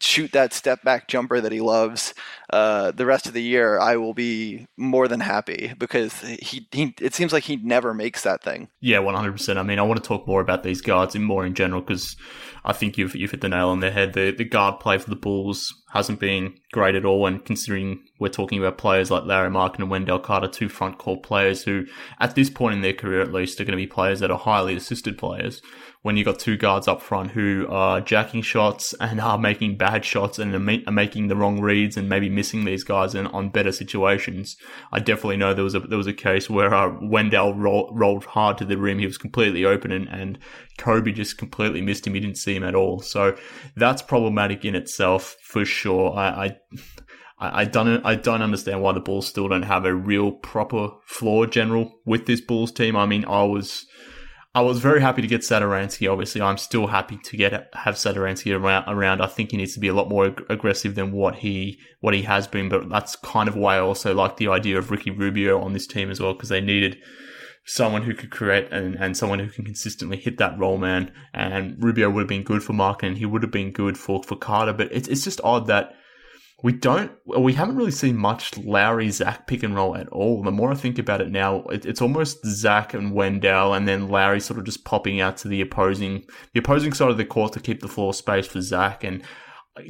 shoot 0.00 0.32
that 0.32 0.54
step 0.54 0.82
back 0.82 1.08
jumper 1.08 1.42
that 1.42 1.52
he 1.52 1.60
loves 1.60 2.14
uh, 2.50 2.90
the 2.92 3.04
rest 3.04 3.26
of 3.26 3.34
the 3.34 3.42
year, 3.42 3.78
I 3.78 3.96
will 3.96 4.14
be 4.14 4.66
more 4.78 5.08
than 5.08 5.20
happy 5.20 5.74
because 5.78 6.18
he, 6.20 6.66
he 6.72 6.94
it 6.98 7.14
seems 7.14 7.32
like 7.32 7.44
he 7.44 7.56
never 7.56 7.92
makes 7.92 8.22
that 8.22 8.42
thing. 8.42 8.68
Yeah, 8.80 9.00
one 9.00 9.14
hundred 9.14 9.32
percent. 9.32 9.58
I 9.58 9.62
mean, 9.62 9.78
I 9.78 9.82
want 9.82 10.02
to 10.02 10.08
talk 10.08 10.26
more 10.26 10.40
about 10.40 10.62
these 10.62 10.80
guards 10.80 11.14
and 11.14 11.24
more 11.24 11.44
in 11.44 11.54
general 11.54 11.82
because 11.82 12.16
I 12.64 12.72
think 12.72 12.96
you've 12.96 13.14
you've 13.14 13.30
hit 13.30 13.42
the 13.42 13.48
nail 13.50 13.68
on 13.68 13.80
the 13.80 13.90
head. 13.90 14.14
The 14.14 14.30
the 14.30 14.44
guard 14.44 14.80
play 14.80 14.96
for 14.96 15.10
the 15.10 15.16
Bulls 15.16 15.74
hasn't 15.92 16.20
been 16.20 16.54
great 16.72 16.94
at 16.94 17.04
all, 17.04 17.26
and 17.26 17.44
considering 17.44 18.04
we're 18.18 18.28
talking 18.28 18.58
about 18.58 18.78
players 18.78 19.10
like 19.10 19.24
Larry 19.24 19.50
Markkanen 19.50 19.80
and 19.80 19.90
Wendell 19.90 20.20
Carter, 20.20 20.48
two 20.48 20.68
front 20.68 20.98
court 20.98 21.22
players 21.22 21.64
who, 21.64 21.86
at 22.20 22.34
this 22.34 22.48
point 22.48 22.74
in 22.74 22.80
their 22.80 22.92
career 22.92 23.20
at 23.20 23.32
least, 23.32 23.60
are 23.60 23.64
going 23.64 23.72
to 23.72 23.76
be 23.76 23.86
players 23.86 24.20
that 24.20 24.30
are 24.30 24.38
highly 24.38 24.76
assisted 24.76 25.18
players. 25.18 25.60
When 26.02 26.16
you've 26.16 26.24
got 26.24 26.38
two 26.38 26.56
guards 26.56 26.88
up 26.88 27.02
front 27.02 27.32
who 27.32 27.66
are 27.68 28.00
jacking 28.00 28.40
shots 28.40 28.94
and 29.00 29.20
are 29.20 29.36
making 29.36 29.76
bad 29.76 30.02
shots 30.02 30.38
and 30.38 30.54
are, 30.54 30.92
making 30.92 31.28
the 31.28 31.36
wrong 31.36 31.60
reads 31.60 31.98
and 31.98 32.08
maybe 32.08 32.30
missing 32.30 32.64
these 32.64 32.84
guys 32.84 33.14
in, 33.14 33.26
on 33.26 33.50
better 33.50 33.70
situations, 33.70 34.56
I 34.92 35.00
definitely 35.00 35.36
know 35.36 35.52
there 35.52 35.62
was 35.62 35.74
a 35.74 35.80
there 35.80 35.98
was 35.98 36.06
a 36.06 36.14
case 36.14 36.48
where 36.48 36.72
uh, 36.72 36.96
Wendell 37.02 37.54
roll, 37.54 37.90
rolled 37.92 38.24
hard 38.24 38.56
to 38.58 38.64
the 38.64 38.78
rim. 38.78 38.98
He 38.98 39.06
was 39.06 39.18
completely 39.18 39.66
open, 39.66 39.92
and, 39.92 40.08
and 40.08 40.38
Coby 40.78 41.14
just 41.14 41.36
completely 41.36 41.82
missed 41.82 42.06
him. 42.06 42.14
He 42.14 42.20
didn't 42.20 42.38
see 42.38 42.56
him 42.56 42.64
at 42.64 42.74
all. 42.74 43.00
So 43.00 43.36
that's 43.76 44.00
problematic 44.00 44.64
in 44.64 44.74
itself 44.74 45.36
for 45.42 45.66
sure. 45.66 46.16
I, 46.16 46.46
I 46.46 46.56
I 47.40 47.64
don't 47.64 48.04
I 48.04 48.16
don't 48.16 48.42
understand 48.42 48.82
why 48.82 48.92
the 48.92 49.00
Bulls 49.00 49.26
still 49.26 49.48
don't 49.48 49.62
have 49.62 49.86
a 49.86 49.94
real 49.94 50.30
proper 50.30 50.88
floor 51.06 51.46
general 51.46 52.00
with 52.04 52.26
this 52.26 52.40
Bulls 52.40 52.70
team. 52.70 52.96
I 52.96 53.06
mean, 53.06 53.24
I 53.24 53.44
was 53.44 53.86
I 54.52 54.62
was 54.62 54.80
very 54.80 55.00
happy 55.00 55.22
to 55.22 55.28
get 55.28 55.42
Satoransky. 55.42 56.10
Obviously, 56.10 56.40
I'm 56.40 56.58
still 56.58 56.88
happy 56.88 57.18
to 57.18 57.36
get 57.36 57.68
have 57.72 57.94
Satoransky 57.94 58.52
around. 58.52 58.84
Around, 58.88 59.22
I 59.22 59.26
think 59.26 59.52
he 59.52 59.56
needs 59.56 59.74
to 59.74 59.80
be 59.80 59.86
a 59.86 59.94
lot 59.94 60.08
more 60.08 60.26
ag- 60.26 60.44
aggressive 60.48 60.96
than 60.96 61.12
what 61.12 61.36
he 61.36 61.78
what 62.00 62.14
he 62.14 62.22
has 62.22 62.48
been. 62.48 62.68
But 62.68 62.88
that's 62.88 63.14
kind 63.14 63.48
of 63.48 63.54
why 63.54 63.76
I 63.76 63.80
also 63.80 64.12
like 64.12 64.38
the 64.38 64.48
idea 64.48 64.76
of 64.76 64.90
Ricky 64.90 65.12
Rubio 65.12 65.60
on 65.60 65.72
this 65.72 65.86
team 65.86 66.10
as 66.10 66.18
well 66.18 66.32
because 66.32 66.48
they 66.48 66.60
needed 66.60 66.98
someone 67.64 68.02
who 68.02 68.14
could 68.14 68.32
create 68.32 68.72
and, 68.72 68.96
and 68.96 69.16
someone 69.16 69.38
who 69.38 69.48
can 69.48 69.64
consistently 69.64 70.16
hit 70.16 70.38
that 70.38 70.58
role 70.58 70.78
man. 70.78 71.12
And 71.32 71.80
Rubio 71.80 72.10
would 72.10 72.22
have 72.22 72.28
been 72.28 72.42
good 72.42 72.64
for 72.64 72.72
Mark 72.72 73.04
and 73.04 73.18
he 73.18 73.26
would 73.26 73.44
have 73.44 73.52
been 73.52 73.70
good 73.70 73.96
for, 73.96 74.20
for 74.24 74.34
Carter. 74.34 74.72
But 74.72 74.90
it's, 74.90 75.06
it's 75.06 75.22
just 75.22 75.40
odd 75.44 75.68
that 75.68 75.92
we 76.62 76.72
don't, 76.72 77.10
we 77.24 77.52
haven't 77.54 77.76
really 77.76 77.90
seen 77.90 78.16
much 78.16 78.56
Lauri 78.58 79.10
Zach 79.10 79.46
pick 79.46 79.62
and 79.62 79.74
roll 79.74 79.96
at 79.96 80.08
all. 80.08 80.42
The 80.42 80.50
more 80.50 80.70
I 80.70 80.74
think 80.74 80.98
about 80.98 81.20
it 81.20 81.30
now, 81.30 81.62
it, 81.64 81.86
it's 81.86 82.02
almost 82.02 82.44
Zach 82.44 82.92
and 82.92 83.14
Wendell 83.14 83.74
and 83.74 83.88
then 83.88 84.08
Lauri 84.08 84.40
sort 84.40 84.58
of 84.58 84.64
just 84.64 84.84
popping 84.84 85.20
out 85.20 85.36
to 85.38 85.48
the 85.48 85.60
opposing, 85.60 86.24
the 86.52 86.60
opposing 86.60 86.92
side 86.92 87.10
of 87.10 87.16
the 87.16 87.24
court 87.24 87.52
to 87.54 87.60
keep 87.60 87.80
the 87.80 87.88
floor 87.88 88.12
space 88.12 88.46
for 88.46 88.60
Zach. 88.60 89.04
And 89.04 89.22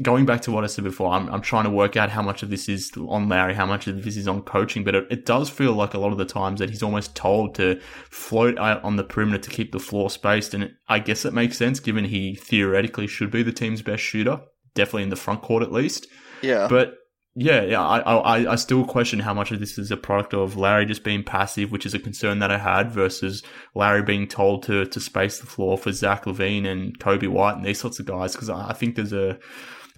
going 0.03 0.27
back 0.27 0.43
to 0.43 0.53
what 0.53 0.63
I 0.63 0.69
said 0.69 0.85
before, 0.85 1.13
I'm, 1.13 1.29
I'm 1.29 1.41
trying 1.41 1.65
to 1.65 1.71
work 1.71 1.97
out 1.97 2.11
how 2.11 2.23
much 2.23 2.43
of 2.43 2.51
this 2.51 2.69
is 2.69 2.93
on 2.97 3.29
Lauri, 3.29 3.55
how 3.55 3.67
much 3.67 3.87
of 3.87 4.05
this 4.05 4.17
is 4.17 4.29
on 4.29 4.43
coaching, 4.43 4.85
but 4.85 4.95
it, 4.95 5.07
it 5.11 5.27
does 5.27 5.51
feel 5.51 5.73
like 5.73 5.95
a 5.95 5.99
lot 5.99 6.13
of 6.13 6.19
the 6.19 6.25
times 6.25 6.61
that 6.61 6.71
he's 6.71 6.83
almost 6.83 7.17
told 7.17 7.55
to 7.57 7.81
float 8.11 8.59
out 8.59 8.83
on 8.85 8.97
the 8.97 9.05
perimeter 9.05 9.39
to 9.39 9.51
keep 9.51 9.73
the 9.73 9.81
floor 9.81 10.11
spaced. 10.11 10.55
And 10.55 10.73
I 10.89 10.99
guess 11.01 11.25
it 11.25 11.35
makes 11.35 11.57
sense 11.57 11.81
given 11.81 12.05
he 12.05 12.37
theoretically 12.37 13.07
should 13.07 13.31
be 13.31 13.43
the 13.43 13.53
team's 13.53 13.83
best 13.83 14.03
shooter, 14.03 14.41
definitely 14.75 15.05
in 15.05 15.11
the 15.11 15.17
front 15.17 15.43
court 15.43 15.63
at 15.63 15.73
least. 15.73 16.07
Yeah. 16.43 16.69
But 16.69 16.95
yeah, 17.37 17.63
yeah, 17.63 17.81
I, 17.81 17.99
I, 18.01 18.53
I 18.53 18.57
still 18.57 18.85
question 18.85 19.21
how 19.21 19.33
much 19.33 19.53
of 19.53 19.61
this 19.61 19.79
is 19.79 19.93
a 19.93 19.97
product 19.97 20.35
of 20.35 20.57
Larry 20.57 20.85
just 20.85 21.05
being 21.05 21.23
passive, 21.23 21.71
which 21.71 21.87
is 21.87 21.95
a 21.95 21.99
concern 22.01 22.41
that 22.41 22.51
I 22.51 22.59
had, 22.59 22.91
versus 22.91 23.43
Larry 23.75 24.03
being 24.03 24.27
told 24.27 24.65
to 24.65 24.85
to 24.87 25.01
space 25.01 25.39
the 25.39 25.47
floor 25.47 25.79
for 25.79 25.93
Zach 25.93 26.25
LaVine 26.25 26.67
and 26.67 26.99
Coby 26.99 27.29
White 27.29 27.57
and 27.57 27.65
these 27.65 27.81
sorts 27.81 28.01
of 28.01 28.07
guys. 28.07 28.33
Because 28.33 28.51
I 28.51 28.73
think 28.73 28.97
there's 28.97 29.13
a 29.13 29.39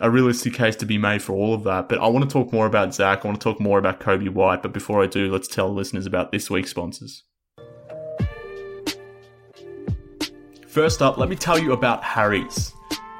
a 0.00 0.11
realistic 0.11 0.55
case 0.55 0.76
to 0.76 0.87
be 0.87 0.98
made 0.98 1.22
for 1.22 1.33
all 1.33 1.55
of 1.55 1.64
that. 1.64 1.88
But 1.88 2.00
I 2.00 2.07
want 2.09 2.28
to 2.28 2.33
talk 2.33 2.52
more 2.52 2.66
about 2.66 2.94
Zach. 2.94 3.24
I 3.24 3.28
want 3.28 3.40
to 3.40 3.44
talk 3.44 3.61
more 3.61 3.78
about 3.78 4.00
Coby 4.00 4.28
White. 4.28 4.62
But 4.62 4.72
before 4.72 5.02
I 5.02 5.07
do, 5.07 5.33
let's 5.33 5.48
tell 5.48 5.72
listeners 5.72 6.07
about 6.07 6.33
this 6.33 6.50
week's 6.50 6.70
sponsors. 6.70 7.24
First 10.68 11.02
up, 11.02 11.18
let 11.18 11.28
me 11.28 11.37
tell 11.37 11.59
you 11.59 11.72
about 11.72 12.02
Harry's. 12.02 12.72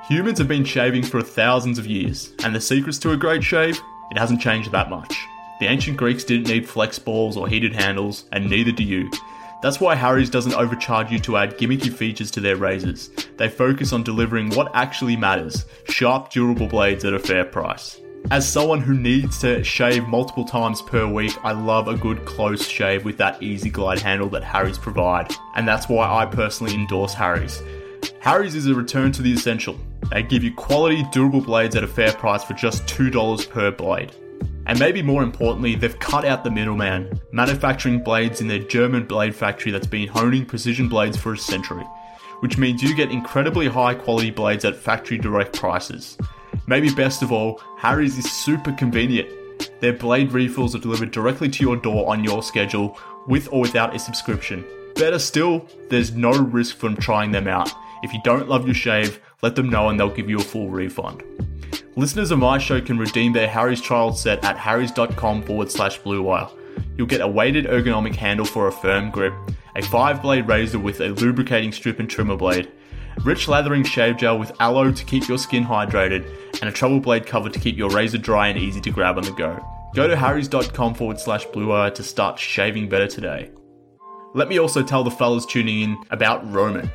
Humans 0.09 0.39
have 0.39 0.49
been 0.49 0.65
shaving 0.65 1.05
for 1.05 1.23
thousands 1.23 1.79
of 1.79 1.87
years, 1.87 2.33
and 2.43 2.53
the 2.53 2.61
secrets 2.61 2.99
to 2.99 3.13
a 3.13 3.17
great 3.17 3.45
shave? 3.45 3.81
It 4.11 4.19
hasn't 4.19 4.41
changed 4.41 4.73
that 4.73 4.91
much. 4.91 5.15
The 5.61 5.67
ancient 5.67 5.97
Greeks 5.97 6.25
didn't 6.25 6.49
need 6.49 6.69
flex 6.69 6.99
balls 6.99 7.37
or 7.37 7.47
heated 7.47 7.73
handles, 7.73 8.25
and 8.33 8.51
neither 8.51 8.73
do 8.73 8.83
you. 8.83 9.09
That's 9.63 9.79
why 9.79 9.95
Harry's 9.95 10.29
doesn't 10.29 10.55
overcharge 10.55 11.13
you 11.13 11.21
to 11.21 11.37
add 11.37 11.57
gimmicky 11.57 11.93
features 11.93 12.33
to 12.33 12.41
their 12.41 12.57
razors. 12.57 13.11
They 13.37 13.49
focus 13.49 13.93
on 13.93 14.03
delivering 14.03 14.51
what 14.51 14.73
actually 14.75 15.15
matters 15.15 15.67
sharp, 15.89 16.31
durable 16.31 16.67
blades 16.67 17.05
at 17.05 17.15
a 17.15 17.19
fair 17.21 17.45
price. 17.45 18.01
As 18.33 18.47
someone 18.49 18.81
who 18.81 18.95
needs 18.95 19.39
to 19.39 19.63
shave 19.63 20.09
multiple 20.09 20.45
times 20.45 20.83
per 20.83 21.07
week, 21.07 21.33
I 21.45 21.53
love 21.53 21.87
a 21.87 21.97
good 21.97 22.25
close 22.25 22.67
shave 22.67 23.05
with 23.05 23.19
that 23.19 23.41
easy 23.41 23.71
glide 23.71 24.01
handle 24.01 24.29
that 24.31 24.43
Harry's 24.43 24.79
provide, 24.79 25.33
and 25.55 25.67
that's 25.67 25.89
why 25.89 26.11
I 26.11 26.27
personally 26.27 26.75
endorse 26.75 27.15
Harry's. 27.15 27.63
Harry's 28.23 28.55
is 28.55 28.69
a 28.69 28.75
return 28.75 29.11
to 29.11 29.21
the 29.21 29.33
essential. 29.33 29.77
They 30.13 30.23
give 30.23 30.45
you 30.45 30.55
quality, 30.55 31.05
durable 31.11 31.41
blades 31.41 31.75
at 31.75 31.83
a 31.83 31.89
fair 31.89 32.13
price 32.13 32.45
for 32.45 32.55
just 32.55 32.87
$2 32.87 33.51
per 33.51 33.73
blade. 33.73 34.15
And 34.67 34.79
maybe 34.79 35.03
more 35.03 35.25
importantly, 35.25 35.75
they've 35.75 35.99
cut 35.99 36.25
out 36.25 36.45
the 36.45 36.51
middleman, 36.53 37.21
manufacturing 37.33 37.99
blades 37.99 38.41
in 38.41 38.47
their 38.47 38.61
German 38.61 39.07
blade 39.07 39.35
factory 39.35 39.73
that's 39.73 39.89
been 39.89 40.07
honing 40.07 40.47
precision 40.47 40.89
blades 40.89 41.17
for 41.17 41.33
a 41.33 41.37
century, 41.37 41.83
which 42.39 42.59
means 42.59 42.81
you 42.81 42.95
get 42.95 43.11
incredibly 43.11 43.67
high 43.67 43.95
quality 43.95 44.31
blades 44.31 44.65
at 44.65 44.77
factory 44.77 45.19
direct 45.19 45.59
prices. 45.59 46.17
Maybe 46.69 46.95
best 46.95 47.23
of 47.23 47.33
all, 47.33 47.61
Harry's 47.77 48.17
is 48.17 48.31
super 48.31 48.71
convenient. 48.71 49.31
Their 49.81 49.95
blade 49.95 50.31
refills 50.31 50.77
are 50.77 50.79
delivered 50.79 51.11
directly 51.11 51.49
to 51.49 51.65
your 51.65 51.77
door 51.77 52.09
on 52.09 52.23
your 52.23 52.45
schedule, 52.45 52.97
with 53.27 53.49
or 53.51 53.63
without 53.63 53.97
a 53.97 53.99
subscription. 53.99 54.65
Better 54.95 55.19
still, 55.19 55.67
there's 55.89 56.13
no 56.13 56.31
risk 56.31 56.77
from 56.77 56.97
trying 56.97 57.33
them 57.33 57.49
out. 57.49 57.73
If 58.03 58.13
you 58.13 58.21
don't 58.25 58.49
love 58.49 58.67
your 58.67 58.75
shave, 58.75 59.21
let 59.43 59.57
them 59.57 59.69
know 59.69 59.89
and 59.89 59.99
they'll 59.99 60.11
give 60.11 60.29
you 60.29 60.39
a 60.39 60.43
full 60.43 60.71
refund. 60.71 61.23
Listeners 61.95 62.31
of 62.31 62.39
my 62.39 62.59
show 62.59 62.81
can 62.81 62.99
redeem 62.99 63.33
their 63.33 63.49
Harry's 63.49 63.81
trial 63.81 64.13
set 64.13 64.45
at 64.45 64.57
harrys.com 64.57 65.43
forward 65.43 65.71
slash 65.71 66.01
bluewire. 66.01 66.51
You'll 66.97 67.07
get 67.07 67.21
a 67.21 67.29
weighted 67.29 67.67
ergonomic 67.67 68.17
handle 68.17 68.47
for 68.47 68.67
a 68.67 68.73
firm 68.73 69.11
grip, 69.11 69.35
a 69.77 69.83
5 69.83 70.23
blade 70.23 70.49
razor 70.49 70.79
with 70.79 71.01
a 71.01 71.09
lubricating 71.09 71.73
strip 71.73 71.99
and 72.01 72.09
trimmer 72.09 72.37
blade, 72.37 72.71
rich 73.25 73.47
lathering 73.47 73.85
shave 73.85 74.17
gel 74.17 74.39
with 74.39 74.53
aloe 74.61 74.93
to 74.93 75.05
keep 75.05 75.29
your 75.29 75.39
skin 75.39 75.65
hydrated, 75.65 76.27
and 76.61 76.69
a 76.69 76.73
travel 76.73 77.01
blade 77.01 77.27
cover 77.27 77.51
to 77.51 77.61
keep 77.61 77.77
your 77.77 77.91
razor 77.91 78.19
dry 78.19 78.49
and 78.49 78.59
easy 78.59 78.81
to 78.81 78.91
grab 78.91 79.19
on 79.19 79.25
the 79.25 79.33
go. 79.33 79.63
Go 79.95 80.09
to 80.09 80.17
harrys.com 80.17 80.95
forward 80.95 81.21
slash 81.21 81.47
bluewire 81.49 81.95
to 81.95 82.03
start 82.03 82.39
shaving 82.39 82.89
better 82.89 83.07
today. 83.07 83.51
Let 84.35 84.49
me 84.49 84.59
also 84.59 84.83
tell 84.83 85.05
the 85.05 85.11
fellas 85.11 85.45
tuning 85.45 85.83
in 85.83 85.99
about 86.11 86.51
Roman. 86.51 86.91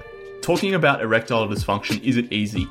Talking 0.47 0.75
about 0.75 1.01
erectile 1.01 1.45
dysfunction 1.45 2.01
isn't 2.01 2.31
easy. 2.31 2.69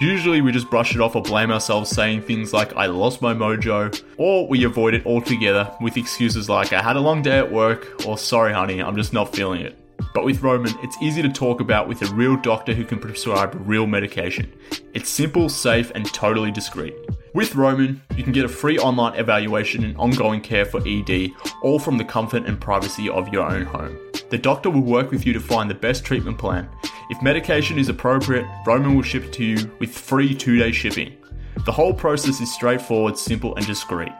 Usually 0.00 0.40
we 0.40 0.50
just 0.50 0.70
brush 0.70 0.94
it 0.94 1.00
off 1.02 1.14
or 1.14 1.20
blame 1.20 1.50
ourselves 1.50 1.90
saying 1.90 2.22
things 2.22 2.54
like 2.54 2.74
I 2.74 2.86
lost 2.86 3.20
my 3.20 3.34
mojo, 3.34 4.02
or 4.16 4.48
we 4.48 4.64
avoid 4.64 4.94
it 4.94 5.04
altogether 5.04 5.70
with 5.82 5.98
excuses 5.98 6.48
like 6.48 6.72
I 6.72 6.80
had 6.80 6.96
a 6.96 7.00
long 7.00 7.20
day 7.20 7.36
at 7.36 7.52
work, 7.52 8.06
or 8.06 8.16
sorry 8.16 8.54
honey, 8.54 8.80
I'm 8.80 8.96
just 8.96 9.12
not 9.12 9.36
feeling 9.36 9.60
it. 9.60 9.78
But 10.14 10.24
with 10.24 10.42
Roman, 10.42 10.72
it's 10.82 10.96
easy 11.00 11.22
to 11.22 11.28
talk 11.28 11.60
about 11.60 11.88
with 11.88 12.02
a 12.02 12.14
real 12.14 12.36
doctor 12.36 12.74
who 12.74 12.84
can 12.84 12.98
prescribe 12.98 13.56
real 13.66 13.86
medication. 13.86 14.52
It's 14.94 15.08
simple, 15.08 15.48
safe, 15.48 15.90
and 15.94 16.06
totally 16.12 16.50
discreet. 16.50 16.94
With 17.34 17.54
Roman, 17.54 18.02
you 18.14 18.22
can 18.22 18.32
get 18.32 18.44
a 18.44 18.48
free 18.48 18.78
online 18.78 19.18
evaluation 19.18 19.84
and 19.84 19.96
ongoing 19.96 20.40
care 20.40 20.66
for 20.66 20.86
ED, 20.86 21.30
all 21.62 21.78
from 21.78 21.96
the 21.96 22.04
comfort 22.04 22.44
and 22.44 22.60
privacy 22.60 23.08
of 23.08 23.32
your 23.32 23.50
own 23.50 23.64
home. 23.64 23.98
The 24.30 24.38
doctor 24.38 24.68
will 24.70 24.82
work 24.82 25.10
with 25.10 25.26
you 25.26 25.32
to 25.32 25.40
find 25.40 25.70
the 25.70 25.74
best 25.74 26.04
treatment 26.04 26.38
plan. 26.38 26.68
If 27.10 27.22
medication 27.22 27.78
is 27.78 27.88
appropriate, 27.88 28.46
Roman 28.66 28.94
will 28.94 29.02
ship 29.02 29.24
it 29.24 29.32
to 29.34 29.44
you 29.44 29.70
with 29.78 29.96
free 29.96 30.34
two 30.34 30.58
day 30.58 30.72
shipping. 30.72 31.16
The 31.64 31.72
whole 31.72 31.94
process 31.94 32.40
is 32.40 32.52
straightforward, 32.52 33.16
simple, 33.16 33.54
and 33.56 33.66
discreet. 33.66 34.12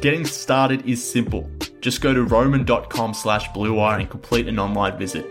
Getting 0.00 0.24
started 0.24 0.86
is 0.86 1.02
simple. 1.02 1.50
Just 1.80 2.00
go 2.00 2.12
to 2.14 2.22
roman.com 2.24 3.14
slash 3.14 3.48
bluewire 3.50 4.00
and 4.00 4.08
complete 4.08 4.48
an 4.48 4.58
online 4.58 4.98
visit. 4.98 5.26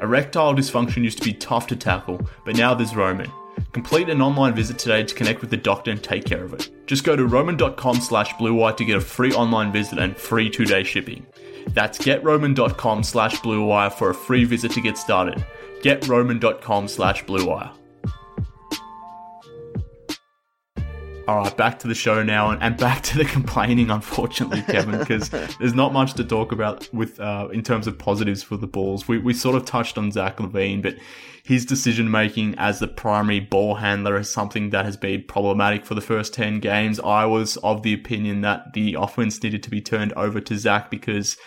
Erectile 0.00 0.54
dysfunction 0.54 1.04
used 1.04 1.18
to 1.18 1.24
be 1.24 1.32
tough 1.32 1.66
to 1.68 1.76
tackle, 1.76 2.20
but 2.44 2.56
now 2.56 2.74
there's 2.74 2.96
Roman. 2.96 3.30
Complete 3.72 4.08
an 4.08 4.20
online 4.20 4.54
visit 4.54 4.78
today 4.78 5.04
to 5.04 5.14
connect 5.14 5.40
with 5.40 5.50
the 5.50 5.56
doctor 5.56 5.90
and 5.90 6.02
take 6.02 6.24
care 6.24 6.44
of 6.44 6.52
it. 6.52 6.70
Just 6.86 7.04
go 7.04 7.16
to 7.16 7.26
roman.com 7.26 8.00
slash 8.00 8.32
bluewire 8.34 8.76
to 8.76 8.84
get 8.84 8.96
a 8.96 9.00
free 9.00 9.32
online 9.32 9.72
visit 9.72 9.98
and 9.98 10.16
free 10.16 10.50
two-day 10.50 10.84
shipping. 10.84 11.26
That's 11.68 11.98
getroman.com 11.98 13.02
slash 13.02 13.40
bluewire 13.40 13.92
for 13.92 14.10
a 14.10 14.14
free 14.14 14.44
visit 14.44 14.72
to 14.72 14.80
get 14.80 14.98
started. 14.98 15.44
getroman.com 15.82 16.88
slash 16.88 17.24
bluewire. 17.24 17.70
All 21.26 21.38
right, 21.38 21.56
back 21.56 21.78
to 21.78 21.88
the 21.88 21.94
show 21.94 22.22
now, 22.22 22.50
and, 22.50 22.62
and 22.62 22.76
back 22.76 23.02
to 23.04 23.16
the 23.16 23.24
complaining. 23.24 23.90
Unfortunately, 23.90 24.60
Kevin, 24.62 24.98
because 24.98 25.28
there's 25.58 25.72
not 25.72 25.92
much 25.92 26.12
to 26.14 26.24
talk 26.24 26.52
about 26.52 26.92
with 26.92 27.18
uh, 27.18 27.48
in 27.50 27.62
terms 27.62 27.86
of 27.86 27.98
positives 27.98 28.42
for 28.42 28.58
the 28.58 28.66
Bulls. 28.66 29.08
We 29.08 29.18
we 29.18 29.32
sort 29.32 29.56
of 29.56 29.64
touched 29.64 29.96
on 29.96 30.12
Zach 30.12 30.36
LaVine, 30.36 30.82
but 30.82 30.96
his 31.42 31.64
decision 31.64 32.10
making 32.10 32.56
as 32.58 32.78
the 32.78 32.88
primary 32.88 33.40
ball 33.40 33.76
handler 33.76 34.18
is 34.18 34.30
something 34.30 34.68
that 34.70 34.84
has 34.84 34.98
been 34.98 35.24
problematic 35.26 35.86
for 35.86 35.94
the 35.94 36.02
first 36.02 36.34
ten 36.34 36.60
games. 36.60 37.00
I 37.00 37.24
was 37.24 37.56
of 37.58 37.82
the 37.82 37.94
opinion 37.94 38.42
that 38.42 38.74
the 38.74 38.94
offense 38.98 39.42
needed 39.42 39.62
to 39.62 39.70
be 39.70 39.80
turned 39.80 40.12
over 40.12 40.42
to 40.42 40.58
Zach 40.58 40.90
because, 40.90 41.38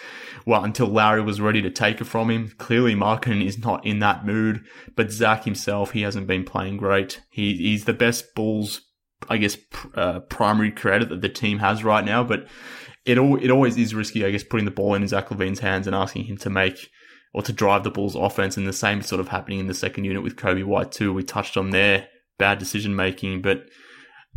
well, 0.48 0.64
until 0.64 0.88
Lauri 0.88 1.22
was 1.22 1.40
ready 1.40 1.62
to 1.62 1.70
take 1.70 2.02
it 2.02 2.06
from 2.06 2.32
him, 2.32 2.52
clearly 2.58 2.96
Markkanen 2.96 3.46
is 3.46 3.60
not 3.60 3.86
in 3.86 4.00
that 4.00 4.26
mood. 4.26 4.66
But 4.96 5.12
Zach 5.12 5.44
himself, 5.44 5.92
he 5.92 6.02
hasn't 6.02 6.26
been 6.26 6.46
playing 6.46 6.78
great. 6.78 7.22
He 7.30 7.56
he's 7.58 7.86
the 7.86 7.94
best 7.94 8.34
Bulls 8.34 8.82
I 9.30 9.38
guess, 9.38 9.58
uh, 9.96 10.20
primary 10.22 10.72
credit 10.72 11.10
that 11.10 11.22
the 11.22 11.30
team 11.30 11.60
has 11.60 11.84
right 11.84 12.04
now. 12.04 12.24
But 12.24 12.48
it 13.06 13.18
all, 13.18 13.38
it 13.38 13.50
always 13.50 13.78
is 13.78 13.96
risky, 13.96 14.26
I 14.26 14.32
guess, 14.32 14.44
putting 14.44 14.66
the 14.66 14.72
ball 14.72 14.94
in 14.94 15.08
Zach 15.08 15.30
LaVine's 15.30 15.60
hands 15.60 15.88
and 15.88 15.96
asking 15.96 16.26
him 16.26 16.38
to 16.38 16.50
make 16.50 16.90
or 17.34 17.42
to 17.44 17.54
drive 17.54 17.84
the 17.84 17.92
Bulls' 17.92 18.16
offense. 18.16 18.58
And 18.58 18.68
the 18.68 18.74
same 18.74 19.02
sort 19.02 19.22
of 19.22 19.30
happening 19.30 19.60
in 19.60 19.68
the 19.68 19.74
second 19.74 20.06
unit 20.06 20.24
with 20.24 20.36
Coby 20.36 20.64
White 20.64 20.92
too. 20.92 21.14
We 21.14 21.24
touched 21.24 21.58
on 21.58 21.70
their 21.70 22.08
bad 22.38 22.60
decision 22.60 22.96
making, 22.96 23.42
but 23.42 23.66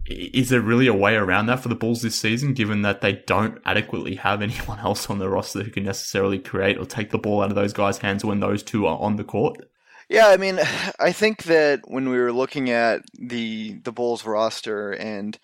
is 0.07 0.49
there 0.49 0.61
really 0.61 0.87
a 0.87 0.95
way 0.95 1.15
around 1.15 1.47
that 1.47 1.61
for 1.61 1.69
the 1.69 1.75
Bulls 1.75 2.03
this 2.03 2.19
season, 2.19 2.55
given 2.55 2.83
that 2.83 3.01
they 3.01 3.23
don't 3.27 3.61
adequately 3.65 4.17
have 4.17 4.43
anyone 4.43 4.79
else 4.81 5.11
on 5.11 5.19
the 5.19 5.29
roster 5.29 5.63
who 5.63 5.71
can 5.71 5.85
necessarily 5.85 6.39
create 6.39 6.79
or 6.79 6.85
take 6.85 7.11
the 7.11 7.19
ball 7.19 7.43
out 7.43 7.51
of 7.51 7.57
those 7.57 7.73
guys' 7.73 7.99
hands 7.99 8.25
when 8.25 8.41
those 8.41 8.63
two 8.63 8.87
are 8.87 8.99
on 8.99 9.17
the 9.17 9.25
court? 9.25 9.59
Yeah, 10.11 10.27
I 10.27 10.37
mean, 10.39 10.59
I 11.01 11.13
think 11.13 11.45
that 11.45 11.83
when 11.89 12.09
we 12.11 12.19
were 12.19 12.33
looking 12.33 12.71
at 12.71 13.03
the 13.19 13.75
the 13.85 13.93
Bulls 13.93 14.27
roster 14.27 14.93
and 14.93 15.39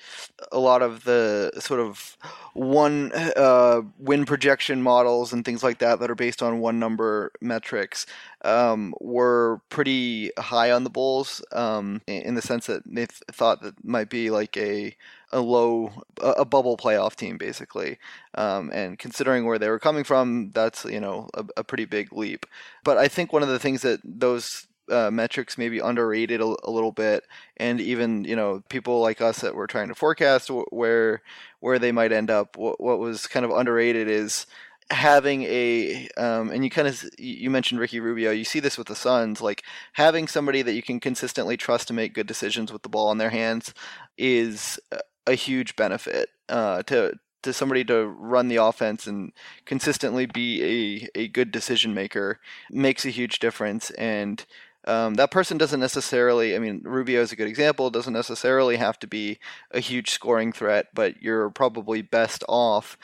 a 0.52 0.58
lot 0.58 0.82
of 0.82 1.04
the 1.04 1.52
sort 1.60 1.80
of 1.80 2.16
one 2.54 3.12
uh, 3.14 3.82
win 3.98 4.26
projection 4.26 4.82
models 4.82 5.32
and 5.32 5.44
things 5.44 5.62
like 5.62 5.78
that 5.78 6.00
that 6.00 6.10
are 6.10 6.16
based 6.16 6.42
on 6.42 6.60
one 6.60 6.80
number 6.80 7.32
metrics 7.40 8.06
um, 8.46 8.94
were 9.00 9.60
pretty 9.68 10.30
high 10.38 10.70
on 10.70 10.84
the 10.84 10.90
Bulls 10.90 11.42
um, 11.52 12.00
in 12.06 12.34
the 12.34 12.42
sense 12.42 12.66
that 12.66 12.82
they 12.86 13.06
th- 13.06 13.22
thought 13.32 13.60
that 13.62 13.84
might 13.84 14.08
be 14.08 14.30
like 14.30 14.56
a 14.56 14.96
a 15.32 15.40
low 15.40 15.92
a 16.20 16.44
bubble 16.44 16.76
playoff 16.76 17.16
team 17.16 17.36
basically. 17.36 17.98
Um, 18.34 18.70
and 18.72 18.98
considering 18.98 19.44
where 19.44 19.58
they 19.58 19.68
were 19.68 19.80
coming 19.80 20.04
from 20.04 20.52
that's 20.52 20.84
you 20.84 21.00
know 21.00 21.28
a, 21.34 21.44
a, 21.56 21.64
pretty 21.64 21.84
big 21.84 22.12
leap. 22.12 22.46
But 22.84 22.96
i 22.98 23.08
think 23.08 23.32
one 23.32 23.42
of 23.42 23.48
the 23.48 23.58
things 23.58 23.82
that 23.82 24.00
those 24.04 24.66
uh, 24.88 25.10
metrics 25.10 25.58
maybe 25.58 25.80
underrated 25.80 26.40
a, 26.40 26.54
a, 26.62 26.70
little 26.70 26.92
bit 26.92 27.24
and 27.56 27.80
even 27.80 28.22
you 28.22 28.36
know 28.36 28.62
people 28.68 29.00
like 29.00 29.20
us 29.20 29.40
that 29.40 29.56
were 29.56 29.66
trying 29.66 29.88
to 29.88 29.96
forecast 29.96 30.48
where 30.70 31.22
where 31.58 31.80
they 31.80 31.90
might 31.90 32.12
end 32.12 32.30
up 32.30 32.56
what, 32.56 32.80
what 32.80 33.00
was 33.00 33.26
kind 33.26 33.44
of 33.44 33.50
underrated 33.50 34.08
is 34.08 34.46
having 34.90 35.42
a 35.44 36.08
um, 36.16 36.50
and 36.50 36.62
you 36.64 36.70
kind 36.70 36.88
of 36.88 37.04
you 37.18 37.50
mentioned 37.50 37.80
Ricky 37.80 38.00
Rubio. 38.00 38.30
You 38.30 38.44
see 38.44 38.60
this 38.60 38.78
with 38.78 38.86
the 38.86 38.96
Suns, 38.96 39.40
like 39.40 39.62
having 39.94 40.28
somebody 40.28 40.62
that 40.62 40.74
you 40.74 40.82
can 40.82 41.00
consistently 41.00 41.56
trust 41.56 41.88
to 41.88 41.94
make 41.94 42.14
good 42.14 42.26
decisions 42.26 42.72
with 42.72 42.82
the 42.82 42.88
ball 42.88 43.10
in 43.10 43.18
their 43.18 43.30
hands 43.30 43.74
is 44.16 44.78
a 45.26 45.34
huge 45.34 45.76
benefit 45.76 46.30
uh, 46.48 46.82
to 46.84 47.18
to 47.42 47.52
somebody 47.52 47.84
to 47.84 48.06
run 48.06 48.48
the 48.48 48.56
offense 48.56 49.06
and 49.06 49.32
consistently 49.64 50.26
be 50.26 51.08
a, 51.14 51.20
a 51.20 51.28
good 51.28 51.52
decision 51.52 51.94
maker 51.94 52.40
makes 52.70 53.04
a 53.04 53.10
huge 53.10 53.38
difference 53.38 53.90
and 53.92 54.46
um, 54.86 55.14
that 55.14 55.30
person 55.30 55.58
doesn't 55.58 55.80
necessarily 55.80 56.54
i 56.54 56.58
mean 56.58 56.80
rubio 56.84 57.20
is 57.20 57.32
a 57.32 57.36
good 57.36 57.48
example 57.48 57.90
doesn't 57.90 58.12
necessarily 58.12 58.76
have 58.76 58.98
to 58.98 59.06
be 59.06 59.38
a 59.70 59.80
huge 59.80 60.10
scoring 60.10 60.52
threat 60.52 60.86
but 60.94 61.20
you're 61.22 61.50
probably 61.50 62.02
best 62.02 62.44
off 62.48 62.96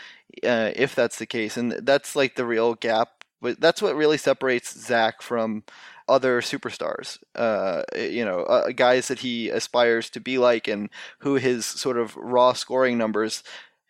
uh, 0.45 0.71
if 0.77 0.95
that's 0.95 1.18
the 1.18 1.27
case 1.27 1.57
and 1.57 1.73
that's 1.83 2.16
like 2.16 2.37
the 2.37 2.47
real 2.47 2.75
gap 2.75 3.25
that's 3.59 3.83
what 3.83 3.97
really 3.97 4.18
separates 4.18 4.79
zach 4.79 5.21
from 5.21 5.64
other 6.09 6.40
superstars, 6.40 7.18
uh, 7.35 7.83
you 7.97 8.25
know, 8.25 8.40
uh, 8.40 8.71
guys 8.71 9.09
that 9.09 9.21
he 9.21 9.49
aspires 9.49 10.11
to 10.11 10.21
be 10.21 10.38
like, 10.38 10.68
and 10.68 10.90
who 11.21 11.37
his 11.37 11.64
sort 11.64 11.97
of 11.97 12.16
raw 12.16 12.53
scoring 12.53 12.99
numbers 12.99 13.42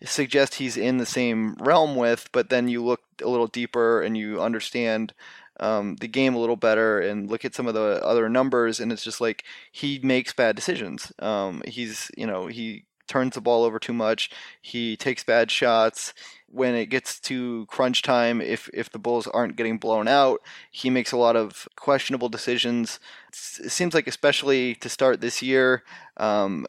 suggest 0.04 0.54
he's 0.56 0.76
in 0.76 0.98
the 0.98 1.06
same 1.06 1.54
realm 1.54 1.96
with. 1.96 2.28
But 2.32 2.48
then 2.48 2.68
you 2.68 2.84
look 2.84 3.00
a 3.22 3.28
little 3.28 3.46
deeper 3.46 4.02
and 4.02 4.16
you 4.16 4.40
understand 4.40 5.12
um, 5.62 5.96
the 5.96 6.08
game 6.08 6.34
a 6.34 6.38
little 6.38 6.56
better 6.56 7.00
and 7.00 7.30
look 7.30 7.44
at 7.44 7.54
some 7.54 7.66
of 7.66 7.74
the 7.74 8.04
other 8.04 8.28
numbers, 8.28 8.80
and 8.80 8.92
it's 8.92 9.04
just 9.04 9.20
like 9.20 9.44
he 9.70 10.00
makes 10.02 10.32
bad 10.32 10.56
decisions. 10.56 11.12
Um, 11.20 11.62
he's, 11.66 12.10
you 12.16 12.26
know, 12.26 12.48
he 12.48 12.84
turns 13.08 13.34
the 13.34 13.40
ball 13.40 13.64
over 13.64 13.78
too 13.78 13.92
much. 13.92 14.30
He 14.60 14.96
takes 14.96 15.24
bad 15.24 15.50
shots 15.50 16.12
when 16.52 16.74
it 16.74 16.86
gets 16.86 17.18
to 17.18 17.64
crunch 17.66 18.02
time, 18.02 18.42
if 18.42 18.68
if 18.74 18.90
the 18.90 18.98
Bulls 18.98 19.26
aren't 19.26 19.56
getting 19.56 19.78
blown 19.78 20.06
out, 20.06 20.42
he 20.70 20.90
makes 20.90 21.10
a 21.10 21.16
lot 21.16 21.34
of 21.34 21.66
questionable 21.76 22.28
decisions. 22.28 23.00
It 23.30 23.72
seems 23.72 23.94
like, 23.94 24.06
especially 24.06 24.74
to 24.76 24.90
start 24.90 25.22
this 25.22 25.40
year, 25.40 25.82
um, 26.18 26.66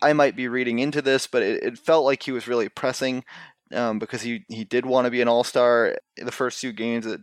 I 0.00 0.14
might 0.14 0.36
be 0.36 0.48
reading 0.48 0.78
into 0.78 1.02
this, 1.02 1.26
but 1.26 1.42
it, 1.42 1.62
it 1.62 1.78
felt 1.78 2.06
like 2.06 2.22
he 2.22 2.32
was 2.32 2.48
really 2.48 2.70
pressing 2.70 3.24
um, 3.72 3.98
because 3.98 4.22
he, 4.22 4.44
he 4.48 4.64
did 4.64 4.86
want 4.86 5.06
to 5.06 5.10
be 5.10 5.20
an 5.20 5.28
all 5.28 5.44
star 5.44 5.96
the 6.16 6.32
first 6.32 6.60
two 6.60 6.72
games. 6.72 7.06
It 7.06 7.20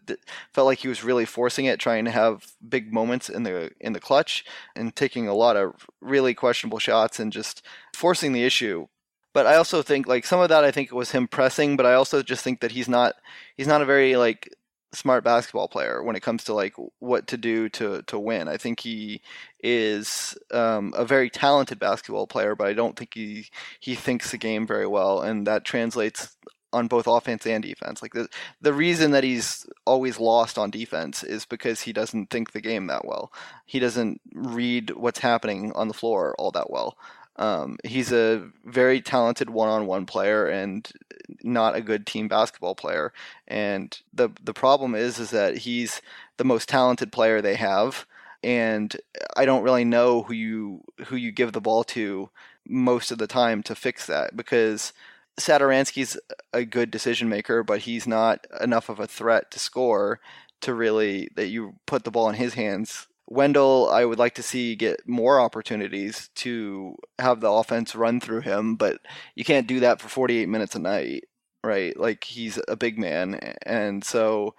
felt 0.54 0.66
like 0.66 0.80
he 0.80 0.88
was 0.88 1.04
really 1.04 1.26
forcing 1.26 1.66
it, 1.66 1.80
trying 1.80 2.06
to 2.06 2.12
have 2.12 2.46
big 2.68 2.94
moments 2.94 3.30
in 3.30 3.44
the 3.44 3.72
in 3.80 3.94
the 3.94 4.00
clutch 4.00 4.46
and 4.76 4.96
taking 4.96 5.28
a 5.28 5.34
lot 5.34 5.56
of 5.56 5.88
really 6.02 6.34
questionable 6.34 6.80
shots 6.80 7.20
and 7.20 7.32
just 7.32 7.66
forcing 7.94 8.34
the 8.34 8.44
issue 8.44 8.88
but 9.34 9.48
I 9.48 9.56
also 9.56 9.82
think 9.82 10.08
like 10.08 10.26
some 10.26 10.40
of 10.40 10.50
that 10.50 10.64
I 10.64 10.72
think 10.72 10.92
was 10.92 11.12
him 11.12 11.28
pressing, 11.28 11.76
but 11.76 11.86
I 11.86 11.96
also 11.96 12.22
just 12.22 12.44
think 12.44 12.62
that 12.62 12.72
he's 12.72 12.88
not 12.88 13.16
he's 13.58 13.68
not 13.68 13.82
a 13.82 13.86
very 13.86 14.16
like 14.16 14.54
smart 14.94 15.24
basketball 15.24 15.68
player 15.68 16.04
when 16.04 16.16
it 16.16 16.22
comes 16.22 16.44
to 16.46 16.54
like 16.54 16.74
what 17.00 17.28
to 17.28 17.38
do 17.38 17.70
to 17.70 18.02
to 18.04 18.20
win. 18.20 18.48
I 18.48 18.58
think 18.58 18.80
he 18.80 19.22
is 19.62 20.38
um, 20.52 20.94
a 20.96 21.06
very 21.06 21.30
talented 21.30 21.80
basketball 21.80 22.28
player, 22.28 22.56
but 22.56 22.68
I 22.68 22.74
don't 22.74 22.98
think 22.98 23.14
he 23.14 23.48
he 23.80 23.96
thinks 23.96 24.32
the 24.32 24.38
game 24.38 24.68
very 24.68 24.88
well, 24.88 25.22
and 25.22 25.48
that 25.48 25.66
translates 25.66 26.36
on 26.74 26.88
both 26.88 27.08
offense 27.08 27.46
and 27.46 27.64
defense. 27.64 28.02
Like 28.02 28.14
the 28.14 28.28
the 28.62 28.74
reason 28.74 29.12
that 29.12 29.24
he's 29.24 29.66
always 29.86 30.20
lost 30.20 30.58
on 30.58 30.72
defense 30.72 31.24
is 31.24 31.46
because 31.46 31.82
he 31.82 31.94
doesn't 31.94 32.30
think 32.30 32.52
the 32.52 32.62
game 32.62 32.88
that 32.88 33.06
well. 33.06 33.32
He 33.66 33.80
doesn't 33.80 34.22
read 34.34 34.92
what's 34.92 35.20
happening 35.20 35.72
on 35.74 35.88
the 35.88 35.94
floor 35.94 36.36
all 36.38 36.52
that 36.52 36.70
well. 36.70 36.98
Um, 37.38 37.78
he's 37.84 38.12
a 38.12 38.48
very 38.64 39.02
talented 39.02 39.50
one-on-one 39.50 40.06
player 40.06 40.46
and 40.48 40.90
not 41.42 41.76
a 41.76 41.82
good 41.82 42.06
team 42.06 42.28
basketball 42.28 42.76
player. 42.76 43.12
And 43.48 43.98
the 44.14 44.30
the 44.42 44.54
problem 44.54 44.96
is 44.96 45.20
is 45.20 45.32
that 45.32 45.58
he's 45.58 46.02
the 46.38 46.46
most 46.46 46.70
talented 46.70 47.12
player 47.12 47.42
they 47.42 47.56
have, 47.56 48.06
and 48.44 48.96
I 49.36 49.46
don't 49.46 49.64
really 49.64 49.86
know 49.86 50.24
who 50.24 50.34
you 50.34 50.84
who 51.08 51.16
you 51.16 51.32
give 51.32 51.54
the 51.54 51.62
ball 51.62 51.84
to 51.86 52.30
most 52.68 53.12
of 53.12 53.18
the 53.18 53.28
time 53.28 53.64
to 53.64 53.76
fix 53.76 54.06
that 54.06 54.36
because 54.38 54.94
Satoransky's 55.40 56.18
a 56.54 56.64
good 56.66 56.92
decision 56.92 57.28
maker, 57.30 57.64
but 57.64 57.80
he's 57.82 58.06
not 58.08 58.46
enough 58.62 58.90
of 58.90 59.00
a 59.00 59.08
threat 59.08 59.50
to 59.52 59.60
score 59.60 60.20
to 60.62 60.74
really 60.74 61.30
that 61.36 61.48
you 61.48 61.76
put 61.88 62.04
the 62.04 62.12
ball 62.12 62.30
in 62.30 62.36
his 62.36 62.54
hands 62.54 63.08
Wendell, 63.28 63.90
I 63.90 64.06
would 64.06 64.20
like 64.20 64.36
to 64.36 64.44
see 64.44 64.76
get 64.76 65.08
more 65.08 65.40
opportunities 65.40 66.30
to 66.36 66.96
have 67.20 67.40
the 67.40 67.50
offense 67.50 67.96
run 67.96 68.20
through 68.20 68.42
him, 68.42 68.76
but 68.76 69.00
you 69.36 69.44
can't 69.44 69.68
do 69.68 69.80
that 69.82 70.02
for 70.02 70.10
48 70.10 70.50
minutes 70.50 70.76
a 70.76 70.80
night, 70.80 71.26
right? 71.64 71.98
Like 71.98 72.24
he's 72.24 72.60
a 72.68 72.76
big 72.76 73.00
man, 73.00 73.56
and 73.66 74.04
so 74.04 74.56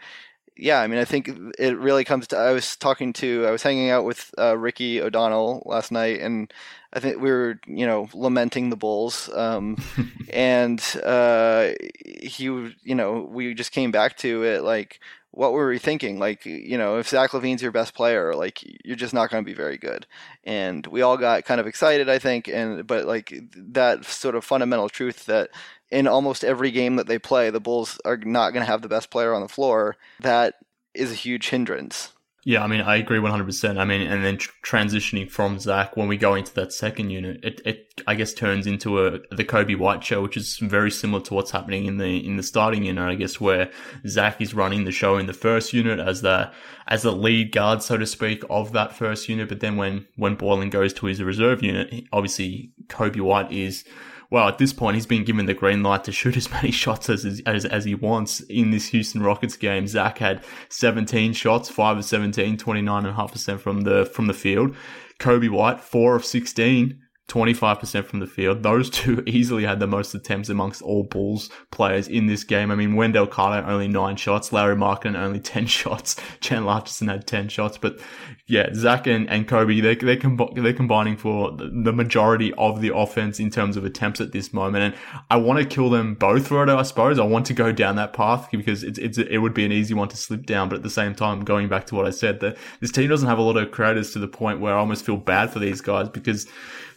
yeah, 0.57 0.81
I 0.81 0.87
mean, 0.87 1.00
I 1.00 1.05
think 1.05 1.29
it 1.59 1.77
really 1.79 2.05
comes 2.05 2.29
to. 2.29 2.37
I 2.37 2.53
was 2.53 2.77
talking 2.77 3.12
to, 3.14 3.44
I 3.46 3.50
was 3.50 3.62
hanging 3.62 3.90
out 3.90 4.05
with 4.05 4.33
uh, 4.38 4.57
Ricky 4.57 5.00
O'Donnell 5.00 5.62
last 5.66 5.90
night, 5.90 6.20
and 6.20 6.53
I 6.92 7.00
think 7.00 7.20
we 7.20 7.31
were, 7.31 7.59
you 7.66 7.87
know, 7.87 8.09
lamenting 8.14 8.70
the 8.70 8.77
Bulls, 8.77 9.29
um, 9.35 9.77
and 10.31 10.81
uh, 11.05 11.70
he, 12.05 12.44
you 12.44 12.94
know, 12.94 13.29
we 13.29 13.55
just 13.55 13.72
came 13.72 13.90
back 13.90 14.16
to 14.18 14.44
it 14.44 14.62
like, 14.62 15.00
what 15.37 15.53
were 15.53 15.68
we 15.68 15.79
thinking? 15.79 16.18
Like, 16.18 16.47
you 16.47 16.79
know, 16.79 16.99
if 16.99 17.09
Zach 17.09 17.33
LaVine's 17.33 17.62
your 17.62 17.73
best 17.73 17.94
player, 17.94 18.35
like 18.35 18.61
you're 18.85 18.97
just 18.97 19.12
not 19.12 19.31
going 19.31 19.44
to 19.44 19.49
be 19.49 19.55
very 19.55 19.77
good. 19.77 20.07
And 20.44 20.87
we 20.87 21.03
all 21.03 21.16
got 21.16 21.44
kind 21.44 21.61
of 21.61 21.66
excited, 21.66 22.09
I 22.09 22.18
think, 22.18 22.49
and 22.49 22.87
but 22.87 23.05
like 23.05 23.35
that 23.57 24.05
sort 24.05 24.37
of 24.37 24.44
fundamental 24.44 24.88
truth 24.88 25.27
that 25.27 25.51
in 25.90 26.07
almost 26.07 26.44
every 26.44 26.70
game 26.70 26.97
that 26.97 27.09
they 27.09 27.18
play, 27.18 27.51
the 27.51 27.61
Bulls 27.61 28.01
are 28.05 28.16
not 28.16 28.53
going 28.53 28.64
to 28.64 28.70
have 28.70 28.83
the 28.83 28.88
best 28.88 29.11
player 29.11 29.35
on 29.35 29.42
the 29.42 29.49
floor. 29.49 29.97
That 30.20 30.55
is 30.94 31.11
a 31.11 31.16
huge 31.16 31.49
hindrance. 31.49 32.12
Yeah, 32.47 32.63
I 32.63 32.67
mean, 32.67 32.83
I 32.83 32.97
agree 32.97 33.19
100%. 33.19 33.79
I 33.79 33.85
mean, 33.87 34.03
and 34.03 34.23
then 34.23 34.37
tr- 34.37 34.51
transitioning 34.63 35.31
from 35.31 35.59
Zach, 35.59 35.97
when 35.97 36.09
we 36.09 36.19
go 36.19 36.35
into 36.35 36.53
that 36.55 36.75
second 36.75 37.09
unit, 37.09 37.43
it, 37.43 37.63
it, 37.65 38.03
I 38.07 38.15
guess, 38.15 38.35
turns 38.35 38.67
into 38.67 39.03
a, 39.05 39.13
the 39.35 39.45
Coby 39.45 39.79
White 39.79 40.05
show, 40.05 40.23
which 40.23 40.37
is 40.37 40.59
very 40.59 40.91
similar 40.91 41.23
to 41.25 41.35
what's 41.35 41.53
happening 41.53 41.87
in 41.87 41.97
the, 41.97 42.25
in 42.27 42.37
the 42.37 42.43
starting 42.43 42.85
unit, 42.85 43.03
I 43.03 43.15
guess, 43.15 43.41
where 43.41 43.71
Zach 44.07 44.43
is 44.43 44.53
running 44.53 44.85
the 44.85 44.93
show 44.93 45.17
in 45.17 45.27
the 45.27 45.33
first 45.33 45.73
unit 45.73 45.99
as 45.99 46.21
the, 46.21 46.53
as 46.87 47.03
the 47.03 47.13
lead 47.13 47.51
guard, 47.51 47.83
so 47.83 47.97
to 47.97 48.07
speak, 48.07 48.45
of 48.51 48.73
that 48.73 48.95
first 48.95 49.27
unit. 49.27 49.49
But 49.49 49.61
then 49.61 49.77
when, 49.77 50.07
when 50.17 50.37
Boylen 50.37 50.71
goes 50.71 50.93
to 50.95 51.07
his 51.07 51.23
reserve 51.23 51.63
unit, 51.63 52.05
obviously 52.13 52.73
Coby 52.89 53.23
White 53.23 53.51
is, 53.53 53.85
well, 54.35 54.49
at 54.49 54.59
this 54.59 54.73
point, 54.73 54.97
he's 54.97 55.07
been 55.07 55.23
given 55.23 55.47
the 55.47 55.55
green 55.55 55.85
light 55.85 56.03
to 56.03 56.11
shoot 56.11 56.37
as 56.37 56.51
many 56.51 56.70
shots 56.73 57.09
as, 57.09 57.40
as, 57.47 57.64
as 57.64 57.85
he 57.85 57.94
wants 57.94 58.40
in 58.40 58.73
this 58.73 58.88
Houston 58.88 59.23
Rockets 59.23 59.57
game. 59.57 59.87
Zach 59.87 60.18
had 60.18 60.42
17 60.70 61.35
shots, 61.35 61.70
5 61.70 61.99
of 61.99 62.05
17, 62.05 62.57
29.5% 62.57 63.61
from 63.61 63.83
the, 63.83 64.05
from 64.07 64.27
the 64.27 64.35
field. 64.35 64.75
Coby 65.20 65.49
White, 65.49 65.81
4 65.81 66.16
of 66.16 66.25
16, 66.25 67.01
25% 67.29 68.05
from 68.05 68.21
the 68.21 68.27
field. 68.27 68.63
Those 68.63 68.91
two 68.91 69.23
easily 69.27 69.65
had 69.65 69.81
the 69.81 69.87
most 69.87 70.15
attempts 70.15 70.49
amongst 70.49 70.83
all 70.83 71.05
Bulls 71.05 71.51
players 71.71 72.07
in 72.07 72.27
this 72.27 72.45
game. 72.45 72.71
I 72.71 72.75
mean, 72.75 72.97
Wendell 72.97 73.27
Carter 73.27 73.67
only 73.67 73.89
nine 73.89 74.17
shots, 74.17 74.53
Lauri 74.53 74.77
Markkanen 74.77 75.17
only 75.17 75.41
10 75.45 75.67
shots, 75.67 76.17
Chandler 76.41 76.73
Hutchison 76.73 77.09
had 77.09 77.27
10 77.27 77.49
shots. 77.49 77.79
But 77.79 77.99
yeah, 78.47 78.69
Zach 78.75 79.07
and, 79.07 79.29
and 79.31 79.49
Coby, 79.49 79.81
they're, 79.81 79.95
they're, 79.95 80.19
com- 80.19 80.53
they're 80.55 80.75
combining 80.75 81.17
for 81.17 81.57
the 81.57 81.93
majority 81.93 82.53
of 82.55 82.83
the 82.83 82.95
offense 82.95 83.41
in 83.41 83.51
terms 83.51 83.77
of 83.77 83.85
attempts 83.85 84.21
at 84.21 84.33
this 84.33 84.53
moment. 84.53 84.85
And 84.85 85.25
I 85.31 85.37
want 85.37 85.59
to 85.61 85.65
kill 85.65 85.89
them 85.89 86.15
both 86.15 86.53
it, 86.53 86.69
I 86.69 86.83
suppose. 86.83 87.19
I 87.19 87.25
want 87.25 87.47
to 87.47 87.55
go 87.55 87.73
down 87.73 87.97
that 87.97 88.13
path 88.13 88.51
because 88.51 88.85
it's, 88.85 88.99
it's, 88.99 89.17
it 89.17 89.39
would 89.39 89.55
be 89.55 89.65
an 89.65 89.73
easy 89.73 89.95
one 89.95 90.09
to 90.09 90.17
slip 90.17 90.45
down. 90.45 90.69
But 90.69 90.77
at 90.77 90.83
the 90.83 90.91
same 90.91 91.15
time, 91.15 91.41
going 91.41 91.69
back 91.69 91.87
to 91.87 91.95
what 91.95 92.07
I 92.07 92.11
said, 92.11 92.41
that 92.41 92.59
this 92.81 92.93
team 92.93 93.09
doesn't 93.09 93.29
have 93.29 93.39
a 93.39 93.43
lot 93.43 93.57
of 93.57 93.71
creators 93.71 94.13
to 94.13 94.19
the 94.19 94.29
point 94.29 94.61
where 94.61 94.75
I 94.75 94.79
almost 94.79 95.07
feel 95.07 95.17
bad 95.17 95.51
for 95.51 95.59
these 95.59 95.81
guys 95.81 96.11
because 96.11 96.47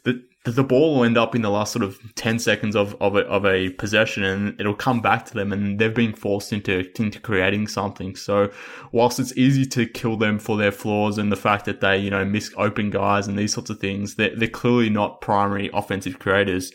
the, 0.08 0.52
the 0.52 0.63
ball 0.63 0.96
will 0.96 1.04
end 1.04 1.17
up 1.17 1.36
in 1.36 1.41
the 1.41 1.50
last 1.50 1.74
sort 1.74 1.84
of 1.84 2.00
10 2.15 2.39
seconds 2.39 2.76
of, 2.76 2.96
of, 3.02 3.15
a, 3.15 3.20
of 3.28 3.46
a 3.46 3.70
possession 3.72 4.24
and 4.24 4.60
it'll 4.60 4.74
come 4.74 5.02
back 5.02 5.26
to 5.26 5.34
them 5.34 5.52
and 5.52 5.78
they've 5.78 5.93
been 5.93 6.13
forced 6.13 6.54
into, 6.54 6.89
into 7.02 7.20
creating 7.20 7.67
something. 7.67 8.15
So 8.15 8.50
whilst 8.93 9.20
it's 9.20 9.36
easy 9.38 9.65
to 9.65 9.86
kill 9.86 10.15
them 10.15 10.39
for 10.39 10.56
their 10.56 10.72
flaws 10.72 11.17
and 11.17 11.32
the 11.32 11.36
fact 11.36 11.65
that 11.65 11.82
they, 11.82 11.98
you 11.98 12.10
know, 12.10 12.24
miss 12.24 12.54
open 12.58 12.89
guys 12.89 13.28
and 13.28 13.38
these 13.38 13.54
sorts 13.54 13.70
of 13.70 13.80
things, 13.80 14.15
they're, 14.15 14.36
they're 14.36 14.48
clearly 14.48 14.89
not 14.89 15.20
primary 15.20 15.70
offensive 15.74 16.20
creators. 16.20 16.72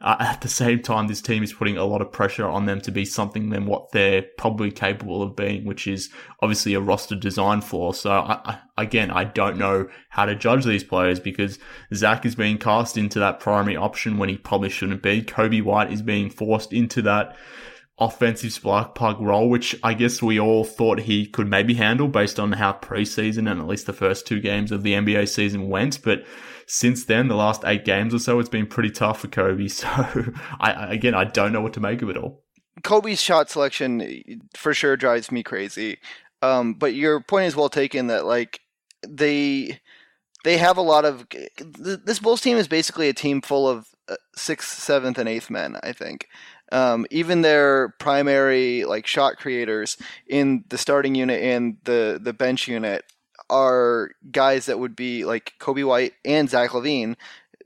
Uh, 0.00 0.16
at 0.20 0.40
the 0.40 0.48
same 0.48 0.82
time, 0.82 1.06
this 1.06 1.20
team 1.20 1.42
is 1.42 1.52
putting 1.52 1.76
a 1.76 1.84
lot 1.84 2.00
of 2.00 2.12
pressure 2.12 2.46
on 2.46 2.66
them 2.66 2.80
to 2.82 2.90
be 2.90 3.04
something 3.04 3.50
than 3.50 3.66
what 3.66 3.92
they're 3.92 4.22
probably 4.38 4.70
capable 4.70 5.22
of 5.22 5.36
being, 5.36 5.64
which 5.64 5.86
is 5.86 6.10
obviously 6.40 6.74
a 6.74 6.80
roster 6.80 7.14
design 7.14 7.60
flaw. 7.60 7.92
So 7.92 8.10
I, 8.10 8.40
I, 8.44 8.58
again, 8.78 9.10
I 9.10 9.24
don't 9.24 9.58
know 9.58 9.88
how 10.10 10.26
to 10.26 10.34
judge 10.34 10.64
these 10.64 10.84
players 10.84 11.20
because 11.20 11.58
Zach 11.94 12.24
is 12.26 12.34
being 12.34 12.58
cast 12.58 12.96
into 12.96 13.18
that 13.18 13.40
primary 13.40 13.76
option 13.76 14.18
when 14.18 14.28
he 14.28 14.36
probably 14.36 14.70
shouldn't 14.70 15.02
be. 15.02 15.22
Coby 15.22 15.62
White 15.62 15.92
is 15.92 16.02
being 16.02 16.30
forced 16.30 16.72
into 16.72 17.02
that 17.02 17.36
offensive 17.98 18.52
spark 18.52 18.94
plug 18.94 19.20
role, 19.20 19.48
which 19.48 19.74
I 19.82 19.94
guess 19.94 20.22
we 20.22 20.38
all 20.38 20.64
thought 20.64 21.00
he 21.00 21.26
could 21.26 21.48
maybe 21.48 21.74
handle 21.74 22.08
based 22.08 22.38
on 22.38 22.52
how 22.52 22.74
preseason 22.74 23.50
and 23.50 23.60
at 23.60 23.66
least 23.66 23.86
the 23.86 23.92
first 23.92 24.26
two 24.26 24.40
games 24.40 24.70
of 24.70 24.82
the 24.82 24.92
NBA 24.92 25.28
season 25.28 25.68
went. 25.68 26.02
But 26.02 26.24
since 26.66 27.04
then, 27.04 27.28
the 27.28 27.36
last 27.36 27.64
eight 27.64 27.84
games 27.84 28.12
or 28.12 28.18
so, 28.18 28.38
it's 28.38 28.48
been 28.48 28.66
pretty 28.66 28.90
tough 28.90 29.20
for 29.20 29.28
Coby. 29.28 29.70
So 29.76 30.32
I, 30.60 30.92
again, 30.92 31.14
I 31.14 31.24
don't 31.24 31.52
know 31.52 31.60
what 31.60 31.72
to 31.74 31.80
make 31.80 32.02
of 32.02 32.10
it 32.10 32.16
all. 32.16 32.42
Coby's 32.82 33.20
shot 33.20 33.50
selection 33.50 34.40
for 34.54 34.74
sure 34.74 34.96
drives 34.96 35.30
me 35.30 35.42
crazy. 35.42 35.98
Um, 36.42 36.74
but 36.74 36.94
your 36.94 37.20
point 37.20 37.46
is 37.46 37.56
well 37.56 37.68
taken 37.68 38.08
that 38.08 38.26
like 38.26 38.60
they 39.06 39.80
they 40.44 40.58
have 40.58 40.76
a 40.76 40.82
lot 40.82 41.04
of 41.04 41.26
this 41.58 42.18
Bulls 42.18 42.40
team 42.40 42.56
is 42.56 42.68
basically 42.68 43.08
a 43.08 43.14
team 43.14 43.40
full 43.40 43.68
of 43.68 43.88
uh, 44.08 44.16
sixth, 44.36 44.78
seventh, 44.78 45.18
and 45.18 45.28
eighth 45.28 45.50
men. 45.50 45.76
I 45.82 45.92
think 45.92 46.28
um, 46.72 47.06
even 47.10 47.42
their 47.42 47.94
primary 47.98 48.84
like 48.84 49.06
shot 49.06 49.38
creators 49.38 49.96
in 50.28 50.64
the 50.68 50.78
starting 50.78 51.14
unit 51.14 51.42
and 51.42 51.78
the 51.84 52.20
the 52.22 52.32
bench 52.32 52.68
unit 52.68 53.04
are 53.50 54.10
guys 54.30 54.66
that 54.66 54.78
would 54.78 54.96
be 54.96 55.24
like 55.24 55.54
Coby 55.60 55.84
White 55.84 56.14
and 56.24 56.48
Zach 56.48 56.70
LaVine. 56.70 57.16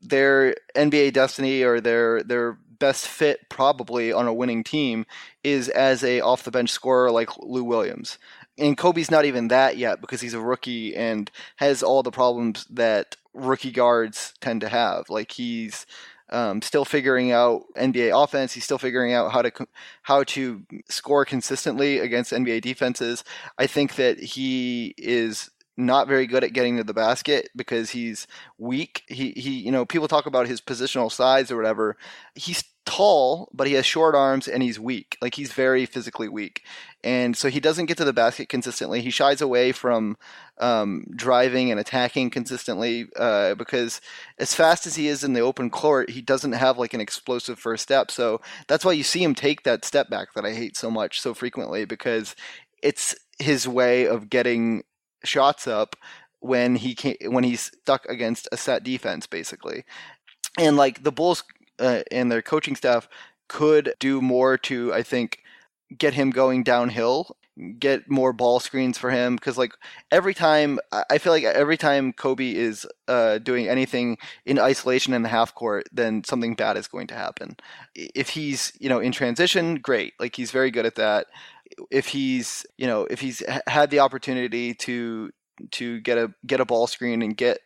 Their 0.03 0.55
NBA 0.75 1.12
destiny 1.12 1.62
or 1.62 1.81
their 1.81 2.23
their 2.23 2.59
best 2.79 3.07
fit 3.07 3.49
probably 3.49 4.12
on 4.12 4.27
a 4.27 4.35
winning 4.35 4.64
team 4.64 5.07
is 5.45 5.69
as 5.69 6.03
a 6.03 6.21
off 6.21 6.45
the 6.45 6.51
bench 6.51 6.71
scorer 6.71 7.11
like 7.11 7.37
Lou 7.38 7.62
Williams. 7.62 8.19
And 8.59 8.77
Coby's 8.77 9.11
not 9.11 9.25
even 9.25 9.49
that 9.49 9.77
yet 9.77 10.01
because 10.01 10.21
he's 10.21 10.35
a 10.35 10.40
rookie 10.40 10.97
and 10.97 11.31
has 11.57 11.83
all 11.83 12.03
the 12.03 12.11
problems 12.11 12.66
that 12.71 13.16
rookie 13.33 13.71
guards 13.71 14.35
tend 14.40 14.62
to 14.62 14.69
have. 14.69 15.09
Like 15.09 15.33
he's 15.33 15.87
um, 16.31 16.62
still 16.62 16.85
figuring 16.85 17.33
out 17.33 17.64
NBA 17.77 18.23
offense. 18.23 18.53
He's 18.53 18.64
still 18.64 18.79
figuring 18.79 19.12
out 19.12 19.33
how 19.33 19.43
to 19.43 19.66
how 20.03 20.25
to 20.25 20.62
score 20.88 21.25
consistently 21.25 21.99
against 21.99 22.33
NBA 22.33 22.62
defenses. 22.62 23.25
I 23.59 23.66
think 23.66 23.97
that 23.97 24.19
he 24.21 24.95
is 24.97 25.51
not 25.87 26.09
very 26.09 26.27
good 26.27 26.45
at 26.45 26.53
getting 26.53 26.77
to 26.77 26.85
the 26.85 26.95
basket 26.95 27.51
because 27.57 27.90
he's 27.90 28.27
weak. 28.59 29.03
He 29.09 29.33
he 29.33 29.51
you 29.61 29.73
know 29.73 29.85
people 29.85 30.09
talk 30.09 30.27
about 30.27 30.47
his 30.47 30.61
positional 30.61 31.11
size 31.11 31.51
or 31.51 31.57
whatever. 31.57 31.97
He's 32.35 32.64
tall, 32.87 33.49
but 33.53 33.66
he 33.66 33.75
has 33.75 33.87
short 33.87 34.14
arms 34.14 34.49
and 34.49 34.62
he's 34.62 34.81
weak. 34.81 35.16
Like 35.21 35.35
he's 35.35 35.53
very 35.53 35.87
physically 35.87 36.29
weak, 36.29 36.62
and 37.05 37.37
so 37.37 37.49
he 37.49 37.61
doesn't 37.61 37.87
get 37.87 37.97
to 37.99 38.05
the 38.05 38.12
basket 38.12 38.49
consistently. 38.49 39.01
He 39.01 39.11
shies 39.11 39.40
away 39.40 39.73
from 39.73 40.16
um, 40.59 41.05
driving 41.14 41.71
and 41.71 41.81
attacking 41.81 42.31
consistently 42.31 43.09
uh, 43.16 43.55
because 43.55 44.01
as 44.38 44.55
fast 44.55 44.87
as 44.87 44.97
he 44.97 45.09
is 45.09 45.25
in 45.25 45.33
the 45.33 45.40
open 45.40 45.71
court, 45.71 46.11
he 46.11 46.21
doesn't 46.21 46.53
have 46.53 46.79
like 46.79 46.95
an 46.95 47.01
explosive 47.01 47.59
first 47.59 47.83
step. 47.83 48.11
So 48.11 48.40
that's 48.66 48.85
why 48.85 48.93
you 48.93 49.03
see 49.03 49.23
him 49.23 49.35
take 49.35 49.62
that 49.62 49.85
step 49.85 50.11
back 50.11 50.35
that 50.35 50.45
I 50.45 50.53
hate 50.53 50.77
so 50.77 50.90
much 50.90 51.21
so 51.21 51.33
frequently 51.33 51.85
because 51.85 52.35
it's 52.83 53.14
his 53.38 53.66
way 53.66 54.07
of 54.07 54.29
getting 54.29 54.83
shots 55.24 55.66
up 55.66 55.96
when 56.40 56.76
he 56.76 56.94
can 56.94 57.14
when 57.26 57.44
he's 57.44 57.70
stuck 57.83 58.06
against 58.06 58.48
a 58.52 58.56
set 58.56 58.83
defense 58.83 59.26
basically. 59.26 59.85
And 60.59 60.76
like 60.76 61.02
the 61.02 61.12
bulls 61.12 61.44
uh, 61.80 62.02
and 62.11 62.30
their 62.30 62.42
coaching 62.42 62.76
staff 62.76 63.09
could 63.48 63.94
do 63.98 64.22
more 64.22 64.56
to 64.56 64.94
i 64.94 65.02
think 65.02 65.40
get 65.98 66.14
him 66.14 66.30
going 66.30 66.62
downhill 66.62 67.37
get 67.80 68.09
more 68.09 68.33
ball 68.33 68.61
screens 68.61 68.96
for 68.96 69.11
him 69.11 69.35
because 69.35 69.59
like 69.59 69.72
every 70.12 70.33
time 70.33 70.78
i 71.11 71.18
feel 71.18 71.33
like 71.33 71.42
every 71.42 71.76
time 71.76 72.12
Coby 72.12 72.54
is 72.54 72.87
uh, 73.09 73.38
doing 73.38 73.68
anything 73.68 74.16
in 74.46 74.59
isolation 74.59 75.12
in 75.12 75.22
the 75.22 75.28
half 75.28 75.52
court 75.54 75.88
then 75.92 76.22
something 76.22 76.54
bad 76.54 76.76
is 76.76 76.87
going 76.87 77.09
to 77.09 77.14
happen. 77.14 77.56
If 77.94 78.30
he's 78.30 78.72
you 78.78 78.88
know 78.88 79.00
in 79.00 79.11
transition 79.11 79.74
great. 79.76 80.14
Like 80.20 80.37
he's 80.37 80.52
very 80.52 80.70
good 80.70 80.87
at 80.87 80.94
that 80.94 81.26
if 81.90 82.09
he's 82.09 82.66
you 82.76 82.87
know 82.87 83.06
if 83.11 83.20
he's 83.20 83.42
had 83.66 83.90
the 83.90 84.00
opportunity 84.00 84.74
to 84.74 85.30
to 85.70 86.00
get 86.00 86.18
a 86.18 86.33
get 86.46 86.61
a 86.61 86.64
ball 86.64 86.87
screen 86.87 87.22
and 87.22 87.37
get 87.37 87.59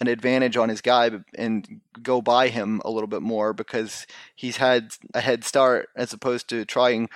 an 0.00 0.08
advantage 0.08 0.56
on 0.56 0.68
his 0.68 0.80
guy 0.80 1.10
and 1.36 1.80
go 2.02 2.22
by 2.22 2.48
him 2.48 2.80
a 2.84 2.90
little 2.90 3.06
bit 3.06 3.20
more 3.20 3.52
because 3.52 4.06
he's 4.34 4.56
had 4.56 4.92
a 5.14 5.20
head 5.20 5.44
start 5.44 5.88
as 5.94 6.12
opposed 6.12 6.48
to 6.48 6.64
trying 6.64 7.08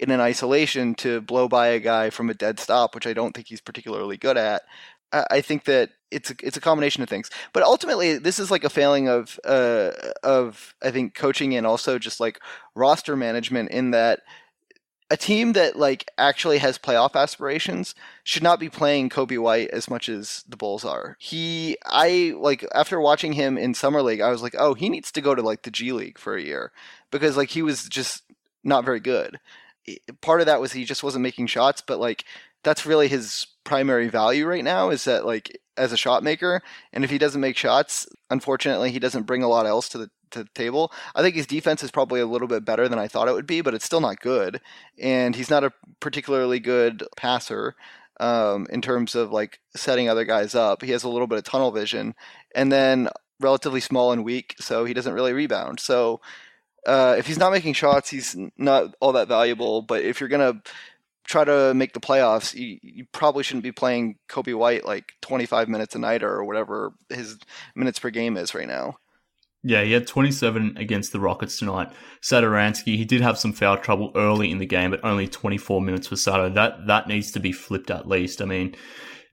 in 0.00 0.10
an 0.10 0.20
isolation 0.20 0.94
to 0.96 1.20
blow 1.20 1.46
by 1.46 1.68
a 1.68 1.78
guy 1.78 2.10
from 2.10 2.28
a 2.28 2.34
dead 2.34 2.58
stop, 2.58 2.94
which 2.94 3.06
I 3.06 3.12
don't 3.12 3.32
think 3.32 3.46
he's 3.46 3.60
particularly 3.60 4.16
good 4.16 4.36
at. 4.36 4.62
I 5.12 5.42
think 5.42 5.64
that 5.64 5.90
it's 6.10 6.30
a, 6.30 6.34
it's 6.42 6.56
a 6.56 6.60
combination 6.60 7.02
of 7.02 7.08
things, 7.08 7.30
but 7.52 7.62
ultimately 7.62 8.16
this 8.16 8.38
is 8.38 8.50
like 8.50 8.64
a 8.64 8.70
failing 8.70 9.08
of 9.08 9.38
uh, 9.44 9.90
of 10.22 10.74
I 10.82 10.90
think 10.90 11.14
coaching 11.14 11.54
and 11.54 11.66
also 11.66 11.98
just 11.98 12.18
like 12.18 12.40
roster 12.74 13.14
management 13.14 13.70
in 13.70 13.90
that 13.90 14.20
a 15.12 15.16
team 15.18 15.52
that 15.52 15.76
like 15.76 16.10
actually 16.16 16.56
has 16.56 16.78
playoff 16.78 17.14
aspirations 17.14 17.94
should 18.24 18.42
not 18.42 18.58
be 18.58 18.70
playing 18.70 19.10
Coby 19.10 19.38
White 19.38 19.68
as 19.68 19.90
much 19.90 20.08
as 20.08 20.42
the 20.48 20.56
Bulls 20.56 20.86
are. 20.86 21.18
He 21.20 21.76
I 21.84 22.32
like 22.38 22.66
after 22.74 22.98
watching 22.98 23.34
him 23.34 23.58
in 23.58 23.74
summer 23.74 24.00
league, 24.00 24.22
I 24.22 24.30
was 24.30 24.42
like, 24.42 24.54
"Oh, 24.58 24.72
he 24.72 24.88
needs 24.88 25.12
to 25.12 25.20
go 25.20 25.34
to 25.34 25.42
like 25.42 25.62
the 25.62 25.70
G 25.70 25.92
League 25.92 26.16
for 26.16 26.34
a 26.34 26.42
year." 26.42 26.72
Because 27.10 27.36
like 27.36 27.50
he 27.50 27.60
was 27.60 27.90
just 27.90 28.22
not 28.64 28.86
very 28.86 29.00
good. 29.00 29.38
Part 30.22 30.40
of 30.40 30.46
that 30.46 30.62
was 30.62 30.72
he 30.72 30.86
just 30.86 31.02
wasn't 31.02 31.24
making 31.24 31.48
shots, 31.48 31.82
but 31.82 32.00
like 32.00 32.24
that's 32.62 32.86
really 32.86 33.08
his 33.08 33.46
primary 33.64 34.08
value 34.08 34.46
right 34.46 34.64
now 34.64 34.90
is 34.90 35.04
that 35.04 35.24
like 35.24 35.58
as 35.76 35.92
a 35.92 35.96
shot 35.96 36.22
maker. 36.22 36.62
And 36.92 37.04
if 37.04 37.10
he 37.10 37.18
doesn't 37.18 37.40
make 37.40 37.56
shots, 37.56 38.06
unfortunately, 38.30 38.90
he 38.90 38.98
doesn't 38.98 39.26
bring 39.26 39.42
a 39.42 39.48
lot 39.48 39.66
else 39.66 39.88
to 39.90 39.98
the 39.98 40.10
to 40.30 40.44
the 40.44 40.50
table. 40.54 40.92
I 41.14 41.22
think 41.22 41.36
his 41.36 41.46
defense 41.46 41.82
is 41.82 41.90
probably 41.90 42.20
a 42.20 42.26
little 42.26 42.48
bit 42.48 42.64
better 42.64 42.88
than 42.88 42.98
I 42.98 43.08
thought 43.08 43.28
it 43.28 43.34
would 43.34 43.46
be, 43.46 43.60
but 43.60 43.74
it's 43.74 43.84
still 43.84 44.00
not 44.00 44.20
good. 44.20 44.60
And 44.98 45.36
he's 45.36 45.50
not 45.50 45.64
a 45.64 45.72
particularly 46.00 46.58
good 46.58 47.04
passer 47.16 47.74
um, 48.18 48.66
in 48.70 48.80
terms 48.80 49.14
of 49.14 49.30
like 49.30 49.60
setting 49.76 50.08
other 50.08 50.24
guys 50.24 50.54
up. 50.54 50.82
He 50.82 50.92
has 50.92 51.04
a 51.04 51.08
little 51.08 51.26
bit 51.26 51.38
of 51.38 51.44
tunnel 51.44 51.70
vision, 51.70 52.14
and 52.54 52.72
then 52.72 53.08
relatively 53.40 53.80
small 53.80 54.12
and 54.12 54.24
weak, 54.24 54.54
so 54.58 54.84
he 54.84 54.94
doesn't 54.94 55.14
really 55.14 55.32
rebound. 55.32 55.80
So 55.80 56.20
uh, 56.86 57.16
if 57.18 57.26
he's 57.26 57.38
not 57.38 57.52
making 57.52 57.74
shots, 57.74 58.08
he's 58.08 58.36
not 58.56 58.94
all 59.00 59.12
that 59.12 59.28
valuable. 59.28 59.82
But 59.82 60.02
if 60.02 60.20
you're 60.20 60.28
gonna 60.28 60.62
try 61.24 61.44
to 61.44 61.72
make 61.74 61.92
the 61.92 62.00
playoffs, 62.00 62.54
you, 62.54 62.78
you, 62.82 63.06
probably 63.12 63.42
shouldn't 63.42 63.62
be 63.62 63.72
playing 63.72 64.16
Coby 64.28 64.54
White 64.54 64.84
like 64.84 65.12
25 65.22 65.68
minutes 65.68 65.94
a 65.94 65.98
night 65.98 66.22
or 66.22 66.44
whatever 66.44 66.92
his 67.08 67.38
minutes 67.74 67.98
per 67.98 68.10
game 68.10 68.36
is 68.36 68.54
right 68.54 68.68
now. 68.68 68.96
Yeah, 69.64 69.84
he 69.84 69.92
had 69.92 70.08
27 70.08 70.76
against 70.76 71.12
the 71.12 71.20
Rockets 71.20 71.58
tonight. 71.58 71.92
Satoransky, 72.20 72.96
he 72.96 73.04
did 73.04 73.20
have 73.20 73.38
some 73.38 73.52
foul 73.52 73.76
trouble 73.76 74.10
early 74.16 74.50
in 74.50 74.58
the 74.58 74.66
game, 74.66 74.90
but 74.90 75.04
only 75.04 75.28
24 75.28 75.80
minutes 75.80 76.08
for 76.08 76.16
Sato. 76.16 76.48
That 76.48 76.88
that 76.88 77.06
needs 77.06 77.30
to 77.32 77.40
be 77.40 77.52
flipped 77.52 77.90
at 77.90 78.08
least. 78.08 78.42
I 78.42 78.44
mean, 78.44 78.74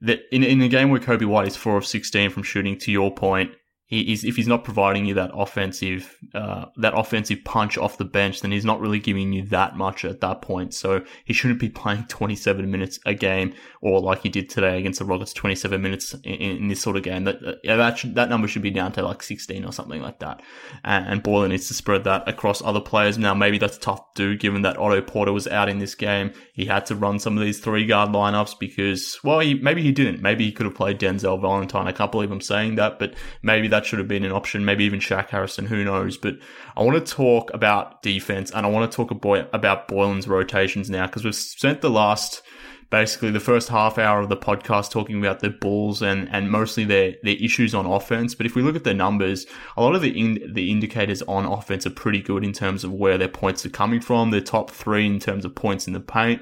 that 0.02 0.20
in 0.32 0.44
in 0.44 0.62
a 0.62 0.68
game 0.68 0.92
where 0.92 1.00
Coby 1.00 1.26
White 1.26 1.48
is 1.48 1.56
four 1.56 1.78
of 1.78 1.86
16 1.86 2.30
from 2.30 2.44
shooting, 2.44 2.78
to 2.80 2.92
your 2.92 3.12
point, 3.14 3.54
he 3.90 4.14
is 4.14 4.24
if 4.24 4.36
he's 4.36 4.48
not 4.48 4.64
providing 4.64 5.08
you 5.08 5.16
that 5.16 5.32
offensive 5.34 6.16
uh, 6.36 6.66
that 6.78 6.94
offensive 6.96 7.44
punch 7.44 7.76
off 7.76 7.98
the 7.98 8.06
bench, 8.06 8.42
then 8.42 8.52
he's 8.52 8.64
not 8.64 8.80
really 8.80 9.00
giving 9.00 9.34
you 9.34 9.42
that 9.46 9.76
much 9.76 10.06
at 10.06 10.22
that 10.22 10.44
point. 10.44 10.76
So 10.76 11.04
he 11.26 11.34
shouldn't 11.34 11.60
be 11.60 11.70
playing 11.80 12.06
27 12.06 12.70
minutes 12.70 13.00
a 13.08 13.16
game, 13.16 13.56
or 13.82 14.00
like 14.00 14.22
he 14.22 14.30
did 14.30 14.48
today 14.48 14.78
against 14.78 15.00
the 15.00 15.06
Rockets, 15.06 15.34
27 15.34 15.82
minutes 15.82 16.14
in, 16.24 16.36
in 16.36 16.68
this 16.68 16.80
sort 16.82 16.98
of 16.98 17.04
game. 17.04 17.24
That 17.24 17.40
that 17.64 17.98
should, 17.98 18.14
that 18.14 18.30
number 18.30 18.48
should 18.48 18.62
be 18.62 18.70
down 18.70 18.92
to 18.92 19.02
like 19.02 19.24
16 19.24 19.66
or 19.66 19.72
something 19.72 20.04
like 20.04 20.20
that. 20.20 20.44
And, 20.84 21.26
and 21.26 21.50
needs 21.50 21.68
to 21.70 21.74
spread 21.74 22.04
that 22.04 22.30
across 22.30 22.62
other 22.62 22.82
players. 22.82 23.18
Now 23.18 23.34
maybe 23.34 23.58
that's 23.58 23.80
tough 23.80 24.14
to 24.14 24.34
do 24.34 24.38
given 24.38 24.62
that 24.62 24.78
Otto 24.78 25.02
Porter 25.02 25.34
was 25.34 25.48
out 25.48 25.68
in 25.68 25.80
this 25.80 25.96
game. 25.96 26.32
He 26.54 26.66
had 26.66 26.86
to 26.88 26.96
run 26.96 27.18
some 27.18 27.38
of 27.38 27.44
these 27.44 27.60
three 27.60 27.88
guard 27.88 28.12
lineups 28.12 28.60
because 28.60 29.18
well, 29.24 29.40
he, 29.40 29.56
maybe 29.56 29.82
he 29.82 29.92
didn't. 29.92 30.22
Maybe 30.22 30.46
he 30.46 30.52
could 30.52 30.68
have 30.68 30.76
played 30.76 31.00
Denzel 31.00 31.42
Valentine. 31.42 31.88
I 31.88 31.92
can't 31.92 32.12
believe 32.12 32.32
I'm 32.32 32.40
saying 32.42 32.76
that, 32.76 33.00
but 33.00 33.16
maybe 33.42 33.68
that 33.70 33.78
should 33.86 33.99
have 33.99 34.07
been 34.07 34.23
an 34.23 34.32
option, 34.32 34.65
maybe 34.65 34.84
even 34.86 34.99
Shaq 34.99 35.30
Harrison, 35.30 35.65
who 35.65 35.84
knows. 35.84 36.17
But 36.17 36.36
I 36.75 36.84
want 36.84 37.05
to 37.05 37.13
talk 37.13 37.53
about 37.53 38.01
defense 38.01 38.51
and 38.51 38.65
I 38.65 38.69
want 38.69 38.91
to 38.91 38.95
talk 38.95 39.11
about 39.11 39.88
Boylen's 39.88 40.27
rotations 40.27 40.89
now 40.89 41.05
because 41.05 41.23
we've 41.23 41.36
spent 41.36 41.82
the 41.82 41.89
last 41.89 42.41
basically 42.89 43.30
the 43.30 43.39
first 43.39 43.69
half 43.69 43.97
hour 43.97 44.19
of 44.19 44.30
the 44.30 44.38
podcast 44.38 44.89
talking 44.89 45.19
about 45.19 45.41
the 45.41 45.49
Bulls 45.49 46.01
and, 46.01 46.27
and 46.32 46.49
mostly 46.49 46.84
their, 46.84 47.15
their 47.23 47.36
issues 47.36 47.75
on 47.75 47.86
offense. 47.86 48.34
But 48.34 48.45
if 48.45 48.55
we 48.55 48.61
look 48.61 48.75
at 48.75 48.84
the 48.84 48.93
numbers, 48.93 49.45
a 49.77 49.82
lot 49.82 49.95
of 49.95 50.01
the 50.01 50.19
in, 50.19 50.53
the 50.53 50.71
indicators 50.71 51.21
on 51.23 51.45
offense 51.45 51.86
are 51.86 51.91
pretty 51.91 52.21
good 52.21 52.43
in 52.43 52.53
terms 52.53 52.84
of 52.84 52.91
where 52.91 53.17
their 53.17 53.27
points 53.27 53.65
are 53.65 53.69
coming 53.69 54.01
from. 54.01 54.32
The 54.32 54.41
top 54.41 54.71
three 54.71 55.05
in 55.05 55.19
terms 55.19 55.45
of 55.45 55.53
points 55.53 55.88
in 55.88 55.93
the 55.93 55.99
paint, 55.99 56.41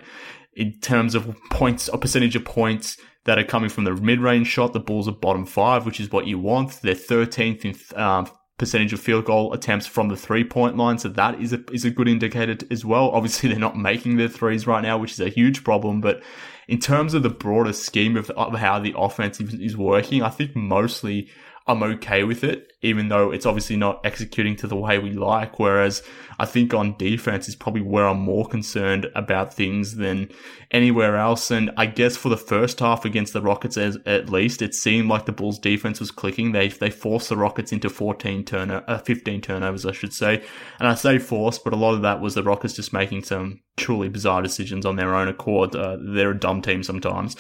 in 0.54 0.80
terms 0.80 1.16
of 1.16 1.36
points, 1.52 1.90
a 1.92 1.98
percentage 1.98 2.36
of 2.36 2.46
points 2.46 2.98
that 3.28 3.38
are 3.38 3.44
coming 3.44 3.70
from 3.70 3.84
the 3.84 3.92
mid-range 3.92 4.48
shot. 4.48 4.72
The 4.74 4.80
Bulls 4.80 5.08
are 5.08 5.12
bottom 5.12 5.46
five, 5.46 5.86
which 5.86 6.00
is 6.00 6.12
what 6.12 6.28
you 6.28 6.40
want. 6.40 6.82
They're 6.82 6.96
13th 6.96 7.66
in 7.66 8.02
um, 8.02 8.28
percentage 8.58 8.94
of 8.94 9.02
field 9.02 9.26
goal 9.26 9.54
attempts 9.54 9.86
from 9.86 10.08
the 10.08 10.16
three-point 10.16 10.78
line, 10.78 10.98
so 10.98 11.10
that 11.10 11.40
is 11.40 11.54
a 11.54 11.64
is 11.72 11.86
a 11.86 11.92
good 11.92 12.08
indicator 12.08 12.58
as 12.72 12.86
well. 12.86 13.10
Obviously, 13.10 13.50
they're 13.52 13.60
not 13.60 13.78
making 13.78 14.16
their 14.16 14.30
threes 14.30 14.66
right 14.66 14.82
now, 14.82 14.98
which 14.98 15.12
is 15.12 15.20
a 15.20 15.30
huge 15.30 15.66
problem. 15.66 16.00
But 16.00 16.24
in 16.70 16.80
terms 16.80 17.14
of 17.14 17.22
the 17.22 17.30
broader 17.30 17.74
scheme 17.74 18.16
of, 18.16 18.30
of 18.32 18.56
how 18.56 18.80
the 18.80 18.94
offense 18.98 19.42
is 19.42 19.76
working, 19.76 20.24
I 20.24 20.30
think 20.30 20.56
mostly 20.56 21.30
I'm 21.68 21.84
okay 21.84 22.24
with 22.24 22.44
it, 22.44 22.72
even 22.82 23.10
though 23.10 23.32
it's 23.32 23.46
obviously 23.46 23.76
not 23.76 24.00
executing 24.06 24.56
to 24.58 24.68
the 24.68 24.76
way 24.76 25.00
we 25.00 25.12
like. 25.12 25.60
Whereas 25.60 26.02
I 26.40 26.46
think 26.46 26.74
on 26.74 26.98
defense 26.98 27.50
is 27.50 27.56
probably 27.56 27.82
where 27.82 28.08
I'm 28.08 28.20
more 28.20 28.48
concerned 28.48 29.08
about 29.16 29.54
things 29.54 29.96
than 29.96 30.30
anywhere 30.72 31.18
else. 31.18 31.52
And 31.52 31.72
I 31.76 31.88
guess 31.88 32.16
for 32.16 32.30
the 32.30 32.38
first 32.38 32.80
half 32.80 33.04
against 33.04 33.34
the 33.34 33.42
Rockets, 33.42 33.76
as, 33.76 33.98
at 34.06 34.30
least, 34.30 34.62
it 34.62 34.74
seemed 34.74 35.10
like 35.10 35.26
the 35.26 35.32
Bulls 35.34 35.60
defense 35.60 36.00
was 36.00 36.12
clicking. 36.12 36.54
They, 36.54 36.70
they 36.70 36.90
forced 36.90 37.30
the 37.30 37.38
Rockets 37.38 37.74
into 37.74 37.90
14 37.90 38.46
turno- 38.46 38.84
uh, 38.88 39.00
15 39.00 39.42
turnovers, 39.42 39.86
I 39.86 39.92
should 39.92 40.14
say. 40.14 40.44
And 40.80 40.88
I 40.88 40.96
say 40.96 41.20
forced, 41.20 41.64
but 41.66 41.74
a 41.74 41.78
lot 41.78 41.96
of 41.96 42.02
that 42.04 42.22
was 42.22 42.36
the 42.36 42.44
Rockets 42.44 42.76
just 42.76 42.94
making 42.94 43.24
some 43.24 43.60
truly 43.76 44.08
bizarre 44.08 44.42
decisions 44.42 44.86
on 44.86 44.96
their 44.96 45.16
own 45.16 45.28
accord. 45.28 45.76
Uh, 45.76 45.98
they're 46.00 46.32
a 46.32 46.40
dumb 46.40 46.62
team 46.62 46.84
sometimes. 46.84 47.36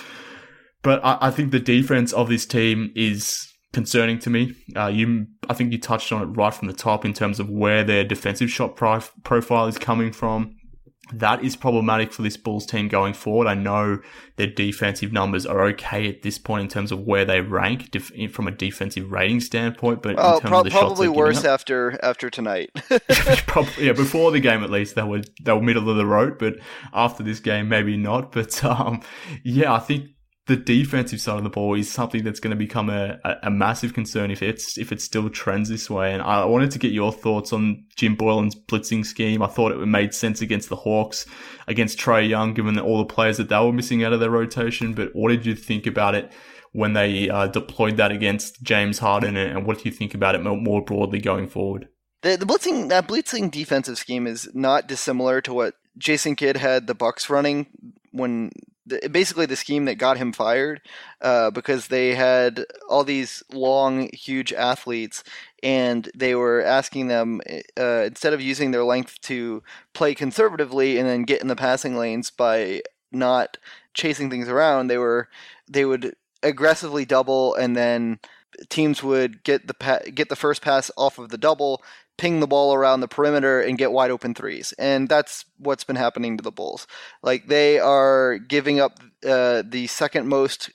But 0.84 1.03
I, 1.03 1.17
I 1.21 1.32
think 1.32 1.51
the 1.51 1.59
defense 1.59 2.13
of 2.13 2.30
this 2.30 2.45
team 2.45 2.91
is 2.95 3.53
concerning 3.78 4.17
to 4.17 4.32
me. 4.32 4.55
Uh, 4.75 4.88
you, 4.88 5.28
I 5.51 5.53
think 5.53 5.71
you 5.71 5.78
touched 5.78 6.11
on 6.11 6.23
it 6.23 6.25
right 6.36 6.51
from 6.51 6.67
the 6.67 6.73
top 6.73 7.05
in 7.05 7.13
terms 7.13 7.39
of 7.39 7.47
where 7.47 7.84
their 7.84 8.03
defensive 8.03 8.49
shot 8.49 8.75
prof- 8.75 9.13
profile 9.23 9.67
is 9.67 9.78
coming 9.78 10.11
from. 10.11 10.55
That 11.13 11.43
is 11.43 11.55
problematic 11.55 12.11
for 12.11 12.23
this 12.23 12.38
Bulls 12.38 12.65
team 12.65 12.88
going 12.88 13.13
forward. 13.13 13.45
I 13.45 13.53
know 13.53 13.99
their 14.36 14.47
defensive 14.47 15.13
numbers 15.13 15.45
are 15.45 15.63
okay 15.67 16.09
at 16.09 16.23
this 16.23 16.39
point 16.39 16.63
in 16.63 16.67
terms 16.69 16.91
of 16.91 17.01
where 17.01 17.23
they 17.23 17.39
rank 17.39 17.91
def- 17.91 18.11
from 18.32 18.47
a 18.47 18.51
defensive 18.51 19.11
rating 19.11 19.41
standpoint, 19.41 20.01
but 20.01 20.15
oh, 20.17 20.39
pro- 20.41 20.63
probably 20.63 21.07
worse 21.07 21.45
after 21.45 21.99
after 22.01 22.32
tonight. 22.32 22.71
probably, 23.45 23.86
yeah, 23.86 23.93
before 23.93 24.32
the 24.32 24.39
game 24.39 24.63
at 24.63 24.71
least 24.71 24.95
they 24.95 25.03
were 25.03 25.21
they 25.43 25.53
were 25.53 25.61
middle 25.61 25.88
of 25.88 25.97
the 25.97 26.05
road, 26.05 26.39
but 26.39 26.55
after 26.93 27.21
this 27.21 27.39
game 27.39 27.69
maybe 27.69 27.95
not. 27.95 28.32
But 28.32 28.65
um, 28.65 29.01
yeah, 29.43 29.71
I 29.71 29.80
think 29.80 30.09
the 30.47 30.55
defensive 30.55 31.19
side 31.19 31.37
of 31.37 31.43
the 31.43 31.49
ball 31.49 31.75
is 31.75 31.91
something 31.91 32.23
that's 32.23 32.39
going 32.39 32.51
to 32.51 32.57
become 32.57 32.89
a, 32.89 33.19
a, 33.43 33.51
massive 33.51 33.93
concern 33.93 34.31
if 34.31 34.41
it's 34.41 34.77
if 34.77 34.93
it 34.93 35.01
still 35.01 35.29
trends 35.29 35.67
this 35.67 35.89
way. 35.89 36.13
And 36.13 36.21
I 36.21 36.45
wanted 36.45 36.71
to 36.71 36.79
get 36.79 36.93
your 36.93 37.11
thoughts 37.11 37.51
on 37.51 37.83
Jim 37.97 38.15
Boylen's 38.15 38.55
blitzing 38.55 39.05
scheme. 39.05 39.41
I 39.41 39.47
thought 39.47 39.73
it 39.73 39.85
made 39.85 40.13
sense 40.13 40.41
against 40.41 40.69
the 40.69 40.77
Hawks, 40.77 41.25
against 41.67 41.99
Trae 41.99 42.27
Young, 42.27 42.53
given 42.53 42.79
all 42.79 42.97
the 42.97 43.13
players 43.13 43.37
that 43.37 43.49
they 43.49 43.59
were 43.59 43.73
missing 43.73 44.05
out 44.05 44.13
of 44.13 44.21
their 44.21 44.29
rotation. 44.29 44.93
But 44.93 45.09
what 45.13 45.29
did 45.29 45.45
you 45.45 45.53
think 45.53 45.85
about 45.85 46.15
it 46.15 46.31
when 46.71 46.93
they 46.93 47.29
uh, 47.29 47.47
deployed 47.47 47.97
that 47.97 48.11
against 48.11 48.61
James 48.63 48.99
Harden, 48.99 49.35
and 49.35 49.65
what 49.65 49.79
do 49.79 49.89
you 49.89 49.91
think 49.91 50.13
about 50.13 50.35
it 50.35 50.43
more 50.43 50.83
broadly 50.83 51.19
going 51.19 51.47
forward? 51.47 51.89
The, 52.21 52.37
the 52.37 52.45
blitzing 52.45 52.87
that 52.89 53.07
blitzing 53.07 53.51
defensive 53.51 53.97
scheme 53.97 54.25
is 54.25 54.49
not 54.53 54.87
dissimilar 54.87 55.41
to 55.41 55.53
what 55.53 55.75
Jason 55.97 56.35
Kidd 56.35 56.55
had 56.55 56.87
the 56.87 56.95
Bucks 56.95 57.29
running 57.29 57.67
when 58.11 58.51
basically 59.11 59.45
the 59.45 59.55
scheme 59.55 59.85
that 59.85 59.95
got 59.95 60.17
him 60.17 60.31
fired 60.33 60.81
uh, 61.21 61.51
because 61.51 61.88
they 61.88 62.15
had 62.15 62.65
all 62.89 63.03
these 63.03 63.43
long, 63.51 64.09
huge 64.13 64.53
athletes, 64.53 65.23
and 65.63 66.09
they 66.15 66.35
were 66.35 66.61
asking 66.61 67.07
them 67.07 67.41
uh, 67.77 68.03
instead 68.05 68.33
of 68.33 68.41
using 68.41 68.71
their 68.71 68.83
length 68.83 69.19
to 69.21 69.63
play 69.93 70.13
conservatively 70.13 70.97
and 70.97 71.07
then 71.07 71.23
get 71.23 71.41
in 71.41 71.47
the 71.47 71.55
passing 71.55 71.97
lanes 71.97 72.29
by 72.29 72.81
not 73.11 73.57
chasing 73.93 74.29
things 74.29 74.47
around, 74.47 74.88
they 74.88 74.97
were 74.97 75.29
they 75.69 75.85
would 75.85 76.15
aggressively 76.43 77.05
double 77.05 77.55
and 77.55 77.75
then 77.75 78.19
teams 78.69 79.03
would 79.03 79.43
get 79.43 79.67
the 79.67 79.73
pa- 79.73 79.99
get 80.13 80.29
the 80.29 80.35
first 80.35 80.61
pass 80.61 80.89
off 80.97 81.19
of 81.19 81.29
the 81.29 81.38
double, 81.38 81.81
ping 82.18 82.39
the 82.39 82.47
ball 82.47 82.74
around 82.74 82.99
the 82.99 83.07
perimeter 83.07 83.61
and 83.61 83.78
get 83.78 83.91
wide 83.91 84.11
open 84.11 84.34
threes. 84.34 84.74
And 84.78 85.07
that's 85.07 85.45
what's 85.57 85.84
been 85.84 85.95
happening 85.95 86.38
to 86.38 86.43
the 86.43 86.51
Bulls. 86.51 86.88
Like 87.22 87.47
they 87.47 87.80
are 87.80 88.38
giving 88.38 88.80
up 88.80 88.99
uh, 89.26 89.63
the 89.65 89.88
second 89.88 90.28
most 90.28 90.70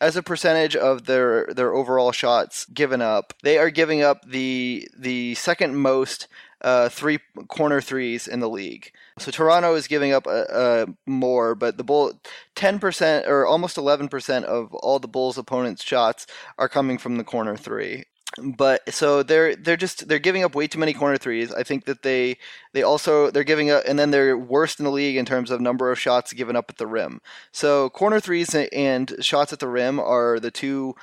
as 0.00 0.16
a 0.16 0.22
percentage 0.22 0.76
of 0.76 1.06
their 1.06 1.46
their 1.54 1.74
overall 1.74 2.12
shots 2.12 2.64
given 2.66 3.02
up. 3.02 3.34
They 3.42 3.58
are 3.58 3.70
giving 3.70 4.02
up 4.02 4.28
the 4.28 4.88
the 4.96 5.34
second 5.34 5.76
most 5.76 6.28
uh, 6.60 6.88
three 6.88 7.18
corner 7.48 7.80
threes 7.80 8.26
in 8.26 8.40
the 8.40 8.48
league. 8.48 8.90
So 9.18 9.30
Toronto 9.30 9.74
is 9.74 9.86
giving 9.86 10.12
up 10.12 10.26
uh, 10.26 10.30
uh 10.30 10.86
more, 11.06 11.54
but 11.54 11.76
the 11.76 11.84
Bull 11.84 12.20
ten 12.54 12.78
percent 12.78 13.26
or 13.26 13.46
almost 13.46 13.76
eleven 13.76 14.08
percent 14.08 14.46
of 14.46 14.72
all 14.74 14.98
the 14.98 15.08
Bulls' 15.08 15.38
opponents' 15.38 15.84
shots 15.84 16.26
are 16.58 16.68
coming 16.68 16.98
from 16.98 17.16
the 17.16 17.24
corner 17.24 17.56
three 17.56 18.04
but 18.42 18.92
so 18.92 19.22
they're 19.22 19.54
they're 19.54 19.76
just 19.76 20.08
they're 20.08 20.18
giving 20.18 20.42
up 20.42 20.54
way 20.54 20.66
too 20.66 20.78
many 20.78 20.92
corner 20.92 21.16
threes. 21.16 21.52
I 21.52 21.62
think 21.62 21.84
that 21.84 22.02
they 22.02 22.38
they 22.72 22.82
also 22.82 23.30
they're 23.30 23.44
giving 23.44 23.70
up 23.70 23.84
and 23.86 23.98
then 23.98 24.10
they're 24.10 24.36
worst 24.36 24.80
in 24.80 24.84
the 24.84 24.90
league 24.90 25.16
in 25.16 25.24
terms 25.24 25.50
of 25.50 25.60
number 25.60 25.90
of 25.90 26.00
shots 26.00 26.32
given 26.32 26.56
up 26.56 26.66
at 26.68 26.78
the 26.78 26.86
rim. 26.86 27.20
So 27.52 27.90
corner 27.90 28.20
threes 28.20 28.54
and 28.54 29.14
shots 29.20 29.52
at 29.52 29.60
the 29.60 29.68
rim 29.68 30.00
are 30.00 30.40
the 30.40 30.50
two 30.50 30.94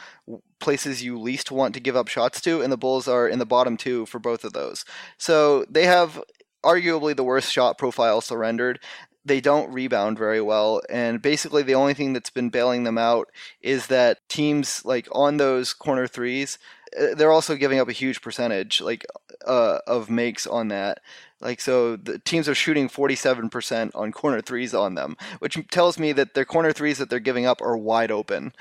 places 0.60 1.04
you 1.04 1.18
least 1.18 1.52
want 1.52 1.74
to 1.74 1.80
give 1.80 1.96
up 1.96 2.08
shots 2.08 2.42
to 2.42 2.62
and 2.62 2.72
the 2.72 2.78
Bulls 2.78 3.08
are 3.08 3.28
in 3.28 3.40
the 3.40 3.46
bottom 3.46 3.78
2 3.78 4.06
for 4.06 4.20
both 4.20 4.44
of 4.44 4.54
those. 4.54 4.86
So 5.18 5.66
they 5.70 5.86
have 5.86 6.22
arguably 6.64 7.16
the 7.16 7.24
worst 7.24 7.52
shot 7.52 7.78
profile 7.78 8.22
surrendered 8.22 8.80
they 9.24 9.42
don't 9.42 9.72
rebound 9.72 10.18
very 10.18 10.42
well 10.42 10.82
and 10.90 11.22
basically 11.22 11.64
the 11.64 11.76
only 11.76 11.94
thing 11.94 12.14
that's 12.14 12.30
been 12.30 12.50
bailing 12.50 12.84
them 12.84 12.98
out 12.98 13.30
is 13.62 13.88
that 13.88 14.18
teams 14.30 14.84
like 14.84 15.08
on 15.12 15.38
those 15.38 15.74
corner 15.74 16.08
threes 16.08 16.58
they're 17.16 17.32
also 17.32 17.56
giving 17.56 17.80
up 17.80 17.90
a 17.90 17.94
huge 17.94 18.22
percentage 18.22 18.82
like 18.82 19.06
uh, 19.46 19.80
of 19.88 20.10
makes 20.10 20.46
on 20.46 20.68
that. 20.70 21.00
Like 21.40 21.60
so, 21.60 21.96
the 21.96 22.20
teams 22.20 22.48
are 22.48 22.54
shooting 22.54 22.88
47% 22.88 23.92
on 23.96 24.12
corner 24.12 24.42
threes 24.42 24.76
on 24.76 24.94
them, 24.94 25.18
which 25.40 25.58
tells 25.72 25.98
me 25.98 26.12
that 26.12 26.36
their 26.36 26.46
corner 26.46 26.72
threes 26.72 27.00
that 27.00 27.10
they're 27.10 27.20
giving 27.20 27.48
up 27.48 27.62
are 27.62 27.76
wide 27.76 28.12
open 28.12 28.54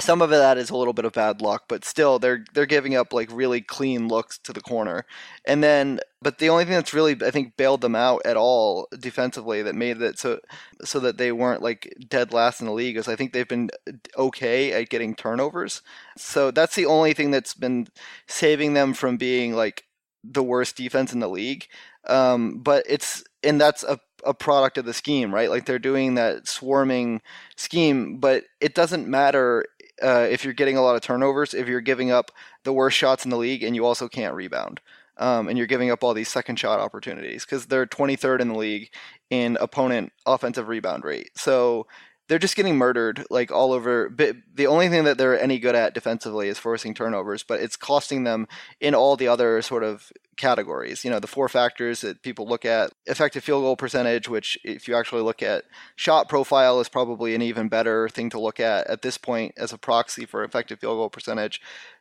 some 0.00 0.22
of 0.22 0.30
that 0.30 0.58
is 0.58 0.70
a 0.70 0.76
little 0.76 0.92
bit 0.92 1.04
of 1.04 1.12
bad 1.12 1.40
luck, 1.42 1.64
but 1.68 1.84
still 1.84 2.18
they're 2.18 2.44
they're 2.54 2.66
giving 2.66 2.94
up 2.94 3.12
like 3.12 3.28
really 3.32 3.60
clean 3.60 4.06
looks 4.06 4.38
to 4.38 4.52
the 4.52 4.60
corner. 4.60 5.04
And 5.44 5.62
then 5.62 6.00
but 6.22 6.38
the 6.38 6.48
only 6.48 6.64
thing 6.64 6.74
that's 6.74 6.94
really 6.94 7.16
I 7.24 7.30
think 7.32 7.56
bailed 7.56 7.80
them 7.80 7.96
out 7.96 8.22
at 8.24 8.36
all 8.36 8.86
defensively 8.98 9.62
that 9.62 9.74
made 9.74 10.00
it 10.00 10.18
so 10.18 10.38
so 10.84 11.00
that 11.00 11.18
they 11.18 11.32
weren't 11.32 11.62
like 11.62 11.92
dead 12.08 12.32
last 12.32 12.60
in 12.60 12.66
the 12.66 12.72
league 12.72 12.96
is 12.96 13.08
I 13.08 13.16
think 13.16 13.32
they've 13.32 13.48
been 13.48 13.70
okay 14.16 14.72
at 14.72 14.88
getting 14.88 15.16
turnovers. 15.16 15.82
So 16.16 16.52
that's 16.52 16.76
the 16.76 16.86
only 16.86 17.12
thing 17.12 17.32
that's 17.32 17.54
been 17.54 17.88
saving 18.28 18.74
them 18.74 18.94
from 18.94 19.16
being 19.16 19.54
like 19.54 19.84
the 20.22 20.42
worst 20.44 20.76
defense 20.76 21.12
in 21.12 21.20
the 21.20 21.28
league. 21.28 21.66
Um, 22.06 22.60
but 22.60 22.84
it's 22.88 23.24
and 23.42 23.60
that's 23.60 23.82
a 23.82 23.98
a 24.24 24.34
product 24.34 24.78
of 24.78 24.84
the 24.84 24.94
scheme, 24.94 25.32
right? 25.32 25.50
Like 25.50 25.64
they're 25.66 25.78
doing 25.78 26.14
that 26.14 26.48
swarming 26.48 27.22
scheme, 27.56 28.18
but 28.18 28.44
it 28.60 28.74
doesn't 28.74 29.06
matter 29.08 29.64
uh, 30.02 30.26
if 30.30 30.44
you're 30.44 30.54
getting 30.54 30.76
a 30.76 30.82
lot 30.82 30.96
of 30.96 31.02
turnovers, 31.02 31.54
if 31.54 31.68
you're 31.68 31.80
giving 31.80 32.10
up 32.10 32.30
the 32.64 32.72
worst 32.72 32.96
shots 32.96 33.24
in 33.24 33.30
the 33.30 33.36
league 33.36 33.62
and 33.62 33.74
you 33.74 33.84
also 33.84 34.08
can't 34.08 34.34
rebound. 34.34 34.80
Um, 35.16 35.48
and 35.48 35.58
you're 35.58 35.66
giving 35.66 35.90
up 35.90 36.04
all 36.04 36.14
these 36.14 36.28
second 36.28 36.60
shot 36.60 36.78
opportunities 36.78 37.44
because 37.44 37.66
they're 37.66 37.86
23rd 37.86 38.40
in 38.40 38.48
the 38.48 38.58
league 38.58 38.90
in 39.30 39.58
opponent 39.60 40.12
offensive 40.26 40.68
rebound 40.68 41.02
rate. 41.04 41.30
So 41.36 41.88
they're 42.28 42.38
just 42.38 42.56
getting 42.56 42.76
murdered 42.76 43.24
like 43.30 43.50
all 43.50 43.72
over. 43.72 44.14
The 44.54 44.66
only 44.66 44.88
thing 44.88 45.04
that 45.04 45.18
they're 45.18 45.40
any 45.40 45.58
good 45.58 45.74
at 45.74 45.94
defensively 45.94 46.48
is 46.48 46.58
forcing 46.58 46.94
turnovers, 46.94 47.42
but 47.42 47.60
it's 47.60 47.76
costing 47.76 48.24
them 48.24 48.46
in 48.80 48.94
all 48.94 49.16
the 49.16 49.28
other 49.28 49.60
sort 49.62 49.82
of 49.82 50.12
categories. 50.36 51.04
You 51.04 51.10
know, 51.10 51.20
the 51.20 51.26
four 51.26 51.48
factors 51.48 52.02
that 52.02 52.22
people 52.22 52.46
look 52.46 52.64
at 52.64 52.92
effective 53.06 53.42
field 53.42 53.62
goal 53.62 53.76
percentage, 53.76 54.28
which, 54.28 54.58
if 54.62 54.86
you 54.86 54.94
actually 54.94 55.22
look 55.22 55.42
at 55.42 55.64
shot 55.96 56.28
profile, 56.28 56.80
is 56.80 56.88
probably 56.88 57.34
an 57.34 57.42
even 57.42 57.68
better 57.68 58.08
thing 58.08 58.30
to 58.30 58.40
look 58.40 58.60
at 58.60 58.86
at 58.86 59.02
this 59.02 59.18
point 59.18 59.54
as 59.56 59.72
a 59.72 59.78
proxy 59.78 60.26
for 60.26 60.44
effective 60.44 60.80
field 60.80 60.98
goal 60.98 61.10
percentage. 61.10 61.60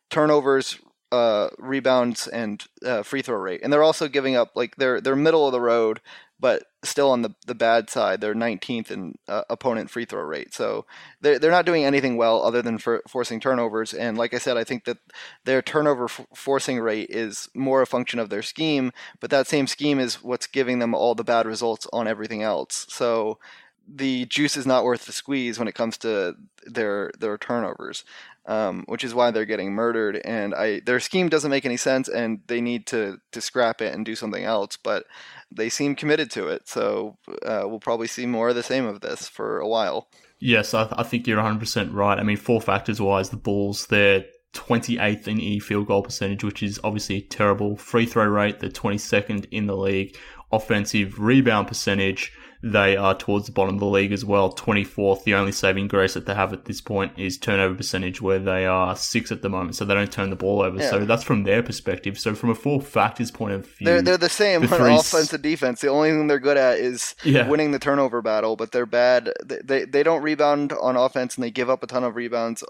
Turnovers, 0.10 0.78
uh, 1.12 1.50
rebounds 1.58 2.28
and 2.28 2.66
uh, 2.86 3.02
free 3.02 3.22
throw 3.22 3.38
rate, 3.38 3.62
and 3.64 3.72
they're 3.72 3.84
also 3.84 4.08
giving 4.08 4.36
up 4.36 4.52
like 4.56 4.76
they're 4.76 5.00
they're 5.00 5.16
middle 5.16 5.46
of 5.46 5.54
the 5.54 5.62
road 5.62 6.02
but 6.40 6.64
still 6.84 7.12
on 7.12 7.22
the, 7.22 7.34
the 7.46 7.56
bad 7.56 7.90
side. 7.90 8.22
They're 8.22 8.36
19th 8.36 8.92
in 8.92 9.16
uh, 9.28 9.44
opponent 9.50 9.90
free 9.90 10.06
throw 10.06 10.22
rate. 10.22 10.54
So 10.54 10.86
they're, 11.22 11.40
they're 11.40 11.52
not 11.52 11.66
doing 11.66 11.84
anything 11.84 12.18
well 12.18 12.44
other 12.44 12.62
than 12.62 12.78
for 12.78 13.02
forcing 13.08 13.40
turnovers. 13.40 13.94
And 13.94 14.18
like 14.18 14.34
I 14.34 14.38
said, 14.38 14.58
I 14.58 14.64
think 14.64 14.86
that 14.86 14.98
their 15.46 15.62
turnover 15.62 16.06
f- 16.06 16.28
forcing 16.36 16.80
rate 16.80 17.10
is 17.10 17.50
more 17.56 17.82
a 17.82 17.88
function 17.88 18.20
of 18.20 18.30
their 18.30 18.44
scheme, 18.44 18.92
but 19.20 19.30
that 19.32 19.48
same 19.48 19.68
scheme 19.68 20.00
is 20.00 20.24
what's 20.24 20.48
giving 20.48 20.80
them 20.80 20.94
all 20.94 21.16
the 21.16 21.24
bad 21.24 21.46
results 21.46 21.88
on 21.92 22.08
everything 22.08 22.44
else. 22.44 22.86
So 22.90 23.40
the 23.88 24.26
juice 24.26 24.58
is 24.58 24.66
not 24.66 24.84
worth 24.84 25.06
the 25.06 25.14
squeeze 25.14 25.58
when 25.58 25.68
it 25.68 25.76
comes 25.76 25.98
to 25.98 26.36
their 26.66 27.12
their 27.18 27.38
turnovers 27.38 28.04
um, 28.48 28.86
which 28.88 29.04
is 29.04 29.14
why 29.14 29.30
they're 29.30 29.46
getting 29.46 29.74
murdered. 29.74 30.20
And 30.24 30.56
I 30.56 30.80
their 30.80 31.00
scheme 31.00 31.30
doesn't 31.30 31.52
make 31.52 31.66
any 31.66 31.78
sense, 31.78 32.08
and 32.08 32.40
they 32.48 32.62
need 32.62 32.88
to 32.88 33.20
to 33.34 33.42
scrap 33.42 33.82
it 33.82 33.94
and 33.94 34.06
do 34.06 34.16
something 34.16 34.44
else. 34.44 34.78
But 34.78 35.06
they 35.52 35.70
seem 35.70 35.96
committed 35.96 36.32
to 36.32 36.48
it, 36.48 36.68
so 36.68 37.18
uh, 37.46 37.64
we'll 37.66 37.80
probably 37.80 38.08
see 38.08 38.26
more 38.26 38.50
of 38.50 38.56
the 38.56 38.64
same 38.64 38.86
of 38.86 39.02
this 39.02 39.28
for 39.28 39.60
a 39.60 39.68
while. 39.68 40.08
Yes, 40.40 40.74
I, 40.74 40.88
I 40.92 41.04
think 41.04 41.28
you're 41.28 41.38
100 41.38 41.60
percent 41.60 41.94
right. 41.94 42.18
I 42.18 42.24
mean, 42.24 42.38
four 42.38 42.62
factors 42.62 43.02
wise, 43.02 43.30
the 43.30 43.38
Bulls 43.38 43.88
they're 43.88 44.26
28th 44.54 45.28
in 45.28 45.40
E 45.40 45.60
field 45.60 45.88
goal 45.88 46.04
percentage, 46.04 46.44
which 46.44 46.64
is 46.64 46.80
obviously 46.84 47.22
terrible. 47.22 47.76
Free 47.76 48.06
throw 48.06 48.26
rate, 48.26 48.60
they're 48.60 48.70
22nd 48.70 49.48
in 49.52 49.68
the 49.68 49.76
league. 49.76 50.18
Offensive 50.52 51.20
rebound 51.20 51.68
percentage, 51.68 52.32
they 52.64 52.98
are 52.98 53.16
towards 53.16 53.46
the 53.46 53.52
bottom 53.52 53.76
of 53.76 53.80
the 53.80 53.86
league 53.86 54.12
as 54.12 54.26
well. 54.26 54.52
24th. 54.52 55.24
The 55.24 55.36
only 55.36 55.52
saving 55.52 55.88
grace 55.88 56.16
that 56.16 56.26
they 56.26 56.34
have 56.34 56.54
at 56.54 56.66
this 56.66 56.82
point 56.82 57.14
is 57.18 57.38
turnover 57.38 57.76
percentage, 57.76 58.22
where 58.22 58.40
they 58.40 58.66
are 58.66 58.96
six 58.96 59.32
at 59.32 59.42
the 59.42 59.50
moment, 59.50 59.76
so 59.76 59.86
they 59.86 59.94
don't 59.94 60.12
turn 60.12 60.30
the 60.30 60.36
ball 60.36 60.62
over. 60.62 60.80
Yeah. 60.80 60.90
So 60.90 61.06
that's 61.06 61.24
from 61.24 61.44
their 61.44 61.62
perspective. 61.62 62.18
So 62.18 62.34
from 62.34 62.50
a 62.50 62.56
four 62.56 62.82
factors 62.82 63.32
point 63.32 63.54
of 63.54 63.66
view, 63.66 63.86
they're 63.86 64.02
they're 64.02 64.18
the 64.18 64.30
same 64.30 64.62
the 64.62 64.84
on 64.84 64.92
offense 64.92 65.32
and 65.34 65.44
defense. 65.44 65.82
The 65.82 65.90
only 65.90 66.10
thing 66.10 66.28
they're 66.28 66.40
good 66.40 66.58
at 66.58 66.80
is 66.80 67.16
yeah. 67.24 67.48
winning 67.48 67.72
the 67.72 67.80
turnover 67.80 68.22
battle, 68.22 68.56
but 68.56 68.72
they're 68.72 68.86
bad. 68.86 69.32
They, 69.46 69.60
they 69.64 69.86
they 69.86 70.04
don't 70.04 70.24
rebound 70.24 70.74
on 70.74 70.96
offense, 70.96 71.36
and 71.36 71.44
they 71.44 71.52
give 71.52 71.70
up 71.70 71.84
a 71.84 71.88
ton 71.88 72.04
of 72.04 72.16
rebounds 72.16 72.64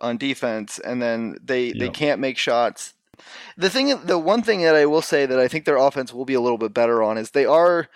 on 0.00 0.18
defense, 0.18 0.78
and 0.78 1.00
then 1.00 1.36
they 1.42 1.66
yep. 1.66 1.78
they 1.78 1.88
can't 1.88 2.20
make 2.20 2.38
shots. 2.38 2.94
The 3.56 3.68
thing, 3.68 3.94
the 4.04 4.18
one 4.18 4.42
thing 4.42 4.62
that 4.62 4.74
I 4.74 4.86
will 4.86 5.02
say 5.02 5.26
that 5.26 5.38
I 5.38 5.46
think 5.46 5.66
their 5.66 5.76
offense 5.76 6.12
will 6.12 6.24
be 6.24 6.34
a 6.34 6.40
little 6.40 6.56
bit 6.56 6.72
better 6.72 7.02
on 7.02 7.18
is 7.18 7.30
they 7.30 7.44
are 7.44 7.88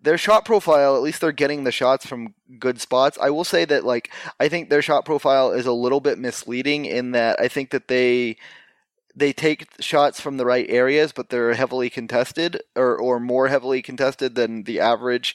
their 0.00 0.18
shot 0.18 0.44
profile, 0.44 0.96
at 0.96 1.02
least 1.02 1.20
they're 1.20 1.32
getting 1.32 1.64
the 1.64 1.72
shots 1.72 2.06
from 2.06 2.34
good 2.58 2.80
spots. 2.80 3.18
I 3.20 3.30
will 3.30 3.44
say 3.44 3.64
that 3.64 3.84
like 3.84 4.12
I 4.38 4.48
think 4.48 4.70
their 4.70 4.82
shot 4.82 5.04
profile 5.04 5.52
is 5.52 5.66
a 5.66 5.72
little 5.72 6.00
bit 6.00 6.18
misleading 6.18 6.84
in 6.84 7.12
that 7.12 7.40
I 7.40 7.48
think 7.48 7.70
that 7.70 7.88
they 7.88 8.36
they 9.16 9.32
take 9.32 9.66
shots 9.80 10.20
from 10.20 10.36
the 10.36 10.46
right 10.46 10.66
areas, 10.68 11.12
but 11.12 11.30
they're 11.30 11.54
heavily 11.54 11.90
contested 11.90 12.62
or 12.76 12.96
or 12.96 13.18
more 13.18 13.48
heavily 13.48 13.82
contested 13.82 14.34
than 14.34 14.64
the 14.64 14.80
average 14.80 15.34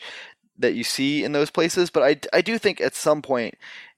that 0.58 0.76
you 0.76 0.84
see 0.84 1.24
in 1.24 1.34
those 1.34 1.50
places. 1.50 1.90
But 1.90 2.04
I 2.04 2.38
I 2.38 2.42
do 2.42 2.58
think 2.58 2.80
at 2.80 2.96
some 2.96 3.22
point 3.22 3.56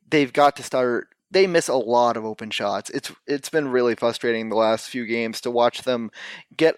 they've 0.09 0.33
got 0.33 0.55
to 0.55 0.63
start 0.63 1.09
they 1.31 1.47
miss 1.47 1.67
a 1.67 1.75
lot 1.75 2.17
of 2.17 2.25
open 2.25 2.49
shots. 2.49 2.89
It's 2.89 3.11
it's 3.27 3.49
been 3.49 3.67
really 3.67 3.95
frustrating 3.95 4.49
the 4.49 4.55
last 4.55 4.89
few 4.89 5.05
games 5.05 5.41
to 5.41 5.51
watch 5.51 5.83
them 5.83 6.11
get 6.57 6.77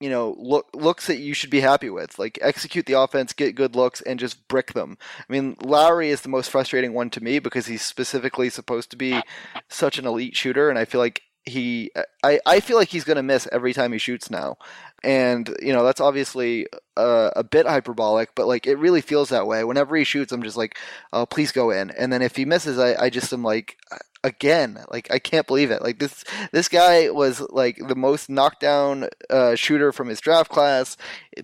you 0.00 0.10
know 0.10 0.36
look 0.38 0.68
looks 0.74 1.06
that 1.06 1.18
you 1.18 1.34
should 1.34 1.50
be 1.50 1.60
happy 1.60 1.90
with. 1.90 2.18
Like 2.18 2.38
execute 2.40 2.86
the 2.86 3.00
offense 3.00 3.32
get 3.32 3.54
good 3.54 3.74
looks 3.74 4.00
and 4.00 4.18
just 4.18 4.46
brick 4.48 4.72
them. 4.72 4.98
I 5.18 5.32
mean 5.32 5.56
Lauri 5.62 6.10
is 6.10 6.22
the 6.22 6.28
most 6.28 6.50
frustrating 6.50 6.94
one 6.94 7.10
to 7.10 7.22
me 7.22 7.38
because 7.38 7.66
he's 7.66 7.82
specifically 7.82 8.50
supposed 8.50 8.90
to 8.90 8.96
be 8.96 9.20
such 9.68 9.98
an 9.98 10.06
elite 10.06 10.36
shooter 10.36 10.70
and 10.70 10.78
i 10.78 10.84
feel 10.84 11.00
like 11.00 11.22
he 11.48 11.90
I, 12.22 12.38
I 12.46 12.60
feel 12.60 12.76
like 12.76 12.88
he's 12.88 13.04
going 13.04 13.16
to 13.16 13.22
miss 13.22 13.48
every 13.50 13.72
time 13.72 13.92
he 13.92 13.98
shoots 13.98 14.30
now. 14.30 14.58
And 15.04 15.54
you 15.62 15.72
know 15.72 15.84
that's 15.84 16.00
obviously 16.00 16.66
a, 16.96 17.30
a, 17.36 17.44
bit 17.44 17.66
hyperbolic 17.66 18.34
but 18.34 18.48
like 18.48 18.66
it 18.66 18.76
really 18.76 19.00
feels 19.00 19.28
that 19.28 19.46
way. 19.46 19.64
Whenever 19.64 19.96
he 19.96 20.04
shoots 20.04 20.32
i'm 20.32 20.42
just 20.42 20.56
like 20.56 20.76
oh 21.12 21.26
please 21.26 21.52
go 21.52 21.70
in. 21.70 21.90
And 21.92 22.12
then 22.12 22.22
if 22.22 22.36
he 22.36 22.44
misses 22.44 22.78
i, 22.78 22.94
I 23.04 23.10
just 23.10 23.32
am 23.32 23.42
like 23.42 23.76
again. 24.24 24.84
Like 24.90 25.10
I 25.10 25.18
can't 25.18 25.46
believe 25.46 25.70
it. 25.70 25.82
Like 25.82 25.98
this 25.98 26.24
this 26.52 26.68
guy 26.68 27.10
was 27.10 27.40
like 27.50 27.78
the 27.86 27.94
most 27.94 28.28
knockdown 28.28 29.08
uh, 29.30 29.54
shooter 29.54 29.92
from 29.92 30.08
his 30.08 30.20
draft 30.20 30.50
class. 30.50 30.96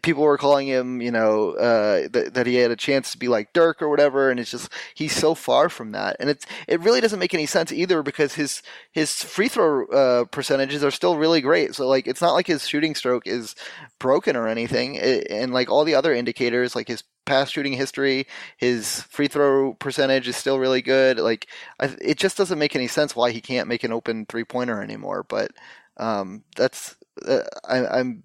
People 0.02 0.22
were 0.24 0.38
calling 0.38 0.66
him, 0.66 1.00
you 1.00 1.10
know, 1.10 1.52
uh, 1.52 2.08
th- 2.08 2.32
that 2.32 2.46
he 2.46 2.56
had 2.56 2.70
a 2.70 2.76
chance 2.76 3.12
to 3.12 3.18
be 3.18 3.28
like 3.28 3.52
Dirk 3.52 3.80
or 3.80 3.88
whatever, 3.88 4.30
and 4.30 4.40
it's 4.40 4.50
just 4.50 4.70
he's 4.94 5.14
so 5.14 5.34
far 5.34 5.68
from 5.68 5.92
that. 5.92 6.16
And 6.20 6.28
it's 6.28 6.46
it 6.66 6.80
really 6.80 7.00
doesn't 7.00 7.18
make 7.18 7.34
any 7.34 7.46
sense 7.46 7.72
either 7.72 8.02
because 8.02 8.34
his 8.34 8.62
his 8.92 9.22
free 9.22 9.48
throw 9.48 9.86
uh, 9.86 10.24
percentages 10.24 10.82
are 10.84 10.90
still 10.90 11.16
really 11.16 11.40
great. 11.40 11.74
So 11.74 11.86
like 11.88 12.06
it's 12.06 12.20
not 12.20 12.32
like 12.34 12.46
his 12.46 12.66
shooting 12.66 12.94
stroke 12.94 13.26
is 13.26 13.54
broken 13.98 14.36
or 14.36 14.48
anything, 14.48 14.96
it, 14.96 15.28
and 15.30 15.52
like 15.52 15.70
all 15.70 15.84
the 15.84 15.94
other 15.94 16.12
indicators, 16.14 16.74
like 16.74 16.88
his 16.88 17.04
past 17.24 17.52
shooting 17.52 17.72
history. 17.72 18.26
His 18.56 19.02
free 19.02 19.28
throw 19.28 19.74
percentage 19.74 20.28
is 20.28 20.36
still 20.36 20.58
really 20.58 20.82
good. 20.82 21.18
Like 21.18 21.48
I, 21.80 21.94
it 22.00 22.18
just 22.18 22.36
doesn't 22.36 22.58
make 22.58 22.76
any 22.76 22.88
sense 22.88 23.16
why 23.16 23.30
he 23.30 23.40
can't 23.40 23.68
make 23.68 23.84
an 23.84 23.92
open 23.92 24.26
three 24.26 24.44
pointer 24.44 24.82
anymore. 24.82 25.24
But 25.28 25.52
um, 25.96 26.44
that's 26.56 26.96
uh, 27.26 27.40
I, 27.68 28.00
am 28.00 28.24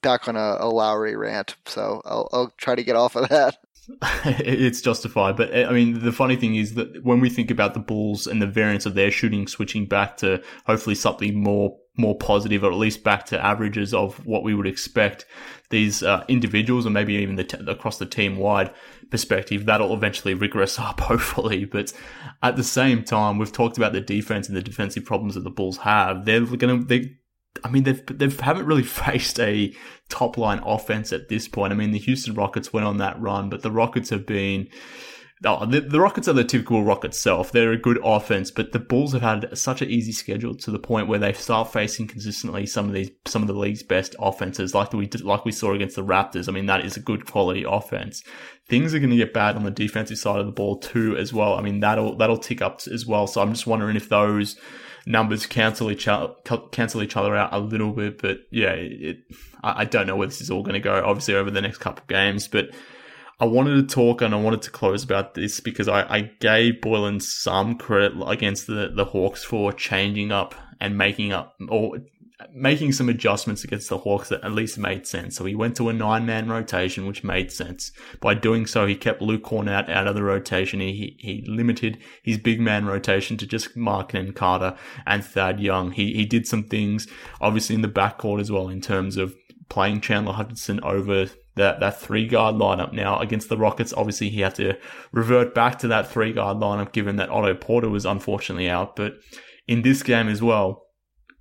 back 0.00 0.28
on 0.28 0.36
a, 0.36 0.56
a, 0.60 0.68
Lauri 0.68 1.16
rant, 1.16 1.56
so 1.66 2.00
I'll, 2.04 2.28
I'll 2.32 2.52
try 2.56 2.74
to 2.74 2.82
get 2.82 2.96
off 2.96 3.16
of 3.16 3.28
that. 3.28 3.58
it's 4.24 4.80
justified, 4.80 5.36
but 5.36 5.54
I 5.54 5.72
mean, 5.72 6.04
the 6.04 6.12
funny 6.12 6.36
thing 6.36 6.54
is 6.54 6.74
that 6.74 7.04
when 7.04 7.20
we 7.20 7.28
think 7.28 7.50
about 7.50 7.74
the 7.74 7.80
Bulls 7.80 8.26
and 8.26 8.40
the 8.40 8.46
variance 8.46 8.86
of 8.86 8.94
their 8.94 9.10
shooting 9.10 9.48
switching 9.48 9.86
back 9.86 10.16
to 10.18 10.42
hopefully 10.66 10.94
something 10.94 11.42
more 11.42 11.76
more 11.98 12.16
positive, 12.16 12.64
or 12.64 12.72
at 12.72 12.78
least 12.78 13.04
back 13.04 13.26
to 13.26 13.44
averages 13.44 13.92
of 13.92 14.24
what 14.24 14.42
we 14.42 14.54
would 14.54 14.66
expect, 14.66 15.26
these 15.72 16.04
uh, 16.04 16.24
individuals, 16.28 16.86
or 16.86 16.90
maybe 16.90 17.14
even 17.14 17.34
the 17.34 17.42
t- 17.42 17.58
across 17.66 17.98
the 17.98 18.06
team 18.06 18.36
wide 18.36 18.72
perspective, 19.10 19.66
that'll 19.66 19.92
eventually 19.92 20.34
regress 20.34 20.78
up, 20.78 21.00
hopefully. 21.00 21.64
But 21.64 21.92
at 22.44 22.54
the 22.54 22.62
same 22.62 23.02
time, 23.02 23.38
we've 23.38 23.50
talked 23.50 23.76
about 23.76 23.92
the 23.92 24.00
defense 24.00 24.46
and 24.46 24.56
the 24.56 24.62
defensive 24.62 25.04
problems 25.04 25.34
that 25.34 25.42
the 25.42 25.50
Bulls 25.50 25.78
have. 25.78 26.24
They're 26.24 26.44
going 26.44 26.80
to, 26.80 26.86
they, 26.86 27.16
I 27.64 27.70
mean, 27.70 27.82
they've 27.82 28.06
they 28.06 28.28
haven't 28.28 28.66
really 28.66 28.82
faced 28.84 29.40
a 29.40 29.74
top 30.08 30.38
line 30.38 30.60
offense 30.64 31.12
at 31.12 31.28
this 31.28 31.48
point. 31.48 31.72
I 31.72 31.76
mean, 31.76 31.90
the 31.90 31.98
Houston 31.98 32.34
Rockets 32.34 32.72
went 32.72 32.86
on 32.86 32.98
that 32.98 33.20
run, 33.20 33.48
but 33.48 33.62
the 33.62 33.72
Rockets 33.72 34.10
have 34.10 34.26
been 34.26 34.68
Oh, 35.44 35.66
the, 35.66 35.80
the, 35.80 36.00
Rockets 36.00 36.28
are 36.28 36.32
the 36.32 36.44
typical 36.44 36.84
Rockets 36.84 37.18
self. 37.18 37.50
They're 37.50 37.72
a 37.72 37.76
good 37.76 37.98
offense, 38.04 38.50
but 38.50 38.70
the 38.70 38.78
Bulls 38.78 39.12
have 39.12 39.22
had 39.22 39.56
such 39.58 39.82
an 39.82 39.90
easy 39.90 40.12
schedule 40.12 40.54
to 40.54 40.70
the 40.70 40.78
point 40.78 41.08
where 41.08 41.18
they 41.18 41.32
start 41.32 41.72
facing 41.72 42.06
consistently 42.06 42.64
some 42.66 42.86
of 42.86 42.92
these 42.92 43.10
some 43.26 43.42
of 43.42 43.48
the 43.48 43.54
league's 43.54 43.82
best 43.82 44.14
offenses, 44.20 44.74
like 44.74 44.92
we 44.92 45.08
like 45.22 45.44
we 45.44 45.50
saw 45.50 45.72
against 45.72 45.96
the 45.96 46.04
Raptors. 46.04 46.48
I 46.48 46.52
mean, 46.52 46.66
that 46.66 46.84
is 46.84 46.96
a 46.96 47.00
good 47.00 47.26
quality 47.26 47.64
offense. 47.66 48.22
Things 48.68 48.94
are 48.94 49.00
going 49.00 49.10
to 49.10 49.16
get 49.16 49.34
bad 49.34 49.56
on 49.56 49.64
the 49.64 49.70
defensive 49.70 50.18
side 50.18 50.38
of 50.38 50.46
the 50.46 50.52
ball 50.52 50.78
too, 50.78 51.16
as 51.16 51.32
well. 51.32 51.54
I 51.54 51.62
mean, 51.62 51.80
that'll 51.80 52.16
that'll 52.16 52.38
tick 52.38 52.62
up 52.62 52.80
as 52.92 53.04
well. 53.04 53.26
So 53.26 53.42
I'm 53.42 53.52
just 53.52 53.66
wondering 53.66 53.96
if 53.96 54.08
those 54.08 54.56
numbers 55.06 55.46
cancel 55.46 55.90
each 55.90 56.06
other, 56.06 56.34
cancel 56.70 57.02
each 57.02 57.16
other 57.16 57.34
out 57.34 57.52
a 57.52 57.58
little 57.58 57.92
bit. 57.92 58.22
But 58.22 58.38
yeah, 58.52 58.72
it, 58.72 59.18
I, 59.64 59.82
I 59.82 59.84
don't 59.86 60.06
know 60.06 60.14
where 60.14 60.28
this 60.28 60.40
is 60.40 60.50
all 60.50 60.62
going 60.62 60.74
to 60.74 60.80
go. 60.80 61.02
Obviously, 61.04 61.34
over 61.34 61.50
the 61.50 61.60
next 61.60 61.78
couple 61.78 62.04
games, 62.06 62.46
but 62.46 62.70
I 63.42 63.44
wanted 63.44 63.88
to 63.88 63.92
talk 63.92 64.22
and 64.22 64.32
I 64.32 64.38
wanted 64.38 64.62
to 64.62 64.70
close 64.70 65.02
about 65.02 65.34
this 65.34 65.58
because 65.58 65.88
I, 65.88 66.02
I 66.02 66.20
gave 66.38 66.74
Boylen 66.74 67.20
some 67.20 67.76
credit 67.76 68.12
against 68.24 68.68
the, 68.68 68.92
the 68.94 69.04
Hawks 69.04 69.42
for 69.42 69.72
changing 69.72 70.30
up 70.30 70.54
and 70.80 70.96
making 70.96 71.32
up 71.32 71.56
or 71.68 71.98
making 72.54 72.92
some 72.92 73.08
adjustments 73.08 73.64
against 73.64 73.88
the 73.88 73.98
Hawks 73.98 74.28
that 74.28 74.44
at 74.44 74.52
least 74.52 74.78
made 74.78 75.08
sense. 75.08 75.34
So 75.34 75.44
he 75.44 75.56
went 75.56 75.76
to 75.78 75.88
a 75.88 75.92
nine 75.92 76.24
man 76.24 76.48
rotation, 76.48 77.04
which 77.04 77.24
made 77.24 77.50
sense. 77.50 77.90
By 78.20 78.34
doing 78.34 78.64
so, 78.64 78.86
he 78.86 78.94
kept 78.94 79.20
Luke 79.20 79.42
Kornet 79.42 79.90
out 79.90 80.06
of 80.06 80.14
the 80.14 80.22
rotation. 80.22 80.78
He, 80.78 81.16
he 81.18 81.44
limited 81.48 81.98
his 82.22 82.38
big 82.38 82.60
man 82.60 82.86
rotation 82.86 83.36
to 83.38 83.46
just 83.46 83.76
Markkanen 83.76 84.36
Carter 84.36 84.76
and 85.04 85.24
Thad 85.24 85.58
Young. 85.58 85.90
He, 85.90 86.14
he 86.14 86.26
did 86.26 86.46
some 86.46 86.62
things, 86.62 87.08
obviously 87.40 87.74
in 87.74 87.82
the 87.82 87.88
backcourt 87.88 88.40
as 88.40 88.52
well, 88.52 88.68
in 88.68 88.80
terms 88.80 89.16
of 89.16 89.34
playing 89.68 90.00
Chandler 90.00 90.34
Hutchison 90.34 90.78
over 90.84 91.26
that, 91.56 91.80
that 91.80 92.00
three 92.00 92.26
guard 92.26 92.56
lineup. 92.56 92.92
Now 92.92 93.18
against 93.18 93.48
the 93.48 93.56
Rockets, 93.56 93.92
obviously 93.92 94.30
he 94.30 94.40
had 94.40 94.54
to 94.56 94.78
revert 95.12 95.54
back 95.54 95.78
to 95.80 95.88
that 95.88 96.10
three 96.10 96.32
guard 96.32 96.58
lineup 96.58 96.92
given 96.92 97.16
that 97.16 97.30
Otto 97.30 97.54
Porter 97.54 97.88
was 97.88 98.06
unfortunately 98.06 98.68
out. 98.68 98.96
But 98.96 99.14
in 99.66 99.82
this 99.82 100.02
game 100.02 100.28
as 100.28 100.42
well, 100.42 100.82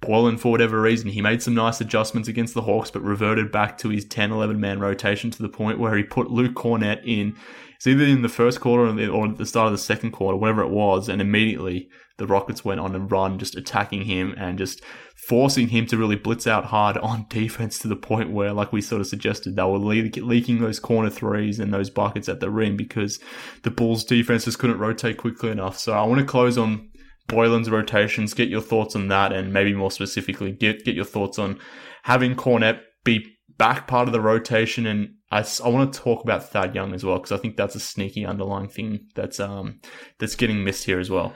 Boylen, 0.02 0.40
for 0.40 0.52
whatever 0.52 0.82
reason, 0.82 1.12
he 1.12 1.22
made 1.22 1.44
some 1.44 1.54
nice 1.54 1.80
adjustments 1.80 2.28
against 2.28 2.56
the 2.56 2.64
Hawks, 2.64 2.90
but 2.90 3.04
reverted 3.04 3.52
back 3.52 3.78
to 3.80 3.90
his 3.90 4.04
10 4.06 4.32
11 4.32 4.60
man 4.60 4.80
rotation 4.80 5.30
to 5.30 5.42
the 5.42 5.50
point 5.50 5.80
where 5.80 5.96
he 5.96 6.04
put 6.04 6.32
Luke 6.32 6.56
Kornet 6.56 7.02
in. 7.06 7.36
It's 7.76 7.86
either 7.86 8.04
in 8.04 8.24
the 8.24 8.30
first 8.30 8.60
quarter 8.60 8.84
or 9.12 9.28
at 9.28 9.38
the 9.38 9.46
start 9.46 9.68
of 9.68 9.74
the 9.74 9.78
second 9.78 10.12
quarter, 10.12 10.38
whatever 10.38 10.64
it 10.64 10.70
was, 10.70 11.08
and 11.08 11.22
immediately 11.22 11.88
the 12.22 12.28
Rockets 12.28 12.64
went 12.64 12.80
on 12.80 12.94
a 12.94 13.00
run, 13.00 13.40
just 13.40 13.56
attacking 13.56 14.04
him 14.04 14.36
and 14.38 14.60
just 14.60 14.84
forcing 15.28 15.70
him 15.70 15.88
to 15.88 15.98
really 15.98 16.16
blitz 16.16 16.46
out 16.46 16.66
hard 16.66 16.98
on 17.00 17.26
defense 17.30 17.80
to 17.80 17.88
the 17.88 17.96
point 17.96 18.32
where, 18.32 18.54
like 18.54 18.72
we 18.72 18.80
sort 18.80 19.02
of 19.02 19.08
suggested, 19.08 19.56
they 19.56 19.64
were 19.64 19.80
le- 19.80 20.24
leaking 20.24 20.62
those 20.62 20.80
corner 20.80 21.10
threes 21.10 21.60
and 21.60 21.74
those 21.74 21.90
buckets 21.90 22.30
at 22.30 22.40
the 22.40 22.52
rim 22.52 22.78
because 22.78 23.20
the 23.64 23.72
Bulls' 23.72 24.04
defense 24.04 24.46
just 24.46 24.60
couldn't 24.60 24.78
rotate 24.78 25.18
quickly 25.18 25.50
enough. 25.50 25.80
So 25.80 25.94
I 25.94 26.04
want 26.04 26.20
to 26.20 26.26
close 26.26 26.60
on 26.60 26.92
Boylen's 27.28 27.72
rotations, 27.72 28.36
get 28.36 28.50
your 28.50 28.62
thoughts 28.62 28.96
on 28.96 29.08
that, 29.08 29.34
and 29.34 29.52
maybe 29.52 29.74
more 29.74 29.90
specifically, 29.90 30.52
get 30.52 30.86
get 30.86 30.96
your 30.96 31.06
thoughts 31.06 31.40
on 31.40 31.58
having 32.04 32.36
Kornet 32.36 32.82
be 33.04 33.26
back 33.58 33.88
part 33.88 34.08
of 34.08 34.12
the 34.12 34.22
rotation. 34.22 34.86
And 34.86 35.16
I, 35.32 35.44
I 35.64 35.70
want 35.70 35.92
to 35.92 36.00
talk 36.00 36.24
about 36.24 36.50
Thad 36.50 36.76
Young 36.76 36.94
as 36.94 37.04
well 37.04 37.18
because 37.18 37.32
I 37.32 37.38
think 37.38 37.58
that's 37.58 37.76
a 37.76 37.80
sneaky 37.80 38.26
underlying 38.26 38.70
thing 38.70 39.08
that's 39.16 39.40
um 39.40 39.80
that's 40.20 40.36
getting 40.36 40.64
missed 40.64 40.86
here 40.86 41.00
as 41.00 41.10
well. 41.10 41.34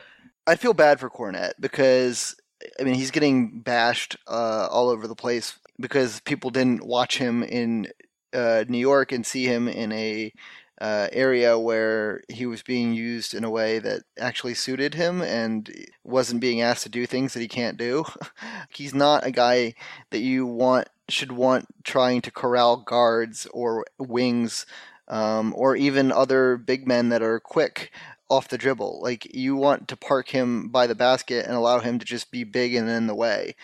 I 0.48 0.56
feel 0.56 0.74
bad 0.74 1.00
for 1.00 1.10
Kornet 1.10 1.54
because 1.60 2.36
I 2.80 2.84
mean 2.84 2.96
he's 2.96 3.12
getting 3.12 3.60
bashed 3.60 4.18
uh, 4.28 4.68
all 4.70 4.90
over 4.90 5.08
the 5.08 5.16
place 5.16 5.58
because 5.80 6.20
people 6.22 6.52
didn't 6.52 6.86
watch 6.86 7.18
him 7.18 7.44
in 7.44 7.88
uh, 8.34 8.66
New 8.68 8.78
York 8.78 9.12
and 9.12 9.26
see 9.26 9.46
him 9.46 9.68
in 9.68 9.92
a 9.92 10.32
uh, 10.80 11.08
area 11.14 11.58
where 11.58 12.22
he 12.30 12.46
was 12.46 12.62
being 12.62 12.94
used 12.94 13.34
in 13.34 13.44
a 13.44 13.50
way 13.50 13.80
that 13.80 14.04
actually 14.20 14.54
suited 14.54 14.94
him 14.94 15.22
and 15.22 15.74
wasn't 16.04 16.42
being 16.42 16.62
asked 16.62 16.84
to 16.84 16.90
do 16.90 17.06
things 17.06 17.34
that 17.34 17.40
he 17.40 17.48
can't 17.48 17.78
do. 17.78 18.04
He's 18.70 18.94
not 18.94 19.26
a 19.26 19.32
guy 19.32 19.74
that 20.10 20.20
you 20.20 20.46
want 20.46 20.90
should 21.08 21.32
want 21.32 21.68
trying 21.84 22.22
to 22.22 22.32
corral 22.32 22.78
guards 22.78 23.48
or 23.54 23.86
wings 24.00 24.66
um, 25.08 25.54
or 25.56 25.76
even 25.76 26.12
other 26.12 26.58
big 26.58 26.88
men 26.88 27.10
that 27.10 27.22
are 27.22 27.40
quick 27.40 27.92
off 28.30 28.48
the 28.48 28.58
dribble. 28.58 29.02
Like 29.02 29.34
you 29.34 29.56
want 29.56 29.88
to 29.90 29.98
park 29.98 30.30
him 30.30 30.70
by 30.70 30.88
the 30.88 30.96
basket 30.96 31.46
and 31.46 31.56
allow 31.56 31.80
him 31.80 32.00
to 32.00 32.06
just 32.06 32.32
be 32.32 32.44
big 32.44 32.76
and 32.76 32.90
in 32.90 33.08
the 33.08 33.16
way. 33.16 33.56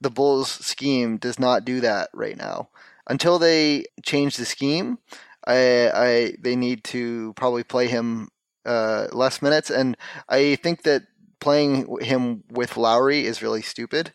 The 0.00 0.10
Bulls 0.10 0.50
scheme 0.50 1.16
does 1.16 1.38
not 1.38 1.64
do 1.64 1.80
that 1.80 2.10
right 2.12 2.36
now. 2.36 2.68
Until 3.06 3.38
they 3.38 3.84
change 4.02 4.36
the 4.36 4.44
scheme, 4.44 4.98
I, 5.46 5.90
I 5.94 6.34
they 6.40 6.56
need 6.56 6.84
to 6.84 7.32
probably 7.34 7.64
play 7.64 7.86
him 7.88 8.28
uh, 8.64 9.08
less 9.12 9.42
minutes, 9.42 9.70
and 9.70 9.96
I 10.28 10.56
think 10.56 10.82
that 10.82 11.02
playing 11.40 11.98
him 12.00 12.44
with 12.50 12.76
Lauri 12.76 13.26
is 13.26 13.42
really 13.42 13.62
stupid. 13.62 14.12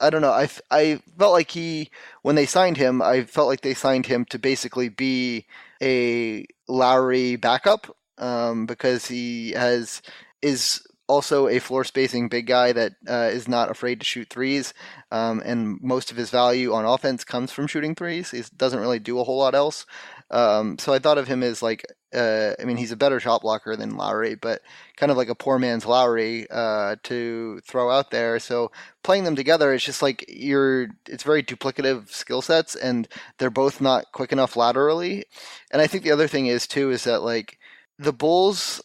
I 0.00 0.10
don't 0.10 0.22
know. 0.22 0.32
I, 0.32 0.48
I 0.70 1.00
felt 1.18 1.32
like 1.32 1.50
he 1.50 1.90
when 2.22 2.36
they 2.36 2.46
signed 2.46 2.76
him, 2.76 3.02
I 3.02 3.24
felt 3.24 3.48
like 3.48 3.62
they 3.62 3.74
signed 3.74 4.06
him 4.06 4.24
to 4.26 4.38
basically 4.38 4.88
be 4.88 5.46
a 5.82 6.46
Lauri 6.68 7.36
backup 7.36 7.96
um, 8.18 8.66
because 8.66 9.06
he 9.06 9.52
has 9.52 10.02
is 10.42 10.86
also 11.08 11.48
a 11.48 11.58
floor 11.58 11.84
spacing 11.84 12.28
big 12.28 12.46
guy 12.46 12.70
that 12.72 12.92
uh, 13.08 13.30
is 13.32 13.48
not 13.48 13.70
afraid 13.70 14.00
to 14.00 14.06
shoot 14.06 14.28
threes, 14.28 14.74
um, 15.10 15.42
and 15.44 15.80
most 15.80 16.10
of 16.10 16.16
his 16.16 16.30
value 16.30 16.72
on 16.72 16.84
offense 16.84 17.24
comes 17.24 17.50
from 17.50 17.66
shooting 17.66 17.94
threes. 17.94 18.30
He 18.30 18.42
doesn't 18.56 18.80
really 18.80 18.98
do 18.98 19.18
a 19.18 19.24
whole 19.24 19.38
lot 19.38 19.54
else. 19.54 19.86
Um, 20.30 20.78
so 20.78 20.92
I 20.92 20.98
thought 20.98 21.18
of 21.18 21.26
him 21.26 21.42
as 21.42 21.62
like, 21.62 21.86
uh, 22.14 22.52
I 22.60 22.64
mean, 22.64 22.76
he's 22.76 22.92
a 22.92 22.96
better 22.96 23.18
shot 23.18 23.42
blocker 23.42 23.76
than 23.76 23.96
Lauri, 23.96 24.34
but 24.34 24.60
kind 24.96 25.10
of 25.10 25.16
like 25.16 25.28
a 25.28 25.34
poor 25.34 25.58
man's 25.58 25.86
Lauri 25.86 26.46
uh, 26.50 26.96
to 27.04 27.60
throw 27.66 27.90
out 27.90 28.10
there. 28.10 28.38
So 28.38 28.70
playing 29.02 29.24
them 29.24 29.36
together, 29.36 29.72
it's 29.72 29.84
just 29.84 30.02
like 30.02 30.24
you're, 30.28 30.88
it's 31.06 31.22
very 31.22 31.42
duplicative 31.42 32.10
skill 32.10 32.42
sets, 32.42 32.76
and 32.76 33.08
they're 33.38 33.50
both 33.50 33.80
not 33.80 34.12
quick 34.12 34.32
enough 34.32 34.56
laterally. 34.56 35.24
And 35.70 35.80
I 35.80 35.86
think 35.86 36.04
the 36.04 36.12
other 36.12 36.28
thing 36.28 36.46
is 36.46 36.66
too 36.66 36.90
is 36.90 37.04
that 37.04 37.22
like 37.22 37.57
the 37.98 38.12
Bulls, 38.12 38.82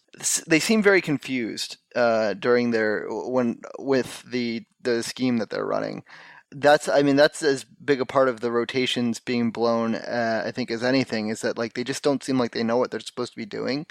they 0.48 0.60
seem 0.60 0.82
very 0.82 1.02
confused 1.02 1.78
uh, 1.96 2.34
during 2.34 2.72
their 2.72 3.08
when 3.10 3.62
with 3.80 4.24
the 4.24 4.66
the 4.82 5.04
scheme 5.04 5.38
that 5.38 5.50
they're 5.50 5.66
running 5.66 6.04
that's 6.56 6.88
I 6.88 7.02
mean 7.02 7.16
that's 7.16 7.42
as 7.42 7.64
big 7.64 8.02
a 8.02 8.06
part 8.06 8.30
of 8.30 8.40
the 8.40 8.52
rotations 8.52 9.20
being 9.20 9.52
blown 9.52 9.96
uh, 9.96 10.44
I 10.46 10.52
think 10.52 10.72
as 10.72 10.84
anything 10.84 11.30
is 11.30 11.42
that 11.42 11.58
like 11.58 11.74
they 11.74 11.84
just 11.84 12.04
don't 12.04 12.24
seem 12.24 12.38
like 12.38 12.52
they 12.52 12.64
know 12.64 12.78
what 12.78 12.92
they're 12.92 13.00
supposed 13.00 13.34
to 13.34 13.38
be 13.38 13.46
doing. 13.46 13.86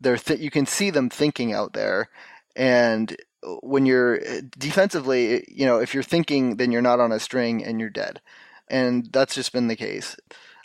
They're 0.00 0.16
th- 0.16 0.40
you 0.40 0.50
can 0.50 0.66
see 0.66 0.90
them 0.90 1.08
thinking 1.08 1.52
out 1.52 1.72
there, 1.72 2.08
and 2.56 3.16
when 3.62 3.86
you're 3.86 4.20
defensively, 4.58 5.44
you 5.48 5.66
know, 5.66 5.78
if 5.78 5.94
you're 5.94 6.02
thinking, 6.02 6.56
then 6.56 6.72
you're 6.72 6.82
not 6.82 7.00
on 7.00 7.12
a 7.12 7.20
string 7.20 7.64
and 7.64 7.80
you're 7.80 7.90
dead, 7.90 8.20
and 8.68 9.08
that's 9.12 9.34
just 9.34 9.52
been 9.52 9.68
the 9.68 9.76
case. 9.76 10.16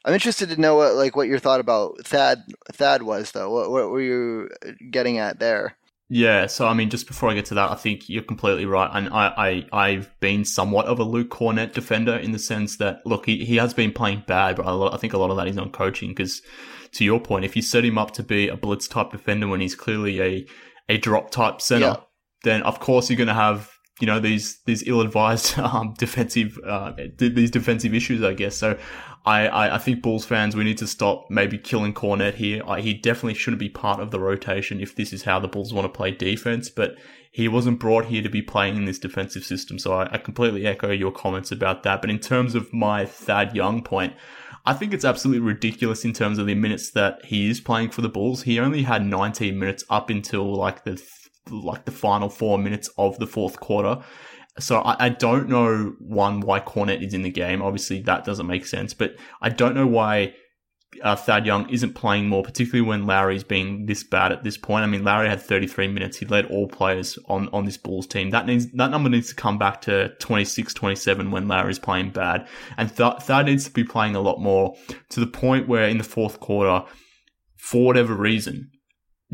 I'm 0.06 0.14
interested 0.14 0.50
to 0.50 0.62
know 0.62 0.76
what 0.76 0.96
like 0.96 1.16
what 1.16 1.28
your 1.28 1.40
thought 1.40 1.60
about 1.60 2.06
Thad 2.06 2.44
Thad 2.72 3.04
was 3.04 3.32
though. 3.32 3.52
What 3.52 3.72
what 3.72 3.90
were 3.90 4.02
you 4.02 4.50
getting 4.92 5.18
at 5.18 5.40
there? 5.40 5.76
Yeah, 6.12 6.48
so 6.48 6.68
I 6.68 6.74
mean, 6.74 6.90
just 6.90 7.06
before 7.06 7.30
I 7.30 7.36
get 7.36 7.46
to 7.46 7.54
that, 7.54 7.70
I 7.70 7.76
think 7.76 8.10
you're 8.10 8.24
completely 8.24 8.66
right, 8.66 8.90
and 8.92 9.10
I, 9.10 9.66
I 9.72 9.88
I've 9.88 10.20
been 10.20 10.44
somewhat 10.44 10.88
of 10.88 10.98
a 10.98 11.04
Luke 11.04 11.30
Kornet 11.30 11.74
defender 11.74 12.16
in 12.16 12.32
the 12.32 12.40
sense 12.40 12.78
that 12.78 13.06
look, 13.06 13.28
he, 13.28 13.46
he 13.46 13.58
has 13.58 13.76
been 13.76 13.92
playing 13.92 14.24
bad, 14.26 14.56
but 14.56 14.66
lot, 14.66 14.94
I 14.94 14.98
think 14.98 15.14
a 15.14 15.20
lot 15.20 15.30
of 15.30 15.38
that 15.38 15.48
is 15.48 15.58
on 15.60 15.72
coaching 15.72 16.10
because, 16.10 16.42
to 16.94 17.06
your 17.06 17.20
point, 17.20 17.46
if 17.46 17.56
you 17.56 17.62
set 17.62 17.86
him 17.86 18.00
up 18.00 18.10
to 18.12 18.24
be 18.24 18.48
a 18.48 18.58
blitz 18.58 18.88
type 18.88 19.12
defender 19.12 19.48
when 19.48 19.62
he's 19.62 19.76
clearly 19.76 20.20
a 20.20 20.48
a 20.90 20.98
drop 20.98 21.30
type 21.30 21.62
center, 21.62 21.86
yeah. 21.86 21.96
then 22.44 22.64
of 22.64 22.80
course 22.80 23.10
you're 23.10 23.18
going 23.18 23.28
to 23.28 23.34
have 23.36 23.72
you 24.00 24.08
know 24.08 24.20
these 24.20 24.60
these 24.66 24.88
ill-advised 24.88 25.58
um, 25.60 25.94
defensive 25.98 26.58
uh, 26.66 26.94
these 27.18 27.52
defensive 27.52 27.94
issues, 27.94 28.24
I 28.24 28.34
guess. 28.34 28.56
So 28.56 28.78
I, 29.26 29.48
I, 29.48 29.76
I 29.76 29.78
think 29.78 30.02
Bulls 30.02 30.26
fans 30.26 30.56
we 30.56 30.64
need 30.64 30.78
to 30.78 30.88
stop 30.88 31.26
maybe 31.30 31.58
killing 31.58 31.94
Kornet 31.94 32.36
here. 32.36 32.64
I, 32.66 32.82
he 32.82 32.94
definitely 32.94 33.34
shouldn't 33.36 33.60
be 33.60 33.70
part 33.70 34.00
of 34.00 34.12
the 34.12 34.20
rotation 34.20 34.80
if 34.80 34.96
this 34.96 35.14
is 35.14 35.24
how 35.24 35.40
the 35.40 35.48
Bulls 35.48 35.74
want 35.74 35.86
to 35.86 35.96
play 35.96 36.12
defense. 36.12 36.70
But 36.70 36.96
he 37.32 37.48
wasn't 37.48 37.80
brought 37.80 38.06
here 38.06 38.24
to 38.24 38.30
be 38.30 38.42
playing 38.42 38.78
in 38.78 38.86
this 38.86 38.98
defensive 38.98 39.44
system. 39.44 39.78
So 39.78 39.94
I, 39.94 40.14
I 40.14 40.18
completely 40.18 40.66
echo 40.66 40.92
your 40.92 41.12
comments 41.12 41.52
about 41.52 41.84
that. 41.84 42.02
But 42.02 42.10
in 42.10 42.20
terms 42.20 42.56
of 42.56 42.74
my 42.74 43.06
Thad 43.06 43.56
Young 43.56 43.84
point. 43.84 44.14
I 44.66 44.74
think 44.74 44.94
it's 44.94 45.06
absolutely 45.06 45.40
ridiculous 45.40 46.04
in 46.04 46.14
terms 46.14 46.38
of 46.38 46.46
the 46.46 46.54
minutes 46.54 46.92
that 46.92 47.24
he 47.26 47.50
is 47.50 47.62
playing 47.62 47.90
for 47.90 48.02
the 48.02 48.10
Bulls. 48.10 48.44
He 48.44 48.60
only 48.60 48.84
had 48.84 49.06
19 49.06 49.58
minutes 49.58 49.84
up 49.90 50.10
until 50.10 50.54
like 50.54 50.84
the 50.84 51.02
like 51.52 51.86
the 51.86 51.92
final 51.92 52.30
four 52.30 52.58
minutes 52.58 52.90
of 52.98 53.18
the 53.20 53.28
fourth 53.28 53.60
quarter. 53.60 54.04
So 54.60 54.80
I, 54.80 55.06
I, 55.06 55.10
don't 55.10 55.48
know 55.48 55.94
one 56.00 56.42
why 56.42 56.60
Kornet 56.60 57.06
is 57.06 57.14
in 57.14 57.22
the 57.22 57.32
game. 57.32 57.62
Obviously, 57.62 58.02
that 58.02 58.26
doesn't 58.26 58.48
make 58.48 58.66
sense. 58.66 58.94
But 58.94 59.16
I 59.42 59.50
don't 59.50 59.74
know 59.74 59.88
why 59.88 60.34
uh, 61.04 61.16
Thad 61.16 61.46
Young 61.46 61.70
isn't 61.70 61.94
playing 61.94 62.28
more, 62.28 62.44
particularly 62.44 62.88
when 62.88 63.06
Lauri's 63.06 63.44
being 63.44 63.86
this 63.86 64.04
bad 64.04 64.32
at 64.32 64.44
this 64.44 64.58
point. 64.58 64.84
I 64.84 64.88
mean, 64.88 65.04
Lauri 65.04 65.30
had 65.30 65.42
33 65.42 65.88
minutes. 65.88 66.18
He 66.18 66.26
led 66.26 66.46
all 66.46 66.68
players 66.68 67.18
on, 67.28 67.48
on 67.50 67.66
this 67.66 67.78
Bulls 67.78 68.08
team. 68.08 68.32
That 68.32 68.46
needs 68.46 68.72
that 68.74 68.92
number 68.92 69.10
needs 69.10 69.30
to 69.30 69.36
come 69.36 69.58
back 69.58 69.82
to 69.82 70.10
26, 70.20 70.74
27 70.74 71.32
when 71.32 71.48
Lauri's 71.48 71.80
playing 71.80 72.12
bad, 72.12 72.48
and 72.78 72.94
Th- 72.96 73.20
Thad 73.22 73.46
needs 73.46 73.66
to 73.66 73.72
be 73.72 73.84
playing 73.84 74.16
a 74.16 74.22
lot 74.22 74.40
more 74.40 74.76
to 75.10 75.20
the 75.20 75.28
point 75.28 75.68
where 75.68 75.88
in 75.88 75.98
the 75.98 76.04
fourth 76.04 76.40
quarter, 76.40 76.86
for 77.58 77.86
whatever 77.86 78.16
reason, 78.16 78.72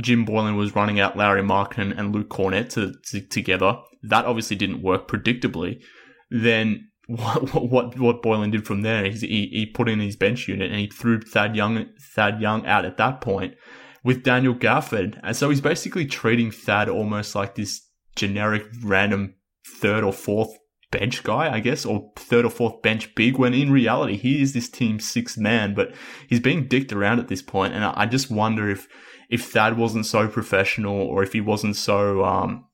Jim 0.01 0.25
Boylen 0.25 0.57
was 0.57 0.75
running 0.75 0.99
out 0.99 1.17
Lauri 1.17 1.41
Markkanen 1.41 1.97
and 1.97 2.13
Luke 2.13 2.29
Kornet 2.29 2.69
to, 2.71 2.93
to, 3.07 3.21
together. 3.21 3.77
That 4.03 4.25
obviously 4.25 4.55
didn't 4.55 4.81
work 4.81 5.07
predictably. 5.07 5.81
Then 6.29 6.89
what 7.07 7.53
what 7.71 7.97
what 7.99 8.23
Boylen 8.23 8.51
did 8.51 8.65
from 8.65 8.81
there 8.81 9.05
he, 9.11 9.49
he 9.51 9.71
put 9.73 9.89
in 9.89 9.99
his 9.99 10.15
bench 10.15 10.47
unit 10.47 10.71
and 10.71 10.79
he 10.79 10.87
threw 10.87 11.21
Thad 11.21 11.55
Young 11.55 11.85
Thad 12.13 12.41
Young 12.41 12.65
out 12.65 12.85
at 12.85 12.97
that 12.97 13.21
point 13.21 13.55
with 14.03 14.23
Daniel 14.23 14.53
Gafford, 14.53 15.19
and 15.23 15.35
so 15.35 15.49
he's 15.49 15.61
basically 15.61 16.05
treating 16.05 16.51
Thad 16.51 16.89
almost 16.89 17.33
like 17.33 17.55
this 17.55 17.81
generic 18.15 18.63
random 18.83 19.33
third 19.65 20.03
or 20.03 20.13
fourth 20.13 20.55
bench 20.91 21.23
guy, 21.23 21.51
I 21.53 21.59
guess, 21.59 21.85
or 21.85 22.11
third 22.15 22.45
or 22.45 22.51
fourth 22.51 22.81
bench 22.81 23.13
big, 23.15 23.37
when 23.37 23.53
in 23.53 23.71
reality, 23.71 24.15
he 24.15 24.41
is 24.41 24.53
this 24.53 24.69
team's 24.69 25.09
sixth 25.09 25.37
man, 25.37 25.73
but 25.73 25.93
he's 26.27 26.39
being 26.39 26.67
dicked 26.67 26.93
around 26.93 27.19
at 27.19 27.27
this 27.27 27.41
point. 27.41 27.73
point, 27.73 27.73
and 27.73 27.83
I 27.83 28.05
just 28.05 28.29
wonder 28.29 28.69
if, 28.69 28.87
if 29.29 29.45
Thad 29.45 29.77
wasn't 29.77 30.05
so 30.05 30.27
professional, 30.27 30.95
or 30.95 31.23
if 31.23 31.33
he 31.33 31.41
wasn't 31.41 31.75
so, 31.75 32.23
um, 32.23 32.65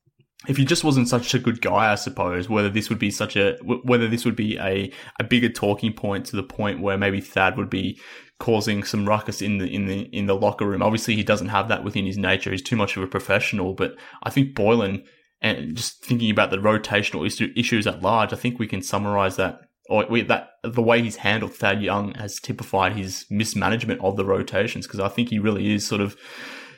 if 0.48 0.58
he 0.58 0.66
just 0.66 0.84
wasn't 0.84 1.08
such 1.08 1.34
a 1.34 1.40
good 1.40 1.62
guy, 1.62 1.92
I 1.92 1.96
suppose, 1.96 2.50
whether 2.50 2.70
this 2.70 2.90
would 2.90 3.00
be 3.00 3.12
such 3.12 3.36
a, 3.36 3.58
whether 3.62 4.08
this 4.08 4.26
would 4.26 4.36
be 4.36 4.58
a, 4.58 4.92
a 5.20 5.24
bigger 5.24 5.50
talking 5.50 5.94
point 5.94 6.26
to 6.28 6.36
the 6.36 6.44
point 6.44 6.82
where 6.82 6.98
maybe 6.98 7.22
Thad 7.22 7.58
would 7.58 7.70
be 7.70 8.00
causing 8.40 8.84
some 8.84 9.08
ruckus 9.08 9.42
in 9.42 9.60
the, 9.60 9.68
in 9.68 9.86
the, 9.86 10.02
in 10.16 10.26
the 10.26 10.36
locker 10.36 10.66
room. 10.66 10.82
Obviously, 10.82 11.16
he 11.16 11.24
doesn't 11.24 11.50
have 11.50 11.68
that 11.68 11.84
within 11.84 12.08
his 12.08 12.18
nature. 12.18 12.52
He's 12.52 12.64
too 12.64 12.76
much 12.76 12.98
of 12.98 13.04
a 13.04 13.08
professional, 13.08 13.74
but 13.74 13.96
I 14.24 14.32
think 14.32 14.56
Boylen 14.56 15.04
and 15.42 15.76
just 15.76 16.04
thinking 16.04 16.30
about 16.30 16.52
the 16.52 16.58
rotational 16.58 17.26
issue, 17.26 17.52
issues 17.56 17.88
at 17.88 18.02
large, 18.02 18.32
I 18.32 18.36
think 18.36 18.60
we 18.60 18.68
can 18.68 18.82
summarize 18.82 19.36
that 19.38 19.62
or 19.90 20.06
that 20.24 20.52
the 20.64 20.82
way 20.82 21.02
he's 21.02 21.18
handled 21.18 21.54
Thad 21.54 21.82
Young 21.82 22.14
has 22.16 22.40
typified 22.40 22.94
his 22.94 23.26
mismanagement 23.30 24.02
of 24.02 24.16
the 24.16 24.26
rotations 24.26 24.88
because 24.88 25.00
I 25.00 25.10
think 25.10 25.30
he 25.30 25.40
really 25.40 25.74
is 25.74 25.86
sort 25.86 26.02
of 26.02 26.16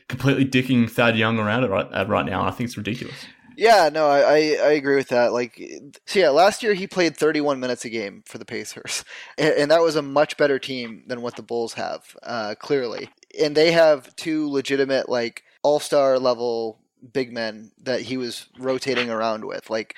completely 0.07 0.45
dicking 0.45 0.89
Thad 0.89 1.17
Young 1.17 1.39
around 1.39 1.63
it 1.63 1.69
right, 1.69 2.07
right 2.07 2.25
now, 2.25 2.45
I 2.45 2.51
think 2.51 2.67
it's 2.67 2.77
ridiculous. 2.77 3.15
Yeah, 3.55 3.89
no, 3.93 4.07
I, 4.07 4.57
I 4.61 4.71
agree 4.71 4.95
with 4.95 5.09
that. 5.09 5.31
Like, 5.31 5.61
so 6.05 6.19
yeah, 6.19 6.29
last 6.29 6.63
year 6.63 6.73
he 6.73 6.87
played 6.87 7.15
31 7.15 7.59
minutes 7.59 7.85
a 7.85 7.89
game 7.89 8.23
for 8.25 8.39
the 8.39 8.45
Pacers, 8.45 9.05
and, 9.37 9.53
and 9.53 9.71
that 9.71 9.81
was 9.81 9.95
a 9.95 10.01
much 10.01 10.37
better 10.37 10.57
team 10.57 11.03
than 11.07 11.21
what 11.21 11.35
the 11.35 11.43
Bulls 11.43 11.73
have, 11.73 12.15
uh, 12.23 12.55
clearly. 12.57 13.09
And 13.39 13.55
they 13.55 13.71
have 13.71 14.15
two 14.15 14.49
legitimate, 14.49 15.07
like, 15.07 15.43
all 15.61 15.79
star 15.79 16.19
level 16.19 16.79
big 17.11 17.33
men 17.33 17.71
that 17.81 18.01
he 18.01 18.17
was 18.17 18.47
rotating 18.57 19.09
around 19.09 19.45
with. 19.45 19.69
Like 19.69 19.95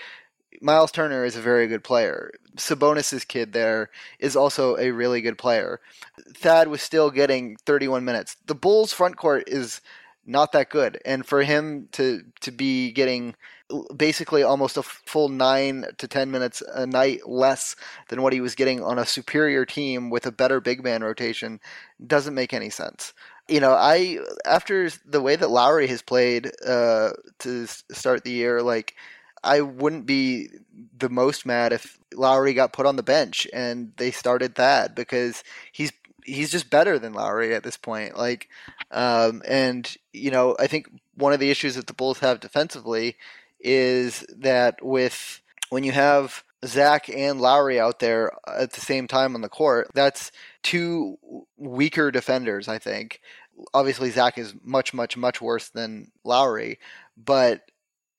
Miles 0.61 0.91
Turner 0.91 1.25
is 1.25 1.35
a 1.35 1.41
very 1.41 1.67
good 1.67 1.83
player. 1.83 2.31
Sabonis's 2.57 3.25
kid 3.25 3.53
there 3.53 3.89
is 4.19 4.35
also 4.35 4.77
a 4.77 4.91
really 4.91 5.21
good 5.21 5.37
player. 5.37 5.79
Thad 6.33 6.67
was 6.67 6.81
still 6.81 7.11
getting 7.11 7.57
31 7.65 8.05
minutes. 8.05 8.37
The 8.45 8.55
Bulls 8.55 8.93
front 8.93 9.17
court 9.17 9.43
is 9.47 9.81
not 10.25 10.51
that 10.53 10.69
good, 10.69 10.99
and 11.05 11.25
for 11.25 11.43
him 11.43 11.87
to 11.91 12.23
to 12.41 12.51
be 12.51 12.91
getting 12.91 13.35
basically 13.95 14.43
almost 14.43 14.77
a 14.77 14.83
full 14.83 15.29
nine 15.29 15.85
to 15.97 16.07
ten 16.07 16.31
minutes 16.31 16.63
a 16.73 16.85
night 16.85 17.27
less 17.27 17.75
than 18.09 18.21
what 18.21 18.33
he 18.33 18.41
was 18.41 18.55
getting 18.55 18.81
on 18.83 18.97
a 18.97 19.05
superior 19.05 19.65
team 19.65 20.09
with 20.09 20.25
a 20.25 20.31
better 20.31 20.59
big 20.59 20.83
man 20.83 21.03
rotation 21.03 21.59
doesn't 22.07 22.33
make 22.33 22.53
any 22.53 22.69
sense 22.69 23.13
you 23.47 23.59
know, 23.59 23.73
I 23.73 24.19
after 24.45 24.89
the 25.05 25.21
way 25.21 25.35
that 25.35 25.49
Lauri 25.49 25.87
has 25.87 26.01
played 26.01 26.51
uh, 26.65 27.11
to 27.39 27.67
start 27.67 28.23
the 28.23 28.31
year, 28.31 28.61
like 28.61 28.95
I 29.45 29.61
wouldn't 29.61 30.05
be 30.05 30.49
the 30.97 31.09
most 31.09 31.45
mad 31.45 31.71
if 31.71 31.97
Lauri 32.13 32.53
got 32.53 32.73
put 32.73 32.85
on 32.85 32.95
the 32.95 33.03
bench 33.03 33.47
and 33.53 33.93
they 33.97 34.11
started 34.11 34.55
that 34.55 34.95
because 34.95 35.43
he's 35.71 35.91
he's 36.25 36.51
just 36.51 36.69
better 36.69 36.97
than 36.97 37.13
Lauri 37.13 37.53
at 37.53 37.63
this 37.63 37.77
point. 37.77 38.17
Like, 38.17 38.49
um, 38.91 39.41
and 39.47 39.95
you 40.11 40.31
know, 40.31 40.55
I 40.59 40.67
think 40.67 40.89
one 41.15 41.33
of 41.33 41.39
the 41.39 41.51
issues 41.51 41.75
that 41.75 41.87
the 41.87 41.93
Bulls 41.93 42.19
have 42.19 42.39
defensively 42.39 43.15
is 43.59 44.25
that 44.37 44.83
with 44.83 45.41
when 45.69 45.83
you 45.83 45.91
have 45.91 46.43
Zach 46.65 47.09
and 47.09 47.39
Lauri 47.39 47.79
out 47.79 47.99
there 47.99 48.31
at 48.47 48.73
the 48.73 48.81
same 48.81 49.07
time 49.07 49.35
on 49.35 49.41
the 49.41 49.49
court, 49.49 49.89
that's 49.93 50.31
two 50.63 51.17
weaker 51.57 52.11
defenders, 52.11 52.67
I 52.67 52.79
think. 52.79 53.21
Obviously, 53.73 54.09
Zach 54.09 54.37
is 54.37 54.53
much, 54.63 54.93
much, 54.93 55.15
much 55.15 55.41
worse 55.41 55.69
than 55.69 56.11
Lauri, 56.23 56.79
but 57.15 57.69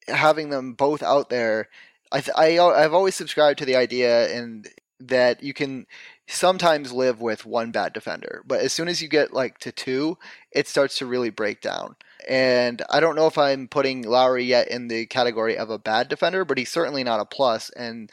having 0.08 0.50
them 0.50 0.74
both 0.74 1.02
out 1.02 1.30
there, 1.30 1.68
I, 2.12 2.22
I 2.36 2.58
I've 2.58 2.94
always 2.94 3.14
subscribed 3.14 3.58
to 3.60 3.64
the 3.64 3.76
idea 3.76 4.36
and 4.36 4.68
that 5.00 5.42
you 5.42 5.52
can 5.52 5.86
sometimes 6.26 6.92
live 6.92 7.20
with 7.20 7.46
one 7.46 7.70
bad 7.70 7.92
defender, 7.92 8.42
but 8.46 8.60
as 8.60 8.72
soon 8.72 8.88
as 8.88 9.00
you 9.00 9.08
get 9.08 9.32
like 9.32 9.58
to 9.58 9.72
two, 9.72 10.18
it 10.52 10.66
starts 10.66 10.98
to 10.98 11.06
really 11.06 11.30
break 11.30 11.60
down. 11.60 11.96
And 12.28 12.82
I 12.90 13.00
don't 13.00 13.14
know 13.14 13.26
if 13.26 13.38
I'm 13.38 13.68
putting 13.68 14.02
Lauri 14.02 14.44
yet 14.44 14.68
in 14.68 14.88
the 14.88 15.06
category 15.06 15.56
of 15.56 15.70
a 15.70 15.78
bad 15.78 16.08
defender, 16.08 16.44
but 16.44 16.58
he's 16.58 16.70
certainly 16.70 17.04
not 17.04 17.20
a 17.20 17.24
plus. 17.24 17.70
And 17.70 18.10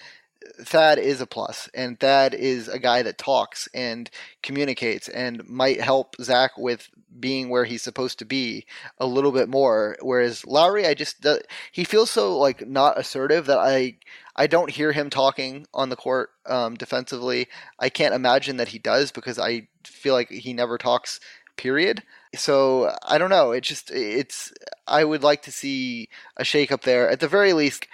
Thad 0.61 0.99
is 0.99 1.21
a 1.21 1.25
plus, 1.25 1.69
and 1.73 1.99
Thad 1.99 2.33
is 2.33 2.67
a 2.67 2.79
guy 2.79 3.01
that 3.03 3.17
talks 3.17 3.67
and 3.73 4.09
communicates 4.41 5.07
and 5.07 5.47
might 5.47 5.81
help 5.81 6.15
Zach 6.21 6.51
with 6.57 6.89
being 7.19 7.49
where 7.49 7.65
he's 7.65 7.81
supposed 7.81 8.19
to 8.19 8.25
be 8.25 8.65
a 8.97 9.05
little 9.05 9.31
bit 9.31 9.49
more. 9.49 9.97
Whereas 10.01 10.45
Lauri, 10.45 10.85
I 10.85 10.93
just 10.93 11.25
he 11.71 11.83
feels 11.83 12.09
so 12.09 12.37
like 12.37 12.67
not 12.67 12.97
assertive 12.97 13.45
that 13.47 13.59
I 13.59 13.97
I 14.35 14.47
don't 14.47 14.71
hear 14.71 14.91
him 14.91 15.09
talking 15.09 15.67
on 15.73 15.89
the 15.89 15.95
court 15.95 16.31
um, 16.45 16.75
defensively. 16.75 17.47
I 17.79 17.89
can't 17.89 18.15
imagine 18.15 18.57
that 18.57 18.69
he 18.69 18.79
does 18.79 19.11
because 19.11 19.37
I 19.37 19.67
feel 19.83 20.13
like 20.13 20.29
he 20.29 20.53
never 20.53 20.77
talks. 20.77 21.19
Period. 21.55 22.01
So 22.35 22.95
I 23.03 23.19
don't 23.19 23.29
know. 23.29 23.51
It 23.51 23.61
just 23.61 23.91
it's. 23.91 24.51
I 24.87 25.03
would 25.03 25.21
like 25.21 25.43
to 25.43 25.51
see 25.51 26.09
a 26.35 26.43
shake 26.43 26.71
up 26.71 26.81
there 26.81 27.07
at 27.09 27.19
the 27.19 27.27
very 27.27 27.53
least. 27.53 27.87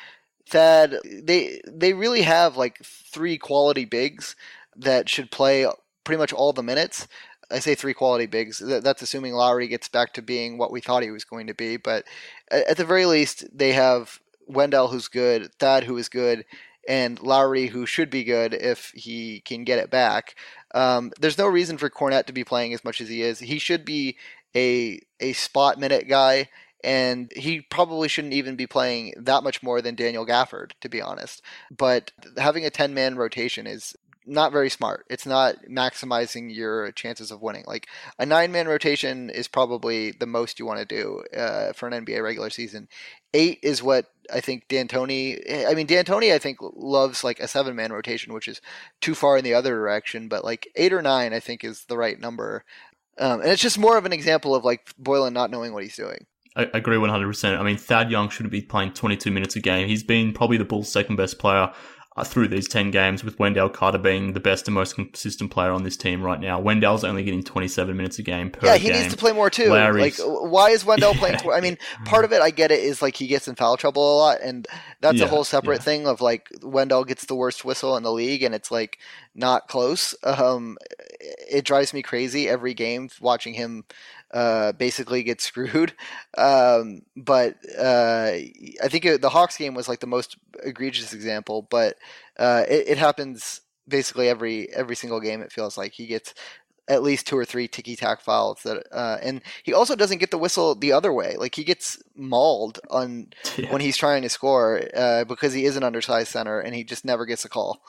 Thad, 0.49 0.97
they 1.03 1.61
they 1.67 1.93
really 1.93 2.23
have 2.23 2.57
like 2.57 2.83
three 2.83 3.37
quality 3.37 3.85
bigs 3.85 4.35
that 4.75 5.09
should 5.09 5.31
play 5.31 5.67
pretty 6.03 6.19
much 6.19 6.33
all 6.33 6.53
the 6.53 6.63
minutes. 6.63 7.07
I 7.51 7.59
say 7.59 7.75
three 7.75 7.93
quality 7.93 8.25
bigs. 8.25 8.59
That's 8.59 9.01
assuming 9.01 9.33
Lauri 9.33 9.67
gets 9.67 9.87
back 9.87 10.13
to 10.13 10.21
being 10.21 10.57
what 10.57 10.71
we 10.71 10.81
thought 10.81 11.03
he 11.03 11.11
was 11.11 11.23
going 11.23 11.47
to 11.47 11.53
be. 11.53 11.77
But 11.77 12.05
at 12.51 12.77
the 12.77 12.85
very 12.85 13.05
least, 13.05 13.45
they 13.51 13.71
have 13.73 14.19
Wendell, 14.47 14.89
who's 14.89 15.07
good, 15.07 15.51
Thad, 15.59 15.83
who 15.83 15.97
is 15.97 16.09
good, 16.09 16.45
and 16.87 17.19
Lauri, 17.21 17.67
who 17.67 17.85
should 17.85 18.09
be 18.09 18.23
good 18.23 18.53
if 18.53 18.91
he 18.95 19.41
can 19.41 19.63
get 19.63 19.79
it 19.79 19.89
back. 19.89 20.35
Um, 20.75 21.11
there's 21.19 21.37
no 21.37 21.47
reason 21.47 21.77
for 21.77 21.89
Kornet 21.89 22.25
to 22.25 22.33
be 22.33 22.43
playing 22.43 22.73
as 22.73 22.83
much 22.83 23.01
as 23.01 23.09
he 23.09 23.21
is. 23.21 23.39
He 23.39 23.59
should 23.59 23.85
be 23.85 24.17
a 24.55 24.99
a 25.19 25.33
spot 25.33 25.79
minute 25.79 26.07
guy 26.07 26.49
and 26.83 27.31
he 27.35 27.61
probably 27.61 28.07
shouldn't 28.07 28.33
even 28.33 28.55
be 28.55 28.67
playing 28.67 29.13
that 29.17 29.43
much 29.43 29.61
more 29.61 29.81
than 29.81 29.95
Daniel 29.95 30.25
Gafford, 30.25 30.71
to 30.81 30.89
be 30.89 31.01
honest. 31.01 31.41
But 31.69 32.11
having 32.37 32.65
a 32.65 32.69
10 32.69 32.93
man 32.93 33.15
rotation 33.15 33.67
is 33.67 33.95
not 34.29 34.51
very 34.51 34.69
smart. 34.69 35.05
It's 35.09 35.25
not 35.25 35.55
maximizing 35.69 36.53
your 36.53 36.91
chances 36.91 37.31
of 37.31 37.41
winning. 37.41 37.63
Like 37.67 37.87
a 38.17 38.25
nine 38.25 38.51
man 38.51 38.67
rotation 38.67 39.29
is 39.29 39.47
probably 39.47 40.11
the 40.11 40.27
most 40.27 40.59
you 40.59 40.65
want 40.65 40.79
to 40.79 40.85
do 40.85 41.23
uh, 41.35 41.73
for 41.73 41.87
an 41.87 42.05
NBA 42.05 42.23
regular 42.23 42.49
season. 42.49 42.87
Eight 43.33 43.59
is 43.63 43.83
what 43.83 44.05
I 44.31 44.39
think 44.39 44.67
D'Antoni. 44.67 45.67
I 45.67 45.73
mean, 45.73 45.87
D'Antoni, 45.87 46.33
I 46.33 46.37
think 46.37 46.59
loves 46.61 47.23
like 47.23 47.39
a 47.39 47.47
seven 47.47 47.75
man 47.75 47.91
rotation, 47.91 48.33
which 48.33 48.47
is 48.47 48.61
too 49.01 49.15
far 49.15 49.37
in 49.37 49.43
the 49.43 49.55
other 49.55 49.75
direction. 49.75 50.27
But 50.27 50.45
like 50.45 50.69
eight 50.75 50.93
or 50.93 51.01
nine, 51.01 51.33
I 51.33 51.39
think 51.39 51.63
is 51.63 51.85
the 51.85 51.97
right 51.97 52.19
number. 52.19 52.63
Um, 53.17 53.41
and 53.41 53.49
it's 53.49 53.61
just 53.61 53.79
more 53.79 53.97
of 53.97 54.05
an 54.05 54.13
example 54.13 54.55
of 54.55 54.63
like 54.63 54.93
Boylen 55.01 55.33
not 55.33 55.51
knowing 55.51 55.73
what 55.73 55.83
he's 55.83 55.95
doing. 55.95 56.25
I 56.59 56.69
agree 56.73 56.97
100%. 56.97 57.57
I 57.57 57.63
mean, 57.63 57.77
Thad 57.77 58.11
Young 58.11 58.29
shouldn't 58.29 58.51
be 58.51 58.61
playing 58.61 58.93
22 58.93 59.31
minutes 59.31 59.55
a 59.55 59.59
game. 59.59 59.87
He's 59.87 60.03
been 60.03 60.33
probably 60.33 60.57
the 60.57 60.65
Bulls' 60.65 60.91
second 60.91 61.15
best 61.15 61.39
player 61.39 61.71
uh, 62.17 62.23
through 62.23 62.49
these 62.49 62.67
10 62.67 62.91
games, 62.91 63.23
with 63.23 63.39
Wendell 63.39 63.69
Carter 63.69 63.97
being 63.97 64.33
the 64.33 64.39
best 64.41 64.67
and 64.67 64.75
most 64.75 64.95
consistent 64.95 65.51
player 65.51 65.71
on 65.71 65.83
this 65.83 65.95
team 65.95 66.21
right 66.21 66.39
now. 66.39 66.59
Wendell's 66.59 67.03
only 67.05 67.23
getting 67.23 67.43
27 67.43 67.95
minutes 67.95 68.19
a 68.19 68.23
game 68.23 68.49
per 68.49 68.65
Yeah, 68.65 68.75
he 68.75 68.89
game. 68.89 69.01
needs 69.01 69.13
to 69.13 69.17
play 69.17 69.31
more 69.31 69.49
too. 69.49 69.69
Lauri's... 69.69 70.19
Like, 70.19 70.27
why 70.27 70.71
is 70.71 70.83
Wendell 70.83 71.13
playing? 71.13 71.29
Yeah. 71.45 71.51
I 71.51 71.61
mean, 71.61 71.77
part 72.05 72.25
of 72.25 72.33
it, 72.33 72.41
I 72.41 72.49
get 72.49 72.71
it, 72.71 72.79
is 72.79 73.01
like 73.01 73.15
he 73.15 73.27
gets 73.27 73.47
in 73.47 73.55
foul 73.55 73.77
trouble 73.77 74.15
a 74.15 74.17
lot, 74.17 74.41
and 74.41 74.67
that's 74.99 75.19
yeah, 75.19 75.25
a 75.25 75.27
whole 75.27 75.43
separate 75.43 75.77
yeah. 75.77 75.83
thing 75.83 76.07
of 76.07 76.19
like 76.19 76.49
Wendell 76.61 77.05
gets 77.05 77.25
the 77.25 77.35
worst 77.35 77.63
whistle 77.63 77.95
in 77.95 78.03
the 78.03 78.11
league, 78.11 78.43
and 78.43 78.53
it's 78.53 78.71
like 78.71 78.97
not 79.35 79.67
close. 79.67 80.15
Um, 80.25 80.77
it 81.19 81.65
drives 81.65 81.93
me 81.93 82.01
crazy 82.01 82.47
every 82.47 82.73
game 82.73 83.09
watching 83.19 83.53
him 83.53 83.83
uh, 84.31 84.71
basically 84.73 85.23
get 85.23 85.41
screwed. 85.41 85.93
Um, 86.37 87.01
but 87.17 87.55
uh, 87.77 88.31
I 88.31 88.87
think 88.87 89.03
it, 89.03 89.21
the 89.21 89.29
Hawks 89.29 89.57
game 89.57 89.73
was 89.73 89.89
like 89.89 89.99
the 89.99 90.07
most 90.07 90.37
egregious 90.63 91.11
example. 91.11 91.67
But 91.69 91.95
uh, 92.37 92.63
it, 92.69 92.89
it, 92.89 92.97
happens 92.97 93.61
basically 93.87 94.29
every 94.29 94.71
every 94.73 94.95
single 94.95 95.19
game. 95.19 95.41
It 95.41 95.51
feels 95.51 95.77
like 95.77 95.91
he 95.93 96.05
gets 96.05 96.33
at 96.87 97.03
least 97.03 97.27
two 97.27 97.37
or 97.37 97.45
three 97.45 97.67
ticky 97.67 97.95
tack 97.95 98.21
fouls 98.21 98.61
that, 98.63 98.85
uh, 98.91 99.17
and 99.21 99.41
he 99.63 99.73
also 99.73 99.95
doesn't 99.95 100.19
get 100.19 100.31
the 100.31 100.37
whistle 100.37 100.75
the 100.75 100.91
other 100.93 101.11
way. 101.11 101.35
Like 101.35 101.55
he 101.55 101.63
gets 101.63 102.01
mauled 102.15 102.79
on 102.89 103.33
yeah. 103.57 103.71
when 103.71 103.81
he's 103.81 103.97
trying 103.97 104.21
to 104.21 104.29
score 104.29 104.81
uh, 104.95 105.25
because 105.25 105.51
he 105.51 105.65
is 105.65 105.75
an 105.75 105.83
undersized 105.83 106.31
center, 106.31 106.59
and 106.59 106.73
he 106.73 106.83
just 106.83 107.03
never 107.03 107.25
gets 107.25 107.43
a 107.43 107.49
call. 107.49 107.81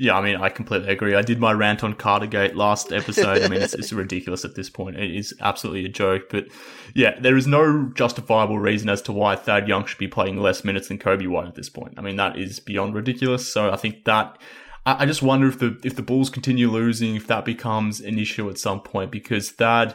Yeah, 0.00 0.16
I 0.16 0.22
mean, 0.22 0.36
I 0.36 0.48
completely 0.48 0.90
agree. 0.90 1.16
I 1.16 1.22
did 1.22 1.40
my 1.40 1.52
rant 1.52 1.82
on 1.82 1.94
Cartergate 1.94 2.54
last 2.54 2.92
episode. 2.92 3.42
I 3.42 3.48
mean, 3.48 3.60
it's, 3.60 3.74
it's 3.74 3.92
ridiculous 3.92 4.44
at 4.44 4.54
this 4.54 4.70
point. 4.70 4.96
It 4.96 5.12
is 5.12 5.34
absolutely 5.40 5.86
a 5.86 5.88
joke. 5.88 6.28
But 6.30 6.46
yeah, 6.94 7.18
there 7.20 7.36
is 7.36 7.48
no 7.48 7.90
justifiable 7.94 8.60
reason 8.60 8.88
as 8.88 9.02
to 9.02 9.12
why 9.12 9.34
Thad 9.34 9.66
Young 9.66 9.84
should 9.86 9.98
be 9.98 10.06
playing 10.06 10.40
less 10.40 10.64
minutes 10.64 10.86
than 10.86 10.98
Coby 10.98 11.26
White 11.26 11.48
at 11.48 11.56
this 11.56 11.68
point. 11.68 11.94
I 11.98 12.02
mean, 12.02 12.14
that 12.14 12.38
is 12.38 12.60
beyond 12.60 12.94
ridiculous. 12.94 13.52
So 13.52 13.72
I 13.72 13.76
think 13.76 14.04
that 14.04 14.38
I, 14.86 15.04
just 15.04 15.22
wonder 15.22 15.48
if 15.48 15.58
the 15.58 15.78
if 15.84 15.96
the 15.96 16.02
Bulls 16.02 16.30
continue 16.30 16.70
losing, 16.70 17.14
if 17.14 17.26
that 17.26 17.44
becomes 17.44 18.00
an 18.00 18.18
issue 18.18 18.48
at 18.48 18.56
some 18.56 18.80
point 18.80 19.10
because 19.10 19.50
Thad 19.50 19.94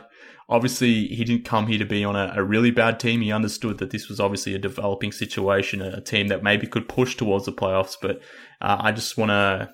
obviously 0.49 1.07
he 1.07 1.23
didn't 1.23 1.45
come 1.45 1.67
here 1.67 1.79
to 1.79 1.85
be 1.85 2.03
on 2.03 2.15
a, 2.15 2.33
a, 2.35 2.43
really 2.43 2.69
bad 2.69 2.99
team. 2.99 3.21
He 3.21 3.31
understood 3.31 3.77
that 3.79 3.91
this 3.91 4.09
was 4.09 4.19
obviously 4.19 4.53
a 4.53 4.59
developing 4.59 5.11
situation, 5.11 5.81
a, 5.81 6.01
team 6.01 6.27
that 6.27 6.43
maybe 6.43 6.67
could 6.67 6.87
push 6.87 7.15
towards 7.15 7.45
the 7.45 7.53
playoffs. 7.53 7.95
But 7.99 8.17
uh, 8.61 8.77
I 8.79 8.91
just 8.91 9.17
want 9.17 9.29
to. 9.29 9.73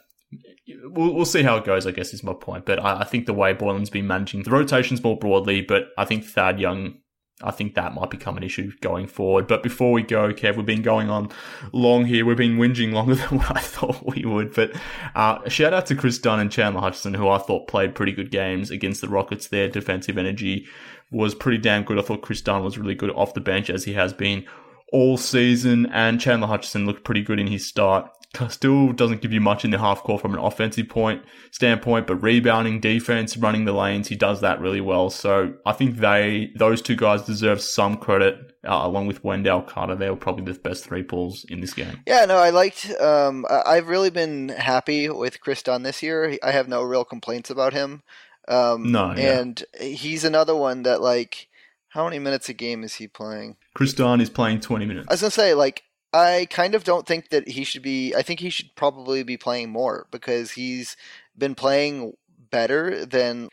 We'll, 0.84 1.13
we'll, 1.13 1.26
see 1.26 1.43
how 1.43 1.57
it 1.57 1.65
goes, 1.65 1.88
I 1.88 1.91
guess, 1.91 2.13
is 2.13 2.24
my 2.24 2.34
point. 2.34 2.65
But 2.65 2.84
I, 2.84 3.01
I 3.01 3.03
think 3.03 3.26
the 3.26 3.34
way 3.34 3.53
Boylen's 3.53 3.89
been 3.89 4.07
managing 4.07 4.43
the 4.43 4.51
rotations 4.51 5.03
more 5.03 5.17
broadly, 5.17 5.61
but 5.61 5.89
I 5.97 6.05
think 6.05 6.26
Thad 6.26 6.59
Young 6.59 6.95
I 7.41 7.51
think 7.51 7.76
that 7.76 7.93
might 7.93 8.09
become 8.09 8.36
an 8.36 8.43
issue 8.43 8.72
going 8.82 9.07
forward. 9.07 9.47
But 9.47 9.63
before 9.63 9.93
we 9.93 10.03
go, 10.03 10.34
Kev, 10.34 10.57
we've 10.57 10.65
been 10.65 10.82
going 10.82 11.09
on 11.09 11.30
long 11.72 12.05
here. 12.05 12.26
We've 12.26 12.36
been 12.36 12.57
whinging 12.57 12.91
longer 12.91 13.15
than 13.15 13.38
what 13.38 13.55
I 13.55 13.61
thought 13.61 14.05
we 14.05 14.26
would. 14.26 14.53
But 14.53 14.72
uh, 15.15 15.47
shout 15.47 15.74
out 15.74 15.86
to 15.88 15.95
Kris 15.95 16.20
Dunn 16.20 16.39
and 16.39 16.51
Chandler 16.51 16.82
Hutchison, 16.82 17.13
who 17.13 17.30
I 17.30 17.38
thought 17.38 17.67
played 17.67 17.95
pretty 17.95 18.11
good 18.11 18.32
games 18.32 18.72
against 18.72 18.99
the 18.99 19.07
Rockets. 19.07 19.47
Their 19.47 19.70
defensive 19.70 20.17
energy 20.17 20.67
was 21.11 21.34
pretty 21.34 21.59
damn 21.59 21.84
good. 21.84 21.97
I 21.97 22.01
thought 22.01 22.22
Kris 22.22 22.41
Dunn 22.41 22.63
was 22.63 22.78
really 22.78 22.95
good 22.95 23.11
off 23.11 23.34
the 23.34 23.39
bench, 23.39 23.70
as 23.70 23.86
he 23.86 23.93
has 23.93 24.11
been 24.11 24.45
all 24.91 25.15
season. 25.15 25.86
And 25.93 26.20
Chandler 26.20 26.47
Hutchison 26.47 26.86
looked 26.86 27.05
pretty 27.05 27.22
good 27.22 27.39
in 27.39 27.47
his 27.47 27.65
start 27.65 28.11
still 28.50 28.94
doesn't 28.94 29.22
give 29.22 29.34
you 29.34 29.42
much 29.42 29.66
in 29.66 29.72
the 29.72 29.80
half 29.80 30.04
court 30.04 30.22
from 30.22 30.34
an 30.34 30.40
offensive 30.40 30.88
point 30.88 31.24
standpoint, 31.52 32.06
but 32.06 32.16
rebounding, 32.18 32.80
defense, 32.80 33.36
running 33.36 33.66
the 33.66 33.74
lanes, 33.74 34.08
he 34.08 34.16
does 34.16 34.42
that 34.42 34.60
really 34.62 34.82
well. 34.82 35.10
So 35.10 35.54
I 35.66 35.74
think 35.74 35.98
they 35.98 36.52
those 36.56 36.82
two 36.82 36.96
guys 36.96 37.24
deserve 37.24 37.60
some 37.62 37.98
credit, 37.98 38.54
uh, 38.68 38.82
along 38.84 39.08
with 39.08 39.24
Wendell 39.24 39.64
Carter. 39.64 39.96
They 39.96 40.10
were 40.10 40.16
probably 40.16 40.52
the 40.52 40.60
best 40.60 40.86
three 40.86 41.02
Bulls 41.02 41.46
in 41.50 41.62
this 41.62 41.74
game. 41.74 42.02
Yeah, 42.06 42.26
no, 42.26 42.38
I 42.38 42.52
liked. 42.52 42.90
Um, 43.00 43.46
I've 43.50 43.88
really 43.88 44.12
been 44.12 44.50
happy 44.50 45.10
with 45.10 45.42
Kris 45.42 45.64
Dunn 45.64 45.84
this 45.84 46.04
year. 46.04 46.38
I 46.44 46.52
have 46.52 46.68
no 46.68 46.84
real 46.84 47.04
complaints 47.06 47.50
about 47.50 47.74
him. 47.74 48.04
Um, 48.48 48.92
no, 48.92 49.14
yeah. 49.16 49.40
and 49.40 49.64
he's 49.80 50.24
another 50.24 50.56
one 50.56 50.84
that 50.84 51.02
like. 51.02 51.48
How 51.94 52.04
many 52.04 52.20
minutes 52.20 52.48
a 52.50 52.54
game 52.54 52.84
is 52.84 52.94
he 52.94 53.08
playing? 53.08 53.58
Kris 53.74 53.94
Dunn 53.94 54.22
is 54.22 54.30
playing 54.30 54.60
20 54.60 54.86
minutes. 54.86 55.08
I 55.10 55.14
was 55.14 55.22
going 55.22 55.32
to 55.32 55.36
say, 55.36 55.56
like, 55.56 55.82
I 56.14 56.47
kind 56.49 56.76
of 56.76 56.84
don't 56.84 57.05
think 57.05 57.30
that 57.30 57.47
he 57.47 57.64
should 57.64 57.84
be. 57.84 58.16
I 58.16 58.22
think 58.22 58.39
he 58.39 58.49
should 58.49 58.76
probably 58.76 59.24
be 59.24 59.38
playing 59.38 59.70
more 59.70 60.07
because 60.12 60.51
he's 60.51 60.97
been 61.38 61.55
playing 61.55 62.14
better 62.49 63.05
than. 63.05 63.49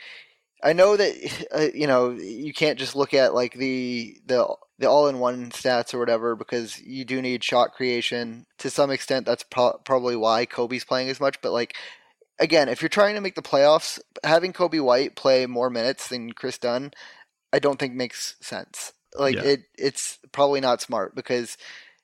I 0.62 0.72
know 0.72 0.96
that 0.96 1.46
uh, 1.54 1.68
you 1.74 1.86
know 1.86 2.11
you 2.11 2.52
can't 2.52 2.78
just 2.78 2.96
look 2.96 3.12
at 3.14 3.34
like 3.34 3.54
the 3.54 4.18
the 4.26 4.48
the 4.78 4.88
all-in-one 4.88 5.50
stats 5.50 5.94
or 5.94 5.98
whatever 5.98 6.36
because 6.36 6.80
you 6.80 7.04
do 7.04 7.22
need 7.22 7.42
shot 7.42 7.72
creation 7.72 8.46
to 8.59 8.70
some 8.70 8.90
extent. 8.90 9.26
That's 9.26 9.42
pro- 9.42 9.78
probably 9.84 10.16
why 10.16 10.46
Coby's 10.46 10.84
playing 10.84 11.09
as 11.09 11.20
much. 11.20 11.40
But 11.42 11.52
like 11.52 11.76
again, 12.38 12.68
if 12.68 12.82
you're 12.82 12.88
trying 12.88 13.14
to 13.14 13.20
make 13.20 13.34
the 13.34 13.42
playoffs, 13.42 13.98
having 14.24 14.52
Coby 14.52 14.82
White 14.82 15.14
play 15.14 15.46
more 15.46 15.70
minutes 15.70 16.09
than 16.09 16.32
Kris 16.32 16.59
Dunn, 16.59 16.92
I 17.52 17.59
don't 17.59 17.78
think 17.78 17.94
makes 17.94 18.36
sense. 18.40 18.92
Like 19.14 19.36
yeah. 19.36 19.42
it, 19.44 19.61
it's 19.78 20.18
probably 20.32 20.61
not 20.61 20.82
smart 20.82 21.14
because 21.14 21.57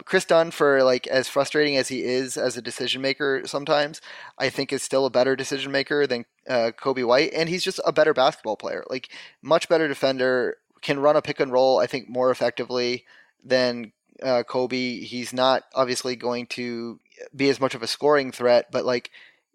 Kris 0.05 0.25
Dunn, 0.25 0.51
for 0.51 0.83
like 0.83 1.07
as 1.07 1.29
frustrating 1.29 1.77
as 1.77 1.89
he 1.89 2.05
is 2.05 2.37
as 2.37 2.57
a 2.57 2.63
decision 2.63 3.03
maker, 3.03 3.43
sometimes 3.47 4.01
I 4.39 4.51
think 4.51 4.73
is 4.73 4.83
still 4.83 5.07
a 5.07 5.11
better 5.11 5.37
decision 5.37 5.73
maker 5.73 6.07
than 6.07 6.25
uh, 6.49 6.73
Coby 6.79 7.05
White, 7.07 7.33
and 7.35 7.49
he's 7.49 7.65
just 7.65 7.81
a 7.85 7.93
better 7.93 8.15
basketball 8.15 8.57
player, 8.57 8.85
like 8.89 9.09
much 9.43 9.69
better 9.69 9.89
defender, 9.89 10.57
can 10.81 10.99
run 10.99 11.17
a 11.17 11.23
pick 11.23 11.41
and 11.41 11.53
roll. 11.53 11.79
I 11.79 11.87
think 11.87 12.09
more 12.09 12.31
effectively 12.31 13.05
than 13.45 13.93
uh, 14.23 14.43
Coby. 14.49 15.03
He's 15.03 15.33
not 15.33 15.65
obviously 15.75 16.17
going 16.17 16.47
to 16.49 17.01
be 17.35 17.49
as 17.49 17.61
much 17.61 17.75
of 17.75 17.83
a 17.83 17.87
scoring 17.87 18.33
threat, 18.33 18.71
but 18.71 18.85
like 18.85 19.11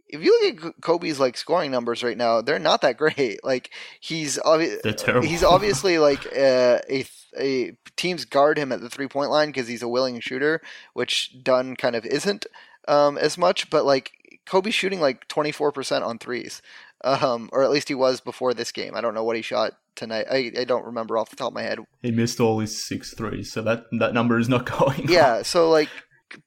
if 0.09 0.23
you 0.23 0.31
look 0.41 0.65
at 0.65 0.81
Coby's 0.81 1.19
like 1.19 1.37
scoring 1.37 1.71
numbers 1.71 2.03
right 2.03 2.17
now, 2.17 2.41
they're 2.41 2.59
not 2.59 2.81
that 2.81 2.97
great. 2.97 3.43
Like 3.43 3.71
he's 3.99 4.37
obvi- 4.37 5.23
he's 5.23 5.43
obviously 5.43 5.99
like 5.99 6.25
uh, 6.27 6.79
a 6.89 7.05
a 7.39 7.73
teams 7.95 8.25
guard 8.25 8.57
him 8.57 8.71
at 8.71 8.81
the 8.81 8.89
three 8.89 9.07
point 9.07 9.31
line 9.31 9.49
because 9.49 9.67
he's 9.67 9.81
a 9.83 9.87
willing 9.87 10.19
shooter, 10.19 10.61
which 10.93 11.35
Dunn 11.43 11.75
kind 11.75 11.95
of 11.95 12.05
isn't 12.05 12.45
um, 12.87 13.17
as 13.17 13.37
much. 13.37 13.69
But 13.69 13.85
like 13.85 14.11
Coby's 14.45 14.73
shooting 14.73 14.99
like 14.99 15.27
twenty 15.27 15.51
four 15.51 15.71
percent 15.71 16.03
on 16.03 16.19
threes, 16.19 16.61
um, 17.03 17.49
or 17.51 17.63
at 17.63 17.71
least 17.71 17.87
he 17.87 17.95
was 17.95 18.21
before 18.21 18.53
this 18.53 18.71
game. 18.71 18.95
I 18.95 19.01
don't 19.01 19.13
know 19.13 19.23
what 19.23 19.35
he 19.35 19.41
shot 19.41 19.73
tonight. 19.95 20.27
I, 20.29 20.51
I 20.57 20.63
don't 20.63 20.85
remember 20.85 21.17
off 21.17 21.29
the 21.29 21.35
top 21.35 21.49
of 21.49 21.55
my 21.55 21.63
head. 21.63 21.79
He 22.01 22.11
missed 22.11 22.39
all 22.39 22.59
his 22.59 22.81
six 22.81 23.13
threes, 23.13 23.51
so 23.51 23.61
that 23.63 23.85
that 23.99 24.13
number 24.13 24.37
is 24.39 24.49
not 24.49 24.65
going. 24.79 25.09
Yeah, 25.09 25.37
up. 25.37 25.45
so 25.45 25.69
like 25.69 25.89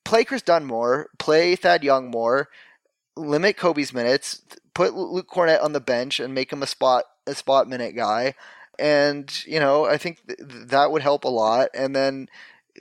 play 0.04 0.24
Kris 0.24 0.42
Dunn 0.42 0.64
more, 0.64 1.08
play 1.18 1.56
Thad 1.56 1.82
Young 1.84 2.10
more 2.10 2.48
limit 3.16 3.56
Coby's 3.56 3.92
minutes, 3.92 4.42
put 4.74 4.94
Luke 4.94 5.28
Kornet 5.28 5.62
on 5.62 5.72
the 5.72 5.80
bench 5.80 6.20
and 6.20 6.34
make 6.34 6.52
him 6.52 6.62
a 6.62 6.66
spot 6.66 7.04
a 7.26 7.34
spot 7.34 7.68
minute 7.68 7.94
guy, 7.94 8.34
and 8.80 9.44
you 9.46 9.60
know 9.60 9.84
I 9.86 9.98
think 9.98 10.26
th- 10.26 10.38
that 10.68 10.90
would 10.90 11.02
help 11.02 11.24
a 11.24 11.28
lot. 11.28 11.68
And 11.74 11.94
then 11.94 12.28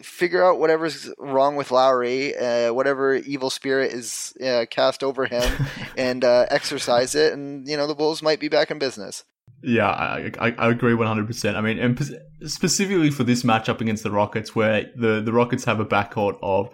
figure 0.03 0.43
out 0.43 0.59
whatever's 0.59 1.11
wrong 1.17 1.55
with 1.55 1.71
Lauri, 1.71 2.35
uh, 2.35 2.73
whatever 2.73 3.15
evil 3.15 3.49
spirit 3.49 3.91
is 3.91 4.33
uh, 4.43 4.65
cast 4.69 5.03
over 5.03 5.25
him, 5.25 5.67
and 5.97 6.23
uh, 6.23 6.45
exercise 6.49 7.15
it. 7.15 7.33
And 7.33 7.67
you 7.67 7.77
know 7.77 7.87
the 7.87 7.95
Bulls 7.95 8.21
might 8.21 8.39
be 8.39 8.47
back 8.49 8.71
in 8.71 8.79
business. 8.79 9.23
Yeah, 9.61 9.89
I, 9.89 10.31
I, 10.39 10.55
I 10.57 10.69
agree 10.69 10.93
100%. 10.93 11.55
I 11.55 11.61
mean, 11.61 11.79
and 11.79 11.99
specifically 12.47 13.11
for 13.11 13.25
this 13.25 13.43
matchup 13.43 13.81
against 13.81 14.03
the 14.03 14.11
Rockets, 14.11 14.55
where 14.55 14.89
the, 14.95 15.21
the 15.21 15.33
Rockets 15.33 15.65
have 15.65 15.81
a 15.81 15.85
backcourt 15.85 16.37
of, 16.41 16.69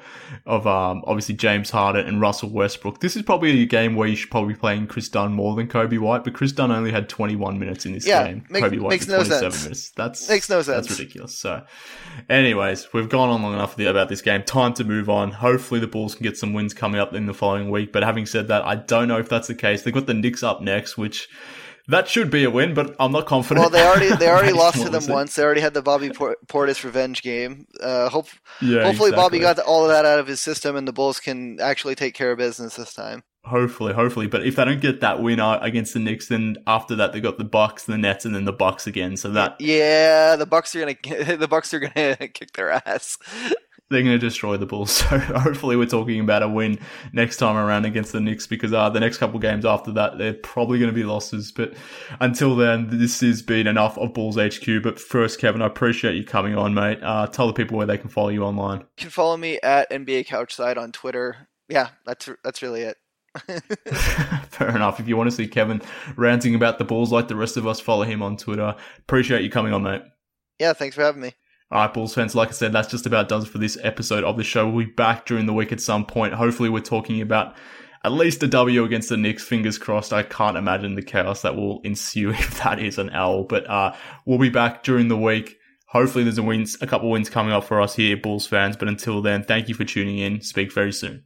of, 0.45 0.67
um, 0.67 1.03
obviously 1.07 1.33
James 1.33 1.71
Harden 1.71 2.05
and 2.05 2.21
Russell 2.21 2.49
Westbrook. 2.49 2.99
This 2.99 3.15
is 3.15 3.23
probably 3.23 3.61
a 3.61 3.65
game 3.65 3.95
where 3.95 4.07
you 4.07 4.15
should 4.15 4.29
probably 4.29 4.53
be 4.53 4.59
playing 4.59 4.87
Kris 4.87 5.09
Dunn 5.09 5.33
more 5.33 5.55
than 5.55 5.67
Coby 5.67 5.97
White, 5.97 6.23
but 6.23 6.35
Kris 6.35 6.51
Dunn 6.51 6.71
only 6.71 6.91
had 6.91 7.09
21 7.09 7.57
minutes 7.57 7.85
in 7.87 7.93
this 7.93 8.05
yeah, 8.05 8.27
game. 8.27 8.45
Make, 8.49 8.63
Coby 8.63 8.79
White 8.79 8.89
makes 8.91 9.07
no 9.07 9.15
27 9.15 9.51
sense. 9.51 9.63
minutes. 9.63 9.89
That's, 9.91 10.29
makes 10.29 10.49
no 10.49 10.61
sense. 10.61 10.87
That's 10.87 10.99
ridiculous. 10.99 11.35
So, 11.35 11.63
anyways, 12.29 12.93
we've 12.93 13.09
gone 13.09 13.29
on 13.29 13.41
long 13.41 13.53
enough 13.53 13.79
about 13.79 14.09
this 14.09 14.21
game. 14.21 14.43
Time 14.43 14.73
to 14.75 14.83
move 14.83 15.09
on. 15.09 15.31
Hopefully 15.31 15.79
the 15.79 15.87
Bulls 15.87 16.13
can 16.13 16.23
get 16.23 16.37
some 16.37 16.53
wins 16.53 16.75
coming 16.75 17.01
up 17.01 17.13
in 17.13 17.25
the 17.25 17.33
following 17.33 17.71
week. 17.71 17.91
But 17.91 18.03
having 18.03 18.27
said 18.27 18.47
that, 18.49 18.63
I 18.63 18.75
don't 18.75 19.07
know 19.07 19.17
if 19.17 19.27
that's 19.27 19.47
the 19.47 19.55
case. 19.55 19.81
They've 19.81 19.93
got 19.93 20.05
the 20.05 20.13
Knicks 20.13 20.43
up 20.43 20.61
next, 20.61 20.97
which, 20.97 21.27
that 21.87 22.07
should 22.07 22.31
be 22.31 22.43
a 22.43 22.49
win, 22.49 22.73
but 22.73 22.95
I'm 22.99 23.11
not 23.11 23.25
confident. 23.25 23.61
Well, 23.61 23.69
they 23.69 23.85
already 23.85 24.15
they 24.15 24.29
already 24.29 24.53
lost 24.57 24.81
to 24.81 24.89
them 24.89 25.05
once. 25.07 25.35
They 25.35 25.43
already 25.43 25.61
had 25.61 25.73
the 25.73 25.81
Bobby 25.81 26.09
Portis 26.09 26.83
revenge 26.83 27.21
game. 27.21 27.67
Uh, 27.81 28.09
hope, 28.09 28.27
yeah, 28.61 28.83
hopefully, 28.83 29.09
exactly. 29.09 29.11
Bobby 29.11 29.39
got 29.39 29.59
all 29.59 29.83
of 29.83 29.89
that 29.89 30.05
out 30.05 30.19
of 30.19 30.27
his 30.27 30.41
system, 30.41 30.75
and 30.75 30.87
the 30.87 30.93
Bulls 30.93 31.19
can 31.19 31.59
actually 31.59 31.95
take 31.95 32.13
care 32.15 32.31
of 32.31 32.37
business 32.37 32.75
this 32.75 32.93
time. 32.93 33.23
Hopefully, 33.43 33.93
hopefully. 33.93 34.25
But 34.25 34.45
if 34.45 34.55
they 34.55 34.65
don't 34.65 34.81
get 34.81 35.01
that 35.01 35.21
win 35.21 35.39
against 35.39 35.93
the 35.93 35.99
Knicks, 35.99 36.27
then 36.27 36.57
after 36.65 36.95
that 36.95 37.13
they 37.13 37.21
got 37.21 37.37
the 37.37 37.43
Bucks, 37.43 37.85
the 37.85 37.97
Nets, 37.97 38.25
and 38.25 38.33
then 38.33 38.45
the 38.45 38.53
Bucks 38.53 38.87
again. 38.87 39.17
So 39.17 39.29
that 39.31 39.55
yeah, 39.59 40.35
the 40.35 40.47
Bucks 40.47 40.75
are 40.75 40.79
gonna 40.79 41.35
the 41.37 41.47
Bucks 41.47 41.73
are 41.73 41.79
gonna 41.79 42.15
kick 42.33 42.53
their 42.53 42.71
ass 42.71 43.17
they're 43.95 44.03
going 44.03 44.19
to 44.19 44.25
destroy 44.25 44.57
the 44.57 44.65
Bulls. 44.65 45.03
So 45.05 45.19
hopefully 45.19 45.75
we're 45.77 45.85
talking 45.85 46.19
about 46.19 46.41
a 46.41 46.49
win 46.49 46.79
next 47.13 47.37
time 47.37 47.55
around 47.55 47.85
against 47.85 48.11
the 48.11 48.19
Knicks 48.19 48.47
because 48.47 48.73
uh, 48.73 48.89
the 48.89 48.99
next 48.99 49.17
couple 49.17 49.39
games 49.39 49.65
after 49.65 49.91
that, 49.93 50.17
they're 50.17 50.33
probably 50.33 50.79
going 50.79 50.89
to 50.89 50.95
be 50.95 51.03
losses. 51.03 51.51
But 51.51 51.73
until 52.19 52.55
then, 52.55 52.87
this 52.89 53.21
has 53.21 53.41
been 53.41 53.67
enough 53.67 53.97
of 53.97 54.13
Bulls 54.13 54.37
HQ. 54.37 54.83
But 54.83 54.99
first, 54.99 55.39
Kevin, 55.39 55.61
I 55.61 55.67
appreciate 55.67 56.15
you 56.15 56.23
coming 56.23 56.55
on, 56.55 56.73
mate. 56.73 56.99
Uh, 57.01 57.27
tell 57.27 57.47
the 57.47 57.53
people 57.53 57.77
where 57.77 57.85
they 57.85 57.97
can 57.97 58.09
follow 58.09 58.29
you 58.29 58.43
online. 58.43 58.79
You 58.79 58.85
can 58.97 59.09
follow 59.09 59.37
me 59.37 59.59
at 59.61 59.89
NBA 59.91 60.27
Couchside 60.27 60.77
on 60.77 60.91
Twitter. 60.91 61.47
Yeah, 61.69 61.89
that's 62.05 62.29
that's 62.43 62.61
really 62.61 62.81
it. 62.81 62.97
Fair 64.49 64.75
enough. 64.75 64.99
If 64.99 65.07
you 65.07 65.17
want 65.17 65.29
to 65.29 65.35
see 65.35 65.47
Kevin 65.47 65.81
ranting 66.15 66.55
about 66.55 66.79
the 66.79 66.85
Bulls 66.85 67.11
like 67.11 67.27
the 67.27 67.35
rest 67.35 67.57
of 67.57 67.67
us, 67.67 67.79
follow 67.79 68.03
him 68.03 68.21
on 68.21 68.37
Twitter. 68.37 68.75
Appreciate 68.99 69.43
you 69.43 69.49
coming 69.49 69.73
on, 69.73 69.83
mate. 69.83 70.01
Yeah, 70.59 70.73
thanks 70.73 70.95
for 70.95 71.03
having 71.03 71.21
me. 71.21 71.33
All 71.75 71.81
right, 71.81 71.93
Bulls 71.93 72.15
fans, 72.15 72.35
like 72.35 72.47
I 72.47 72.51
said, 72.53 72.71
that's 72.71 72.87
just 72.87 73.05
about 73.05 73.27
does 73.27 73.49
for 73.49 73.57
this 73.57 73.77
episode 73.83 74.23
of 74.23 74.37
the 74.37 74.45
show. 74.45 74.65
We'll 74.65 74.85
be 74.85 74.91
back 74.91 75.25
during 75.25 75.45
the 75.45 75.51
week 75.51 75.73
at 75.73 75.81
some 75.81 76.05
point. 76.05 76.33
Hopefully, 76.33 76.69
we're 76.69 76.79
talking 76.79 77.19
about 77.19 77.53
at 78.05 78.13
least 78.13 78.41
a 78.43 78.47
W 78.47 78.85
against 78.85 79.09
the 79.09 79.17
Knicks. 79.17 79.43
Fingers 79.43 79.77
crossed. 79.77 80.13
I 80.13 80.23
can't 80.23 80.55
imagine 80.55 80.95
the 80.95 81.01
chaos 81.01 81.41
that 81.41 81.57
will 81.57 81.81
ensue 81.81 82.29
if 82.31 82.63
that 82.63 82.79
is 82.79 82.97
an 82.97 83.09
L. 83.09 83.43
But 83.43 83.69
uh, 83.69 83.93
we'll 84.25 84.39
be 84.39 84.47
back 84.47 84.83
during 84.83 85.09
the 85.09 85.17
week. 85.17 85.57
Hopefully, 85.89 86.23
there's 86.23 86.37
a 86.37 86.43
wins, 86.43 86.77
a 86.79 86.87
couple 86.87 87.09
wins 87.09 87.29
coming 87.29 87.51
up 87.51 87.65
for 87.65 87.81
us 87.81 87.93
here, 87.93 88.15
Bulls 88.15 88.47
fans. 88.47 88.77
But 88.77 88.87
until 88.87 89.21
then, 89.21 89.43
thank 89.43 89.67
you 89.67 89.75
for 89.75 89.83
tuning 89.83 90.19
in. 90.19 90.39
Speak 90.39 90.71
very 90.71 90.93
soon. 90.93 91.25